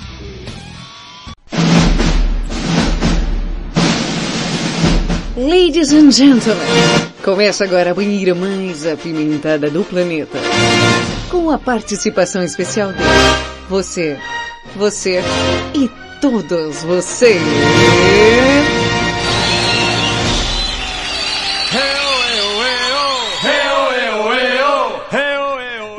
[5.37, 6.65] Ladies and gentlemen,
[7.23, 10.39] começa agora a banheira mais apimentada do planeta.
[11.37, 12.99] Com a participação especial de
[13.69, 14.17] você,
[14.75, 15.21] você
[15.75, 15.87] e
[16.19, 17.39] todos vocês.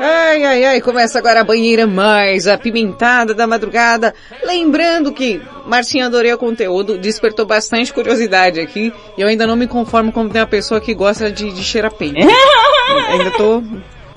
[0.01, 4.13] Ai, ai, ai, começa agora a banheira mais apimentada da madrugada.
[4.43, 8.91] Lembrando que Marcinha adorei o conteúdo, despertou bastante curiosidade aqui.
[9.17, 11.93] E eu ainda não me conformo como tem uma pessoa que gosta de, de cheirar
[11.93, 12.17] peido.
[13.09, 13.63] ainda tô...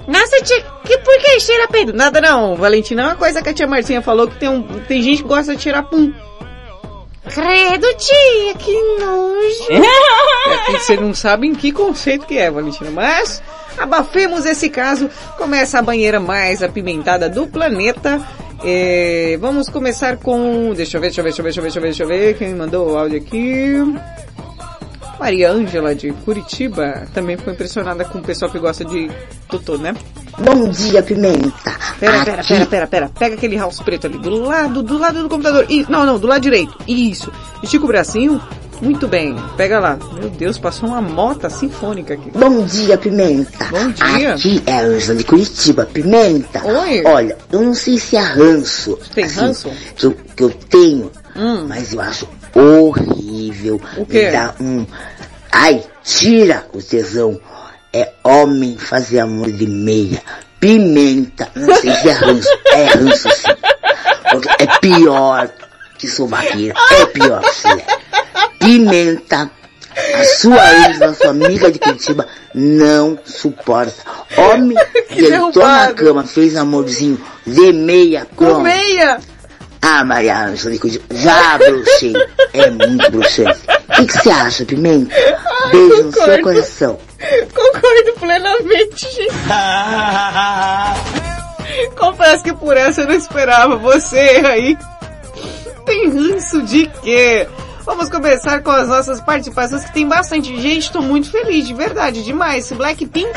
[0.06, 1.92] Nossa, tia, que por que cheira peido?
[1.92, 5.02] Nada não, Valentina, é uma coisa que a tia Marcinha falou que tem, um, tem
[5.02, 6.12] gente que gosta de cheirar pum.
[7.28, 9.82] Credo, tia, que nojo.
[10.44, 13.40] É que você não sabe em que conceito que é, Valentina, mas
[13.78, 15.08] abafemos esse caso.
[15.38, 18.20] Começa a banheira mais apimentada do planeta.
[18.64, 20.72] É, vamos começar com...
[20.74, 21.88] Deixa eu ver, deixa eu ver, deixa eu ver, deixa eu ver, deixa eu ver,
[21.88, 22.38] deixa eu ver.
[22.38, 23.76] Quem mandou o áudio aqui?
[25.22, 29.08] Maria Ângela de Curitiba também ficou impressionada com o pessoal que gosta de
[29.48, 29.94] Totô, né?
[30.36, 31.52] Bom dia, Pimenta.
[32.00, 33.10] Pera, pera, pera, pera, pera.
[33.16, 35.64] Pega aquele house preto ali, do lado, do lado do computador.
[35.68, 36.76] Ih, não, não, do lado direito.
[36.88, 37.30] Isso.
[37.62, 38.42] Estica o bracinho.
[38.80, 39.36] Muito bem.
[39.56, 39.96] Pega lá.
[40.14, 42.28] Meu Deus, passou uma mota sinfônica aqui.
[42.32, 43.66] Bom dia, Pimenta.
[43.66, 44.34] Bom dia.
[44.34, 45.86] Aqui é a Ângela de Curitiba.
[45.86, 46.64] Pimenta.
[46.64, 47.04] Oi.
[47.06, 48.98] Olha, eu não sei se é ranço.
[49.14, 49.70] Tem assim, ranço?
[49.94, 51.64] Que eu, que eu tenho, Hum.
[51.68, 53.80] mas eu acho horrível.
[53.96, 54.26] O quê?
[54.26, 54.86] Me dá um...
[55.50, 57.40] Ai, tira o tesão.
[57.92, 60.22] É homem fazer amor de meia.
[60.58, 61.50] Pimenta.
[61.54, 62.48] Não sei se é ranço.
[62.72, 63.50] É ranço sim.
[64.30, 65.50] Porque é pior
[65.98, 66.74] que sovaqueira.
[66.90, 67.86] É pior que filé.
[68.58, 69.50] Pimenta.
[69.94, 74.02] A sua Ângela, sua amiga de Curitiba, não suporta.
[74.38, 74.76] Homem
[75.14, 78.60] deitou na cama, fez amorzinho de meia Com com...
[78.60, 79.20] meia.
[79.82, 80.76] Ah, Maria Ângela
[81.10, 82.14] já brochei.
[82.54, 83.60] É muito broxante.
[83.98, 85.12] O que você acha, Pimenta?
[85.72, 86.98] Beijo no seu coração.
[87.52, 89.34] Concordo plenamente, gente.
[91.98, 93.76] Confesso que por essa eu não esperava.
[93.76, 94.78] Você aí
[95.84, 97.48] tem ranço de quê?
[97.84, 100.92] Vamos começar com as nossas participações, que tem bastante gente.
[100.92, 102.70] Tô muito feliz, de verdade, demais.
[102.70, 103.32] Blackpink.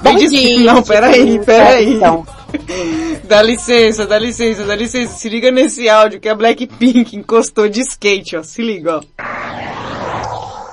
[0.00, 1.94] Bom dia, Não, peraí, peraí.
[1.96, 2.37] Então.
[3.24, 5.14] Dá licença, dá licença, dá licença.
[5.14, 8.42] Se liga nesse áudio que a Blackpink encostou de skate, ó.
[8.42, 9.00] Se liga, ó.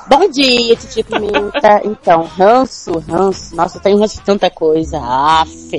[0.08, 1.82] Bom dia, Titi Pimenta.
[1.84, 3.56] Então, ranço, ranço.
[3.56, 5.00] Nossa, eu tenho ranço de tanta coisa.
[5.00, 5.72] Aff.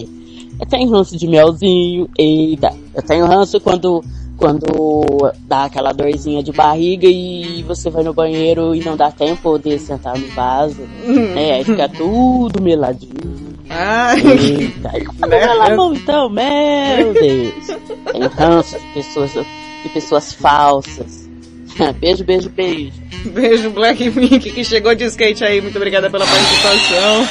[0.60, 2.10] Eu tenho ranço de melzinho.
[2.18, 2.74] Eita.
[2.94, 4.05] Eu tenho ranço quando,
[4.36, 9.59] quando dá aquela dorzinha de barriga e você vai no banheiro e não dá tempo
[9.59, 10.82] de sentar no vaso.
[11.06, 11.52] né?
[11.52, 13.55] Aí fica tudo meladinho.
[13.78, 17.66] Ai, fica melamão então, meu Deus.
[18.11, 21.28] Tenho ranço de pessoas, de pessoas falsas.
[22.01, 22.93] beijo, beijo, beijo.
[23.27, 25.61] Beijo, Blackpink, que chegou de skate aí.
[25.61, 27.27] Muito obrigada pela participação.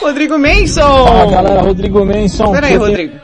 [0.00, 1.04] Rodrigo Manson!
[1.06, 2.52] Fala galera, Rodrigo Manson.
[2.52, 3.20] Pera aí, Você tem- Rodrigo.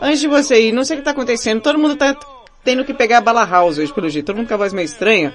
[0.00, 1.60] Antes de você ir, não sei o que tá acontecendo.
[1.60, 2.16] Todo mundo tá
[2.64, 4.26] tendo que pegar a bala house hoje, pelo jeito.
[4.26, 5.32] Todo mundo com a voz meio estranha.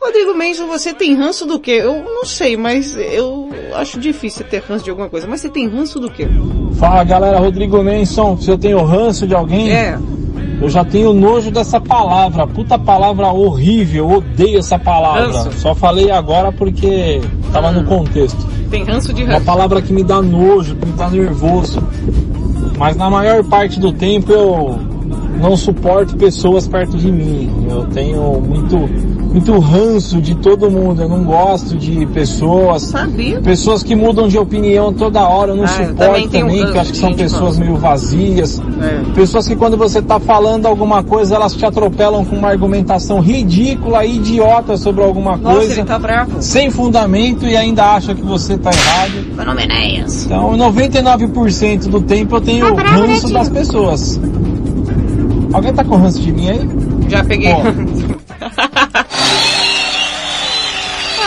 [0.00, 1.80] Rodrigo Manson, você tem ranço do quê?
[1.82, 5.26] Eu não sei, mas eu acho difícil ter ranço de alguma coisa.
[5.26, 6.28] Mas você tem ranço do quê?
[6.78, 8.36] Fala galera, Rodrigo Manson.
[8.36, 9.98] Se eu tenho ranço de alguém, É.
[10.62, 12.46] eu já tenho nojo dessa palavra.
[12.46, 15.26] Puta palavra horrível, eu odeio essa palavra.
[15.42, 15.58] Ranço.
[15.58, 17.20] Só falei agora porque
[17.52, 18.38] tava no contexto.
[18.70, 19.46] Tem ranço de Uma ranço.
[19.46, 21.82] palavra que me dá nojo, que me dá nervoso.
[22.78, 24.78] Mas na maior parte do tempo eu
[25.40, 27.50] não suporto pessoas perto de mim.
[27.70, 28.76] Eu tenho muito,
[29.32, 31.02] muito ranço de todo mundo.
[31.02, 32.82] Eu não gosto de pessoas.
[32.82, 33.40] Sabia?
[33.40, 35.52] Pessoas que mudam de opinião toda hora.
[35.52, 38.60] Eu não Ah, eu suporto também também, ranço que acho que são pessoas meio vazias.
[38.80, 39.12] É.
[39.14, 44.04] Pessoas que quando você tá falando alguma coisa, elas te atropelam com uma argumentação ridícula
[44.04, 45.84] idiota sobre alguma Nossa, coisa.
[45.84, 46.26] tá.
[46.40, 49.12] Sem fundamento e ainda acha que você tá errado.
[49.36, 49.68] Meu nome é.
[50.26, 53.34] Então, 99% do tempo eu tenho Tá bravo, né, ranço tio?
[53.34, 54.20] das pessoas.
[55.52, 56.60] Alguém tá com ranço de mim aí?
[57.08, 57.52] Já peguei.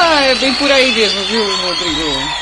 [0.03, 2.41] Ah, é bem por aí mesmo, viu, Rodrigo?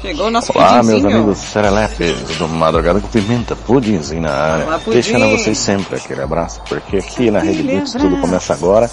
[0.00, 1.16] Chegou o nosso Olá, meus pudinzinho.
[1.16, 4.66] amigos serelepes do Madrugada com Pimenta, pudinzinho na área.
[4.66, 4.92] Olá, pudim.
[4.92, 8.90] Deixando a vocês sempre aquele abraço, porque aqui na Rede Blitz tudo começa agora.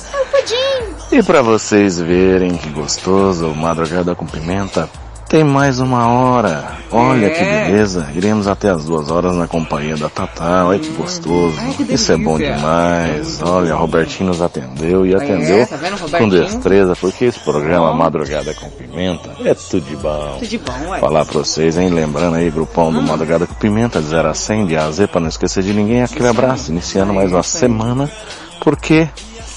[1.11, 4.89] E para vocês verem que gostoso, Madrugada com Pimenta
[5.31, 6.73] Tem mais uma hora.
[6.91, 7.29] Olha É.
[7.29, 7.41] que
[7.71, 8.09] beleza.
[8.13, 10.65] Iremos até as duas horas na companhia da Tatá.
[10.65, 11.55] Olha que gostoso.
[11.77, 13.41] que Isso é bom demais.
[13.41, 18.53] Olha, Robertinho nos atendeu e É, atendeu tá vendo, com destreza, porque esse programa Madrugada
[18.53, 20.35] com Pimenta é tudo de bom.
[20.37, 20.99] Tudo de bom, ué.
[20.99, 21.87] Falar pra vocês, hein?
[21.87, 25.07] Lembrando aí, grupão do Madrugada com Pimenta, de 0 a 100, de A a Z,
[25.07, 26.03] pra não esquecer de ninguém.
[26.03, 28.11] Aquele abraço, iniciando mais uma semana.
[28.59, 29.07] Porque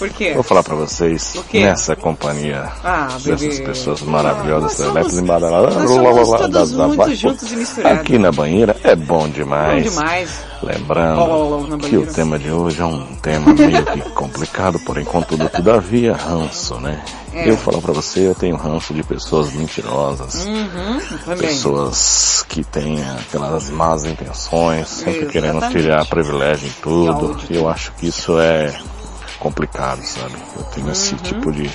[0.05, 0.35] Por quê?
[0.35, 4.79] Vou falar pra vocês, nessa companhia Ah, dessas pessoas maravilhosas,
[6.95, 7.15] baixo.
[7.17, 8.01] juntos e misturados.
[8.01, 9.85] Aqui na banheira é bom demais.
[9.85, 10.31] Bom demais.
[10.63, 14.79] Lembrando ó, ó, na que o tema de hoje é um tema meio que complicado,
[14.81, 17.03] porém contudo todavia ranço, né?
[17.33, 17.49] É.
[17.49, 20.45] Eu falo pra você, eu tenho ranço de pessoas mentirosas.
[20.45, 21.37] Uhum.
[21.39, 25.83] Pessoas que têm aquelas más intenções, sempre querendo Exatamente.
[25.83, 27.37] tirar privilégio em tudo.
[27.51, 28.73] Eu acho que isso é
[29.45, 30.35] complicado, sabe?
[30.57, 31.71] Eu tenho esse tipo de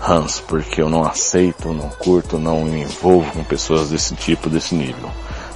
[0.00, 4.76] ranço, porque eu não aceito, não curto, não me envolvo com pessoas desse tipo, desse
[4.76, 5.10] nível.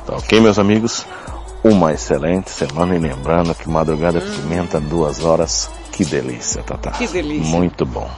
[0.05, 1.06] Tá ok, meus amigos?
[1.62, 6.90] Uma excelente semana e lembrando que madrugada pimenta, duas horas, que delícia, Tata.
[6.90, 7.56] Que delícia.
[7.56, 8.10] Muito bom.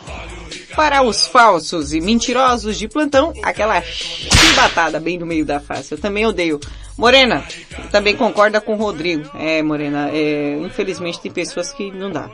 [0.74, 5.92] Para os falsos e mentirosos de plantão, aquela chibatada bem no meio da face.
[5.92, 6.58] Eu também odeio.
[6.96, 7.44] Morena,
[7.90, 9.28] também concorda com o Rodrigo.
[9.34, 12.30] É, Morena, é, infelizmente tem pessoas que não dá.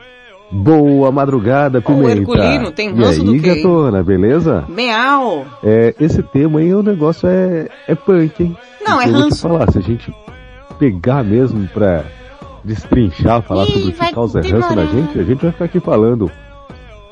[0.51, 2.12] Boa madrugada, Pimenta.
[2.20, 4.64] Herculino tem e ranço aí, do quê, gatona, beleza?
[4.68, 5.44] Meau!
[5.62, 8.56] É, esse tema aí, o negócio é, é punk, hein?
[8.86, 9.43] Não, é Porque eu vou ranço.
[9.48, 10.14] falar, se a gente
[10.78, 12.05] pegar mesmo pra
[12.62, 14.86] destrinchar, falar Ih, sobre o que causa ranço na demorar.
[14.86, 16.31] gente, a gente vai ficar aqui falando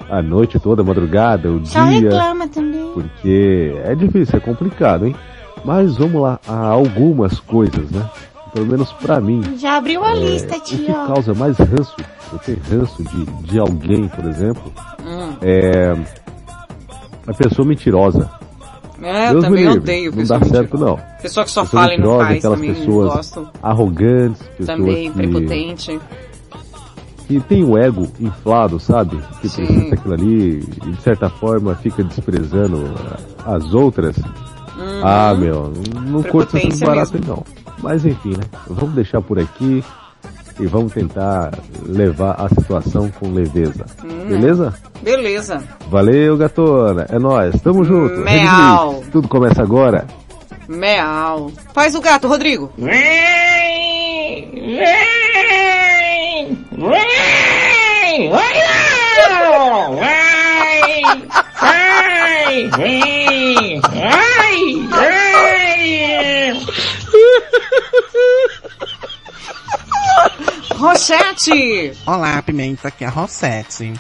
[0.09, 2.90] a noite toda, a madrugada, o Só dia, reclama também.
[2.94, 5.16] porque é difícil, é complicado, hein?
[5.65, 8.05] Mas vamos lá, há algumas coisas, né?
[8.52, 10.78] Pelo menos pra mim, Já abriu a é, lista, o tio.
[10.78, 11.97] que causa mais ranço,
[12.35, 14.73] eu tenho ranço de, de alguém, por exemplo,
[15.06, 15.36] Hum.
[15.43, 15.94] é
[17.27, 18.31] a pessoa mentirosa.
[19.02, 20.98] É, eu Deus também livre, odeio Não dá certo não.
[21.20, 23.48] Pessoa que só Pessoa fala e não mentirosa, faz aquelas também, pessoas gosto.
[23.62, 26.01] arrogantes, pessoas Também, que, prepotente.
[27.28, 29.19] que tem o ego inflado, sabe?
[29.43, 29.90] Que Sim.
[29.93, 32.82] aquilo ali e de certa forma fica desprezando
[33.44, 34.16] as outras.
[34.16, 35.01] Uhum.
[35.05, 35.73] Ah, meu,
[36.06, 37.27] não curto baratas mesmo.
[37.27, 37.44] não.
[37.82, 38.44] Mas enfim, né?
[38.69, 39.85] Vamos deixar por aqui
[40.59, 41.52] e vamos tentar
[41.86, 43.85] levar a situação com leveza.
[44.05, 44.26] Hum.
[44.28, 44.74] Beleza?
[45.02, 45.62] Beleza.
[45.89, 47.06] Valeu, gatona.
[47.10, 47.60] É nóis.
[47.60, 48.22] Tamo junto.
[48.22, 49.09] Blitz.
[49.10, 50.06] Tudo começa agora.
[50.68, 51.52] Meau.
[51.74, 52.72] Faz o gato, Rodrigo.
[52.78, 54.51] Vem!
[54.52, 54.86] Vem!
[56.72, 58.31] Vem!
[58.31, 58.55] Vai!
[59.90, 60.24] Vai!
[62.78, 63.81] Vem!
[63.81, 64.86] Vai!
[64.89, 65.35] Vai!
[70.76, 71.96] Rochete!
[72.05, 73.94] Olá, Pimenta, aqui é a Rosete.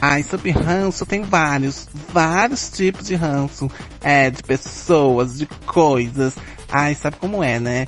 [0.00, 3.70] Ai, sobre ranço, tem vários, vários tipos de ranço.
[4.02, 6.34] É, de pessoas, de coisas.
[6.70, 7.86] Ai, sabe como é, né?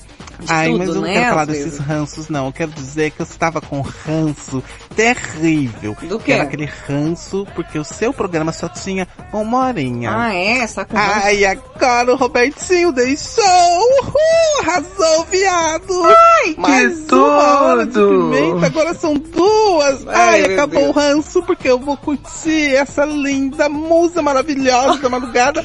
[0.49, 2.47] Ai, tudo, mas eu não né, quero falar desses ranços, não.
[2.47, 4.63] Eu quero dizer que eu estava com ranço
[4.95, 5.97] terrível.
[6.03, 6.33] Do Que quê?
[6.33, 10.11] Era aquele ranço, porque o seu programa só tinha uma horinha.
[10.15, 10.61] Ah, é?
[10.61, 10.81] Ranço?
[10.95, 13.43] Ai, agora o Robertinho deixou!
[13.45, 14.61] Uhul!
[14.61, 16.03] Arrasou, viado!
[16.05, 20.07] Ai, Mais que uma hora de pimenta, agora são duas!
[20.09, 20.97] Ai, Ai, acabou Deus.
[20.97, 25.63] o ranço porque eu vou curtir essa linda musa maravilhosa da madrugada.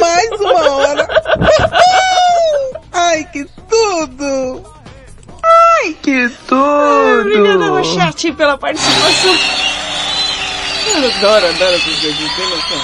[0.00, 1.08] Mais uma hora!
[3.08, 4.62] Ai, que tudo!
[5.42, 7.20] Ai, que tudo!
[7.20, 9.32] Obrigada, Rochete, pela participação.
[10.88, 12.80] Eu adoro, adoro essas coisas, tem noção.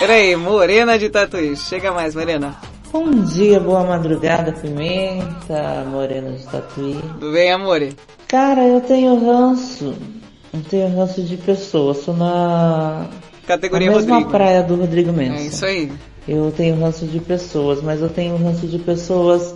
[0.00, 1.56] Peraí, Morena de Tatuí.
[1.56, 2.56] Chega mais, Morena.
[2.92, 6.98] Bom dia, boa madrugada, Pimenta, Morena de Tatuí.
[7.00, 7.96] Tudo bem, amore?
[8.26, 9.94] Cara, eu tenho ranço.
[10.52, 11.98] Eu tenho ranço de pessoas.
[11.98, 13.06] Sou na,
[13.46, 14.30] Categoria na mesma Rodrigo.
[14.32, 15.40] praia do Rodrigo Mendes.
[15.42, 15.92] É isso aí.
[16.28, 19.54] Eu tenho ranço de pessoas, mas eu tenho ranço de pessoas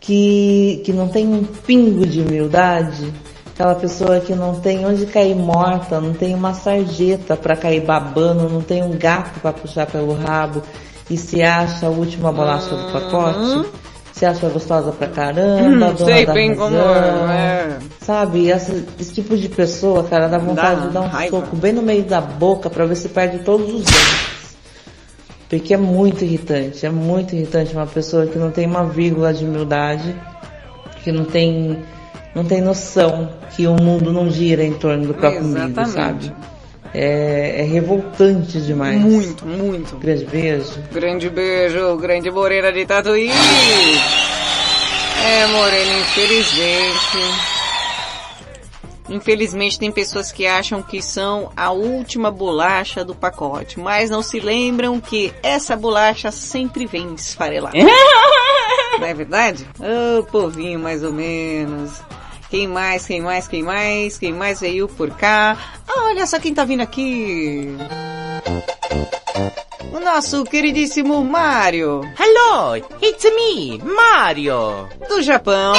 [0.00, 3.12] que, que não tem um pingo de humildade.
[3.52, 8.48] Aquela pessoa que não tem onde cair morta, não tem uma sarjeta para cair babando,
[8.48, 10.62] não tem um gato para puxar pelo rabo
[11.10, 13.66] e se acha a última bolacha do pacote.
[14.12, 16.64] Se acha gostosa pra caramba, Hum, dona sei bem razão.
[16.70, 16.76] como
[17.32, 17.78] é.
[18.00, 21.36] Sabe, essa- esse tipo de pessoa, cara, dá vontade Dá de dar um raiva.
[21.40, 24.35] soco bem no meio da boca pra ver se perde todos os dentes.
[25.48, 29.44] Porque é muito irritante, é muito irritante uma pessoa que não tem uma vírgula de
[29.44, 30.14] humildade,
[31.04, 31.78] que não tem,
[32.34, 36.26] não tem noção que o mundo não gira em torno do próprio umbigo, Exatamente.
[36.26, 36.32] sabe?
[36.92, 39.00] É, é revoltante demais.
[39.00, 39.96] Muito, muito.
[39.98, 40.82] Grande beijo.
[40.92, 43.30] Grande beijo, grande Morena de Tatuí.
[45.24, 47.55] É, Morena, infelizmente.
[49.08, 54.40] Infelizmente tem pessoas que acham que são a última bolacha do pacote, mas não se
[54.40, 57.76] lembram que essa bolacha sempre vem esfarelada.
[58.98, 59.66] não é verdade?
[59.78, 62.00] Ô, povinho mais ou menos.
[62.50, 65.56] Quem mais, quem mais, quem mais, quem mais veio por cá?
[65.88, 67.76] Ah, olha só quem tá vindo aqui.
[69.92, 72.02] O nosso queridíssimo Mario.
[72.18, 74.88] Hello, it's me, Mario.
[75.08, 75.74] Do Japão.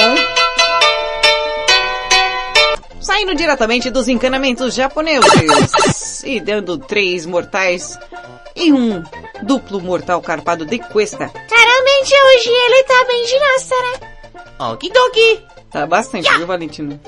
[3.08, 6.22] Saindo diretamente dos encanamentos japoneses.
[6.24, 7.98] e dando três mortais
[8.54, 9.02] e um
[9.44, 11.26] duplo mortal carpado de cuesta.
[11.30, 14.72] Claramente hoje ele tá bem de nossa, né?
[14.72, 15.42] Okidoki.
[15.70, 17.00] Tá bastante, viu, Valentino?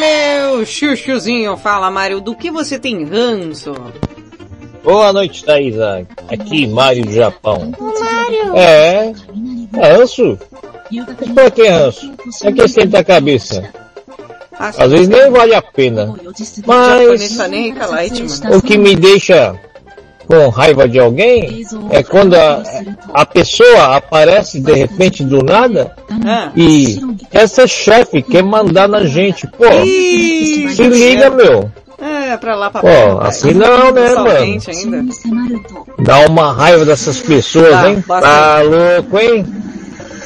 [0.00, 3.74] Meu chuchuzinho, fala Mário, do que você tem ranço?
[4.84, 6.06] Boa noite, Thaisa.
[6.28, 7.72] Aqui, Mário do Japão.
[7.80, 8.54] Mário!
[8.56, 9.12] É,
[9.78, 10.38] é ranço?
[10.92, 12.12] Mas por que ranço?
[12.44, 13.70] É que esquenta a cabeça.
[14.56, 16.14] Às vezes nem vale a pena.
[16.66, 17.30] Mas
[18.44, 18.56] mano.
[18.56, 19.58] o que me deixa
[20.26, 22.62] com raiva de alguém é quando a,
[23.12, 25.94] a pessoa aparece de repente do nada
[26.24, 26.50] Ah.
[26.56, 26.98] e
[27.32, 29.46] essa chefe quer mandar na gente.
[29.48, 31.70] Pô, Ih, se liga, meu.
[32.34, 33.28] É, pra lá, pra Pô, cá.
[33.28, 34.28] assim não, né, mano?
[34.28, 35.04] ainda.
[36.00, 38.04] Dá uma raiva dessas pessoas, Tá, hein?
[38.06, 38.32] bastante.
[38.34, 39.46] Tá louco, hein?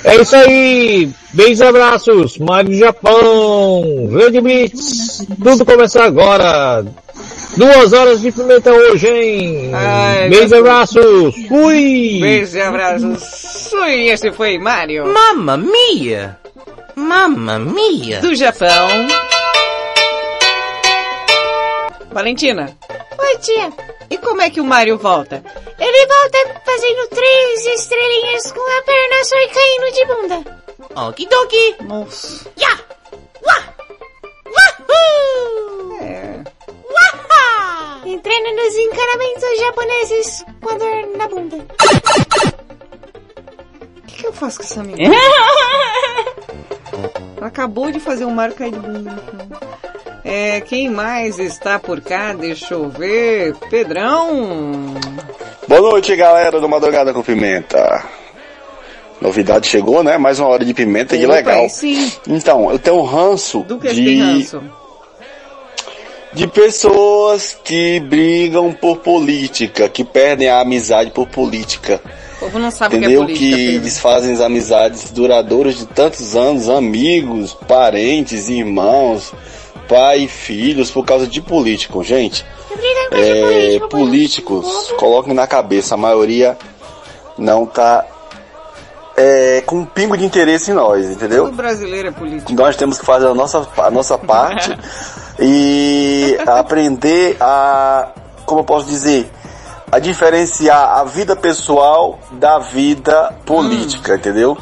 [0.04, 1.10] É isso aí.
[1.32, 2.38] Beijos e abraços.
[2.38, 4.08] Mário do Japão.
[4.10, 5.26] Verde Blitz.
[5.42, 6.84] Tudo começa agora.
[7.56, 9.70] Duas horas de pimenta hoje, hein?
[9.74, 11.34] Ai, Beijos e abraços.
[11.48, 12.18] Fui.
[12.22, 13.72] Beijos e abraços.
[13.72, 15.12] Ui, esse foi Mario.
[15.12, 16.38] Mamma mia.
[16.96, 18.20] Mamma mia.
[18.20, 18.88] Do Japão.
[22.18, 22.76] Valentina,
[23.16, 23.72] Oi, tia.
[24.10, 25.40] e como é que o Mario volta?
[25.78, 30.42] Ele volta fazendo três estrelinhas com a perna só e caindo de bunda.
[31.08, 31.76] Okidoki.
[31.84, 32.50] Nossa.
[32.58, 32.76] Ya!
[33.46, 33.72] Wah!
[34.50, 35.96] Wahoo!
[36.02, 36.42] É.
[36.90, 38.00] Waha!
[38.04, 41.56] Entrando nos encanamentos japoneses com a dor na bunda.
[43.96, 45.14] O que, que eu faço com essa menina?
[47.36, 49.12] Ela acabou de fazer o Mario cair de bunda.
[49.12, 49.68] no chão.
[50.24, 52.32] É, quem mais está por cá?
[52.32, 53.54] Deixa eu ver.
[53.70, 54.94] Pedrão.
[55.66, 58.04] Boa noite, galera do Madrugada com Pimenta.
[59.20, 60.16] Novidade chegou, né?
[60.18, 61.68] Mais uma hora de pimenta, Opa, legal.
[61.68, 62.12] sim.
[62.28, 64.62] Então, eu tenho um ranço Do que de, ranço?
[66.32, 72.00] de pessoas que brigam por política, que perdem a amizade por política.
[72.36, 73.22] O povo não sabe Entendeu?
[73.22, 73.56] o que é política.
[73.56, 73.80] que Pedro.
[73.82, 79.32] desfazem as amizades duradouras de tantos anos, amigos, parentes, irmãos,
[79.88, 82.44] pai e filhos, por causa de político, gente.
[83.10, 86.56] É, políticos, coloquem na cabeça, a maioria
[87.36, 88.04] não tá
[89.16, 91.46] é, com um pingo de interesse em nós, entendeu?
[91.46, 92.52] O brasileiro é político.
[92.52, 94.76] Nós temos que fazer a nossa, a nossa parte
[95.40, 98.10] e aprender a,
[98.46, 99.28] como eu posso dizer,
[99.90, 104.56] a diferenciar a vida pessoal da vida política, entendeu?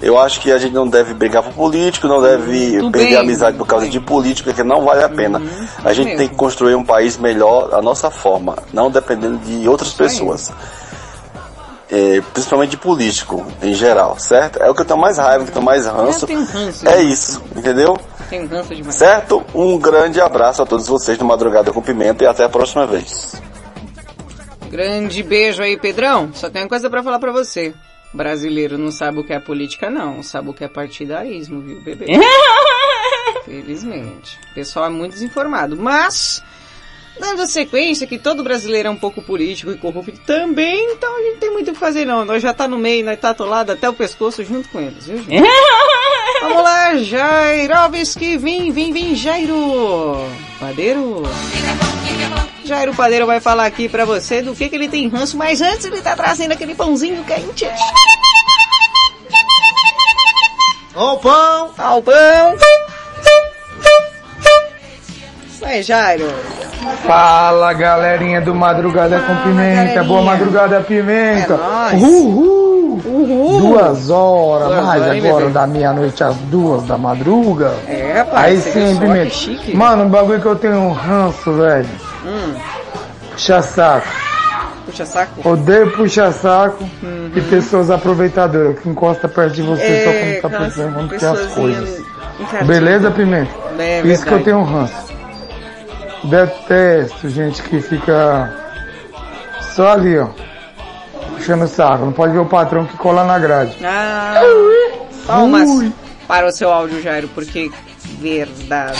[0.00, 3.16] Eu acho que a gente não deve brigar por político, não deve Muito perder bem,
[3.16, 5.40] a amizade por causa de política, que não vale a pena.
[5.82, 6.18] a gente mesmo.
[6.18, 10.52] tem que construir um país melhor a nossa forma, não dependendo de outras pessoas.
[11.90, 14.60] É, principalmente de político, em geral, certo?
[14.60, 16.26] É o que eu tenho mais raiva, que eu tenho mais ranço.
[16.26, 16.46] Tenho
[16.84, 17.96] É isso, entendeu?
[18.28, 18.96] Tem ranço demais.
[18.96, 19.44] Certo?
[19.54, 23.40] Um grande abraço a todos vocês do Madrugada com Pimenta e até a próxima vez.
[24.68, 26.30] Grande beijo aí, Pedrão.
[26.34, 27.72] Só tem uma coisa pra falar pra você.
[28.16, 30.22] Brasileiro não sabe o que é política, não.
[30.22, 32.06] Sabe o que é partidarismo, viu, bebê?
[33.44, 34.38] Felizmente.
[34.50, 35.76] O pessoal é muito desinformado.
[35.76, 36.42] Mas,
[37.20, 41.32] dando sequência que todo brasileiro é um pouco político e corrupto também, então a gente
[41.34, 42.24] não tem muito o que fazer, não.
[42.24, 45.18] Nós já tá no meio, nós tá atolado até o pescoço junto com eles, viu,
[45.18, 45.42] gente?
[46.40, 50.28] Vamos lá, Jairovski, vem, vem, vem, Jairo.
[50.58, 51.22] Padeiro.
[52.66, 55.84] Jairo Padeiro vai falar aqui pra você do que, que ele tem ranço, mas antes
[55.84, 57.66] ele tá trazendo aquele pãozinho quente.
[60.94, 61.70] Ó o pão!
[61.78, 62.56] Ó o pão!
[65.60, 66.28] Vai, Jairo.
[67.06, 70.04] Fala galerinha do Madrugada com Pimenta, galerinha.
[70.04, 71.54] boa madrugada Pimenta.
[71.54, 72.02] É nóis.
[72.02, 72.76] Uhul.
[73.60, 77.74] Duas horas, Duas mais horas, agora da meia-noite às duas da madruga.
[77.86, 79.30] É, rapaz, Aí você sim, Pimenta.
[79.30, 79.76] chique.
[79.76, 81.88] Mano, um bagulho que eu tenho um ranço, velho.
[82.26, 82.54] Hum,
[83.32, 84.06] Puxa saco.
[84.86, 85.48] puxa saco.
[85.48, 87.30] Odeio puxa saco Uhum.
[87.34, 91.28] e pessoas aproveitadoras que encostam perto de você É, só quando tá precisando quando tem
[91.28, 92.02] as coisas.
[92.66, 93.50] Beleza, Pimenta?
[93.78, 95.06] É, Isso que eu tenho ranço.
[96.24, 98.52] Detesto gente que fica
[99.74, 100.28] só ali, ó.
[101.36, 102.04] puxando o saco.
[102.06, 103.76] Não pode ver o patrão que cola na grade.
[103.84, 104.40] Ah,
[105.26, 105.68] palmas
[106.26, 107.70] para o seu áudio, Jairo, porque
[108.20, 108.98] verdade.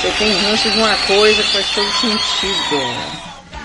[0.00, 3.20] Você tem ranço de uma coisa que faz todo sentido.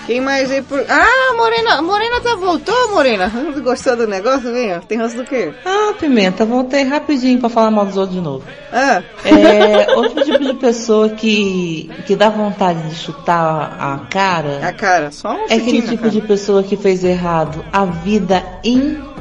[0.06, 0.84] Quem mais aí por.
[0.88, 1.82] Ah, Morena!
[1.82, 3.28] Morena tá voltou, Morena?
[3.64, 4.52] Gostou do negócio?
[4.52, 5.52] Vem, tem ranço do quê?
[5.64, 8.44] Ah, Pimenta, voltei rapidinho pra falar mal dos outros de novo.
[8.72, 9.02] Ah.
[9.24, 14.60] É, outro tipo de pessoa que, que dá vontade de chutar a cara.
[14.68, 16.10] A cara, só um É aquele tipo cara.
[16.10, 19.15] de pessoa que fez errado a vida inteira.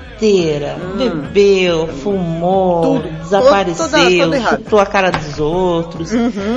[0.97, 3.09] Bebeu, fumou, Tudo.
[3.21, 6.11] desapareceu, chutou a cara dos outros.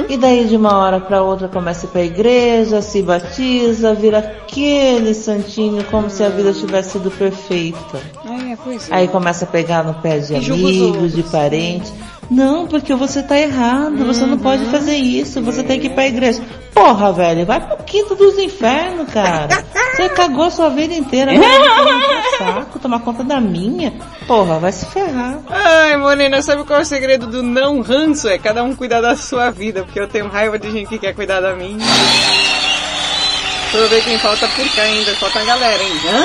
[0.09, 4.19] E daí de uma hora pra outra começa a ir pra igreja, se batiza, vira
[4.19, 8.01] aquele santinho como se a vida tivesse sido perfeita.
[8.25, 8.59] É, é.
[8.91, 11.93] Aí começa a pegar no pé de E amigos, de parentes.
[12.31, 16.07] Não, porque você tá errado, você não pode fazer isso, você tem que ir pra
[16.07, 16.43] igreja.
[16.75, 19.49] Porra, velho, vai pro quinto dos infernos, cara.
[19.97, 23.95] Você cagou sua vida inteira, o saco, tomar conta da minha.
[24.27, 25.39] Porra, vai se ferrar.
[25.49, 28.29] Ai, Morena, sabe qual é o segredo do não ranço?
[28.29, 31.15] É cada um cuidar da sua vida, porque eu tenho raiva de gente que quer
[31.15, 31.79] cuidar da minha.
[31.79, 35.15] Deixa eu ver quem falta por cá ainda.
[35.17, 35.93] Falta a galera, hein?
[36.07, 36.25] Hã?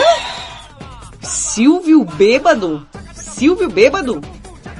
[1.21, 2.85] Silvio Bêbado?
[3.13, 4.21] Silvio Bêbado?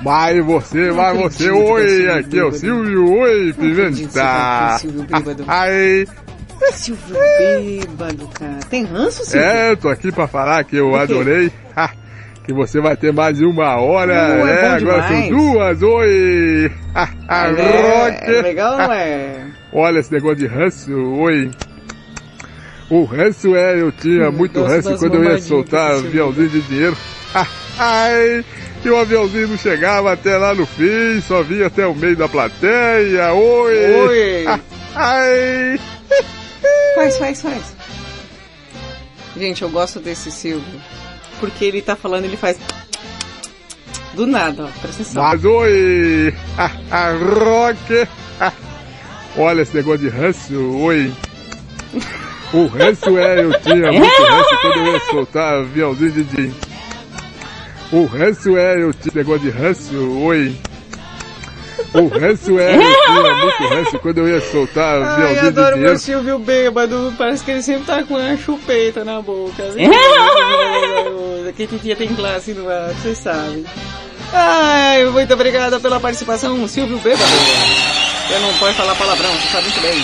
[0.04, 2.58] Vai você, Não vai você, oi, aqui é o bêbado.
[2.58, 4.78] Silvio, oi, Pimenta.
[4.78, 5.46] Silvio Bêbado.
[5.48, 6.06] Ai,
[6.74, 8.60] Silvio Bêbado, cara.
[8.70, 9.48] Tem ranço, Silvio?
[9.48, 11.52] é, tô aqui pra falar que eu adorei.
[12.46, 15.08] Que você vai ter mais de uma hora, Uh, é é, agora demais.
[15.08, 16.72] são duas, oi!
[16.94, 18.24] É- rock!
[18.26, 19.48] é legal não é?
[19.72, 21.50] Olha esse negócio de ranço, oi!
[22.90, 26.98] O ranço é, eu tinha muito gosto ranço quando eu ia soltar aviãozinho de dinheiro.
[27.80, 28.44] Ai,
[28.88, 32.28] e o aviãozinho não chegava até lá no fim, só vinha até o meio da
[32.28, 33.96] plateia, oi!
[34.08, 34.46] Oi!
[34.96, 35.80] Ai!
[36.96, 37.76] Faz, faz, faz.
[39.36, 40.80] Gente, eu gosto desse Silvio.
[41.40, 42.58] Porque ele tá falando, ele faz.
[44.14, 44.68] Do nada, ó.
[44.80, 45.24] Presta atenção.
[45.24, 46.34] Mas oi!
[46.56, 48.08] Ah, ah, rock!
[49.36, 51.12] Olha esse negócio de ranço, oi!
[52.54, 56.73] O ranço é, eu tinha muito ranço quando eu ia soltar aviãozinho de dinheiro.
[57.94, 60.56] O ranço é, eu tinha negócio de ranço, oi!
[61.94, 65.68] O ranço é, eu tinha muito ranço quando eu ia soltar Ai, aviãozinho de adoro
[65.68, 66.00] meu dinheiro.
[66.00, 67.14] Silvio bêbado.
[67.16, 69.64] Parece que ele sempre tá com uma chupeta na boca.
[71.56, 73.64] que titia tem classe no ar, vocês sabem.
[74.34, 77.32] Ai, muito obrigada pela participação, Silvio Bêbado.
[78.28, 80.02] Você não pode falar palavrão, você sabe muito bem.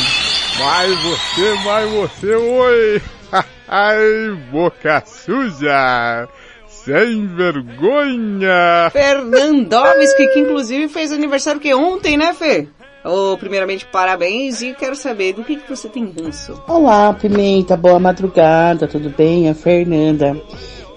[0.59, 3.01] Vai você, vai você, oi!
[3.67, 6.29] Ai, boca suja!
[6.89, 8.89] Sem vergonha!
[8.91, 12.67] Fernandovski, que inclusive fez aniversário que ontem, né, Fê?
[13.05, 16.59] Oh, primeiramente, parabéns e quero saber do que, que você tem ranço.
[16.67, 19.47] Olá, Pimenta, boa madrugada, tudo bem?
[19.47, 20.35] É a Fernanda.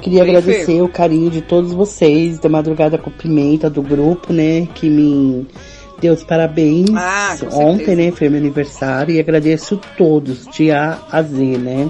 [0.00, 0.80] Queria agradecer Fê.
[0.80, 4.66] o carinho de todos vocês da Madrugada com Pimenta, do grupo, né?
[4.74, 5.46] Que me
[6.00, 7.96] deu os parabéns Ah, ontem, certeza.
[7.96, 8.10] né?
[8.12, 11.88] Foi meu aniversário e agradeço todos, de A a Z, né?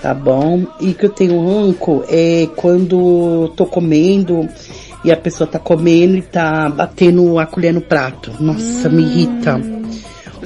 [0.00, 0.64] Tá bom?
[0.80, 4.48] E que eu tenho ranco é quando tô comendo
[5.04, 8.32] e a pessoa tá comendo e tá batendo a colher no prato.
[8.40, 9.60] Nossa, me irrita.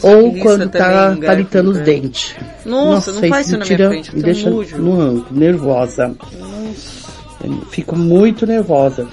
[0.03, 1.85] Ou quando tá palitando os né?
[1.85, 2.35] dentes.
[2.65, 6.15] Nossa, não faz isso na minha tira- frente, eu Me deixa no ranco, nervosa.
[7.45, 9.07] Eu Fico muito nervosa.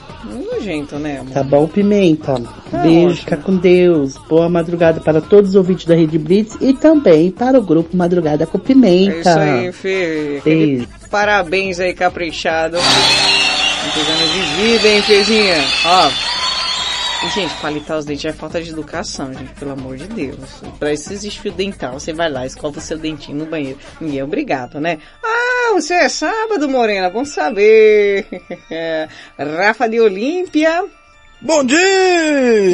[0.60, 1.34] Nojento, né, amor?
[1.34, 2.41] Tá bom, Pimenta?
[2.72, 3.15] Tá Beijo, ótimo.
[3.15, 4.15] fica com Deus.
[4.30, 8.45] Boa madrugada para todos os ouvintes da Rede Blitz e também para o grupo Madrugada
[8.45, 9.19] com É Pimenta.
[9.19, 10.41] isso aí, Fê.
[10.44, 10.88] Beijo.
[11.10, 12.77] Parabéns aí, caprichado.
[12.77, 15.56] Muitos anos de vida, hein, Fezinha?
[15.86, 16.38] Ó.
[17.27, 20.61] Gente, palitar os dentes é falta de educação, gente, pelo amor de Deus.
[20.79, 21.99] Pra isso existe fio dental.
[21.99, 23.77] Você vai lá, escova o seu dentinho no banheiro.
[23.99, 24.99] Ninguém é obrigado, né?
[25.23, 28.25] Ah, você é sábado, Morena, bom saber.
[29.37, 30.85] Rafa de Olímpia.
[31.41, 31.77] Bom dia,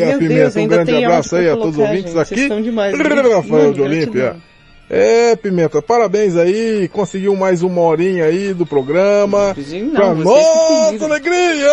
[0.07, 0.35] Meu Pimenta.
[0.35, 2.51] Deus, um grande abraço aí a todos os ouvintes gente.
[2.51, 2.61] aqui.
[2.61, 2.97] Demais?
[2.97, 4.37] Rafael de Olímpia.
[4.87, 9.47] É, Pimenta, parabéns aí, conseguiu mais uma horinha aí do programa.
[9.47, 11.67] não, pra vocês que nossa alegria!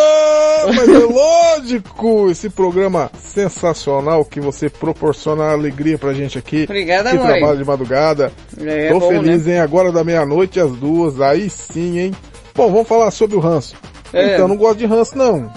[0.75, 6.65] Mas é lógico, esse programa sensacional que você proporciona alegria pra gente aqui.
[6.65, 7.29] Obrigada, que amor.
[7.29, 8.33] trabalha de madrugada.
[8.59, 9.55] É, Tô bom, feliz, né?
[9.55, 9.61] hein?
[9.61, 12.13] Agora da meia-noite às duas, aí sim, hein?
[12.55, 13.77] Bom, vamos falar sobre o ranço.
[14.13, 14.35] É.
[14.35, 15.53] Então, não gosto de ranço, não.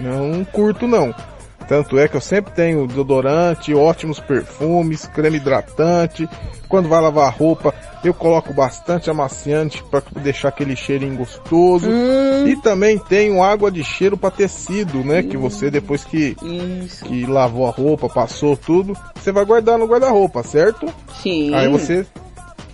[0.00, 1.14] Não curto, não.
[1.68, 6.28] Tanto é que eu sempre tenho desodorante, ótimos perfumes, creme hidratante.
[6.68, 7.74] Quando vai lavar a roupa,
[8.04, 11.88] eu coloco bastante amaciante para deixar aquele cheirinho gostoso.
[11.88, 12.46] Hum.
[12.46, 15.22] E também tenho água de cheiro para tecido, né?
[15.22, 16.36] Que você depois que,
[17.04, 20.86] que lavou a roupa, passou tudo, você vai guardar no guarda-roupa, certo?
[21.22, 21.54] Sim.
[21.54, 22.06] Aí você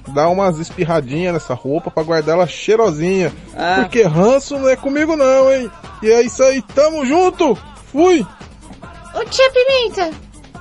[0.08, 3.32] dar umas espirradinhas nessa roupa pra guardar ela cheirosinha.
[3.56, 3.80] Ah.
[3.82, 5.70] Porque ranço não é comigo não, hein?
[6.02, 7.56] E é isso aí, tamo junto!
[7.92, 8.26] Fui!
[9.14, 10.10] Ô tia Pimenta,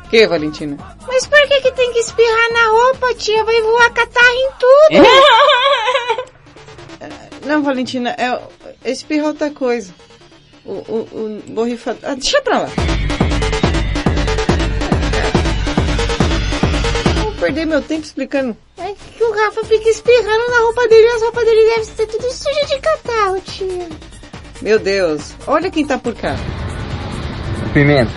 [0.10, 0.78] Que, Valentina?
[1.08, 3.44] mas por que que tem que espirrar na roupa, tia?
[3.44, 5.04] Vai voar catarro em tudo.
[7.46, 8.40] Não, Valentina, é,
[8.84, 9.94] é espirrar outra coisa.
[10.66, 11.08] O, o,
[11.48, 12.02] o borrifador...
[12.04, 12.70] Ah, deixa pra lá.
[17.24, 18.56] Vou perder meu tempo explicando.
[18.78, 22.06] É que o Rafa fica espirrando na roupa dele e as roupas dele devem ser
[22.08, 23.90] tudo suja de catarro, tia.
[24.62, 26.36] Meu Deus, olha quem tá por cá.
[27.74, 28.12] Pimenta,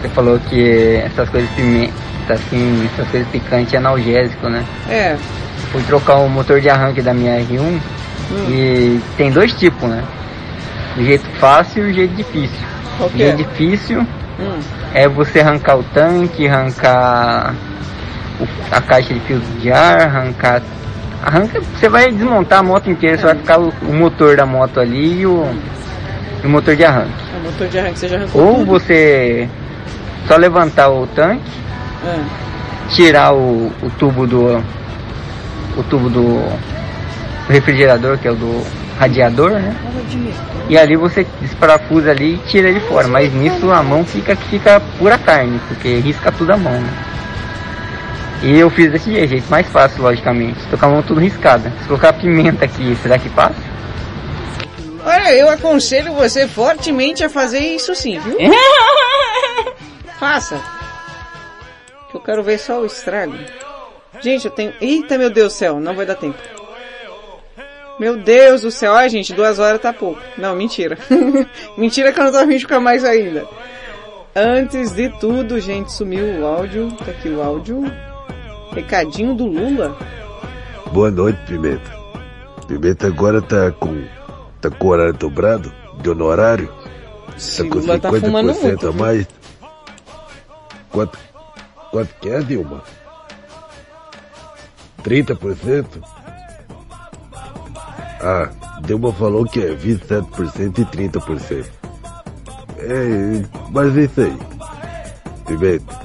[0.00, 1.92] você falou que essas coisas pimenta,
[2.34, 4.64] assim, essas coisas picantes é analgésico, né?
[4.88, 5.16] É,
[5.72, 7.78] Fui trocar o motor de arranque da minha R1
[8.48, 10.02] e tem dois tipos, né?
[10.96, 12.58] O jeito fácil e o jeito difícil.
[12.96, 13.26] Qual O que é?
[13.26, 14.06] jeito difícil
[14.40, 14.58] Hum.
[14.94, 17.54] é você arrancar o tanque, arrancar
[18.72, 20.62] a caixa de filtro de ar, arrancar.
[21.22, 24.80] Arranca, você vai desmontar a moto inteira, só vai ficar o, o motor da moto
[24.80, 25.46] ali e o,
[26.42, 27.12] o motor de arranque.
[27.38, 28.66] o motor de arranque você já arrancou Ou tudo?
[28.66, 29.46] você
[30.26, 31.42] só levantar o tanque,
[32.04, 32.24] Ah,
[32.90, 34.62] tirar o, o tubo do.
[35.76, 36.42] o tubo do
[37.48, 38.64] refrigerador, que é o do
[38.98, 39.74] radiador, né?
[40.68, 43.08] E ali você desparafusa ali e tira ele fora.
[43.08, 46.90] Mas nisso a mão fica que fica pura carne, porque risca tudo a mão, né?
[48.42, 50.58] E eu fiz desse jeito, jeito mais fácil, logicamente.
[50.70, 51.70] Tô com a mão tudo riscada.
[51.82, 53.54] Se colocar pimenta aqui, será que passa?
[55.04, 58.36] Olha, eu aconselho você fortemente a fazer isso sim, viu?
[60.20, 60.60] Faça.
[62.10, 63.32] Que eu quero ver só o estrago.
[64.20, 64.74] Gente, eu tenho...
[64.78, 66.38] Eita, meu Deus do céu, não vai dar tempo.
[67.98, 68.92] Meu Deus do céu.
[68.94, 70.20] Ai, gente, duas horas tá pouco.
[70.36, 70.98] Não, mentira.
[71.78, 73.46] mentira que eu não tô afim de ficar mais ainda.
[74.36, 76.92] Antes de tudo, gente, sumiu o áudio.
[76.98, 77.82] Tá aqui o áudio.
[78.72, 79.96] Recadinho do Lula.
[80.92, 81.90] Boa noite, Pimenta.
[82.68, 84.04] Pimenta agora tá com.
[84.60, 85.72] tá com horário dobrado
[86.02, 86.68] de honorário.
[87.56, 89.39] Tá com Lula tá 50% fumando muito, a mais.
[90.90, 91.18] Quanto,
[91.90, 92.82] quanto que é, Dilma?
[95.02, 95.86] 30%?
[98.22, 98.50] Ah,
[98.82, 101.66] Dilma falou que é 27% e 30%.
[102.78, 104.38] É, mas é isso aí.
[105.46, 106.00] Pimenta.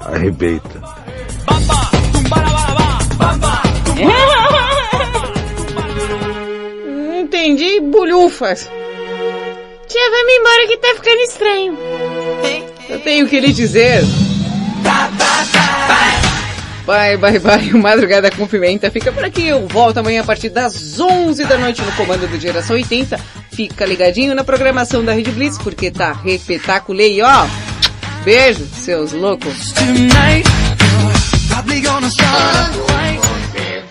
[0.00, 0.82] Arrebenta.
[7.20, 8.70] Entendi bulhufas.
[9.86, 12.71] Tia, vai me embora que tá ficando estranho.
[12.88, 14.02] Eu tenho que lhe dizer.
[16.84, 17.72] Bye, bye, bye.
[17.74, 19.46] Madrugada com Pimenta fica por aqui.
[19.46, 23.18] Eu volto amanhã a partir das 11 da noite no comando do Geração 80.
[23.52, 27.46] Fica ligadinho na programação da Rede Blitz, porque tá repetaculei, ó.
[28.24, 29.72] Beijo, seus loucos.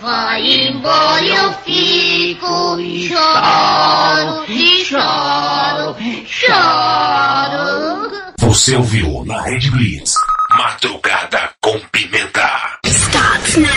[0.00, 5.96] Vai embora, eu fico e choro, e choro,
[6.26, 8.31] choro.
[8.42, 10.14] Você ouviu na Red Blitz.
[10.58, 12.78] Madrugada com pimenta.
[12.84, 13.70] Stop now,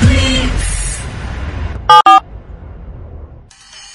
[0.00, 1.00] Blitz.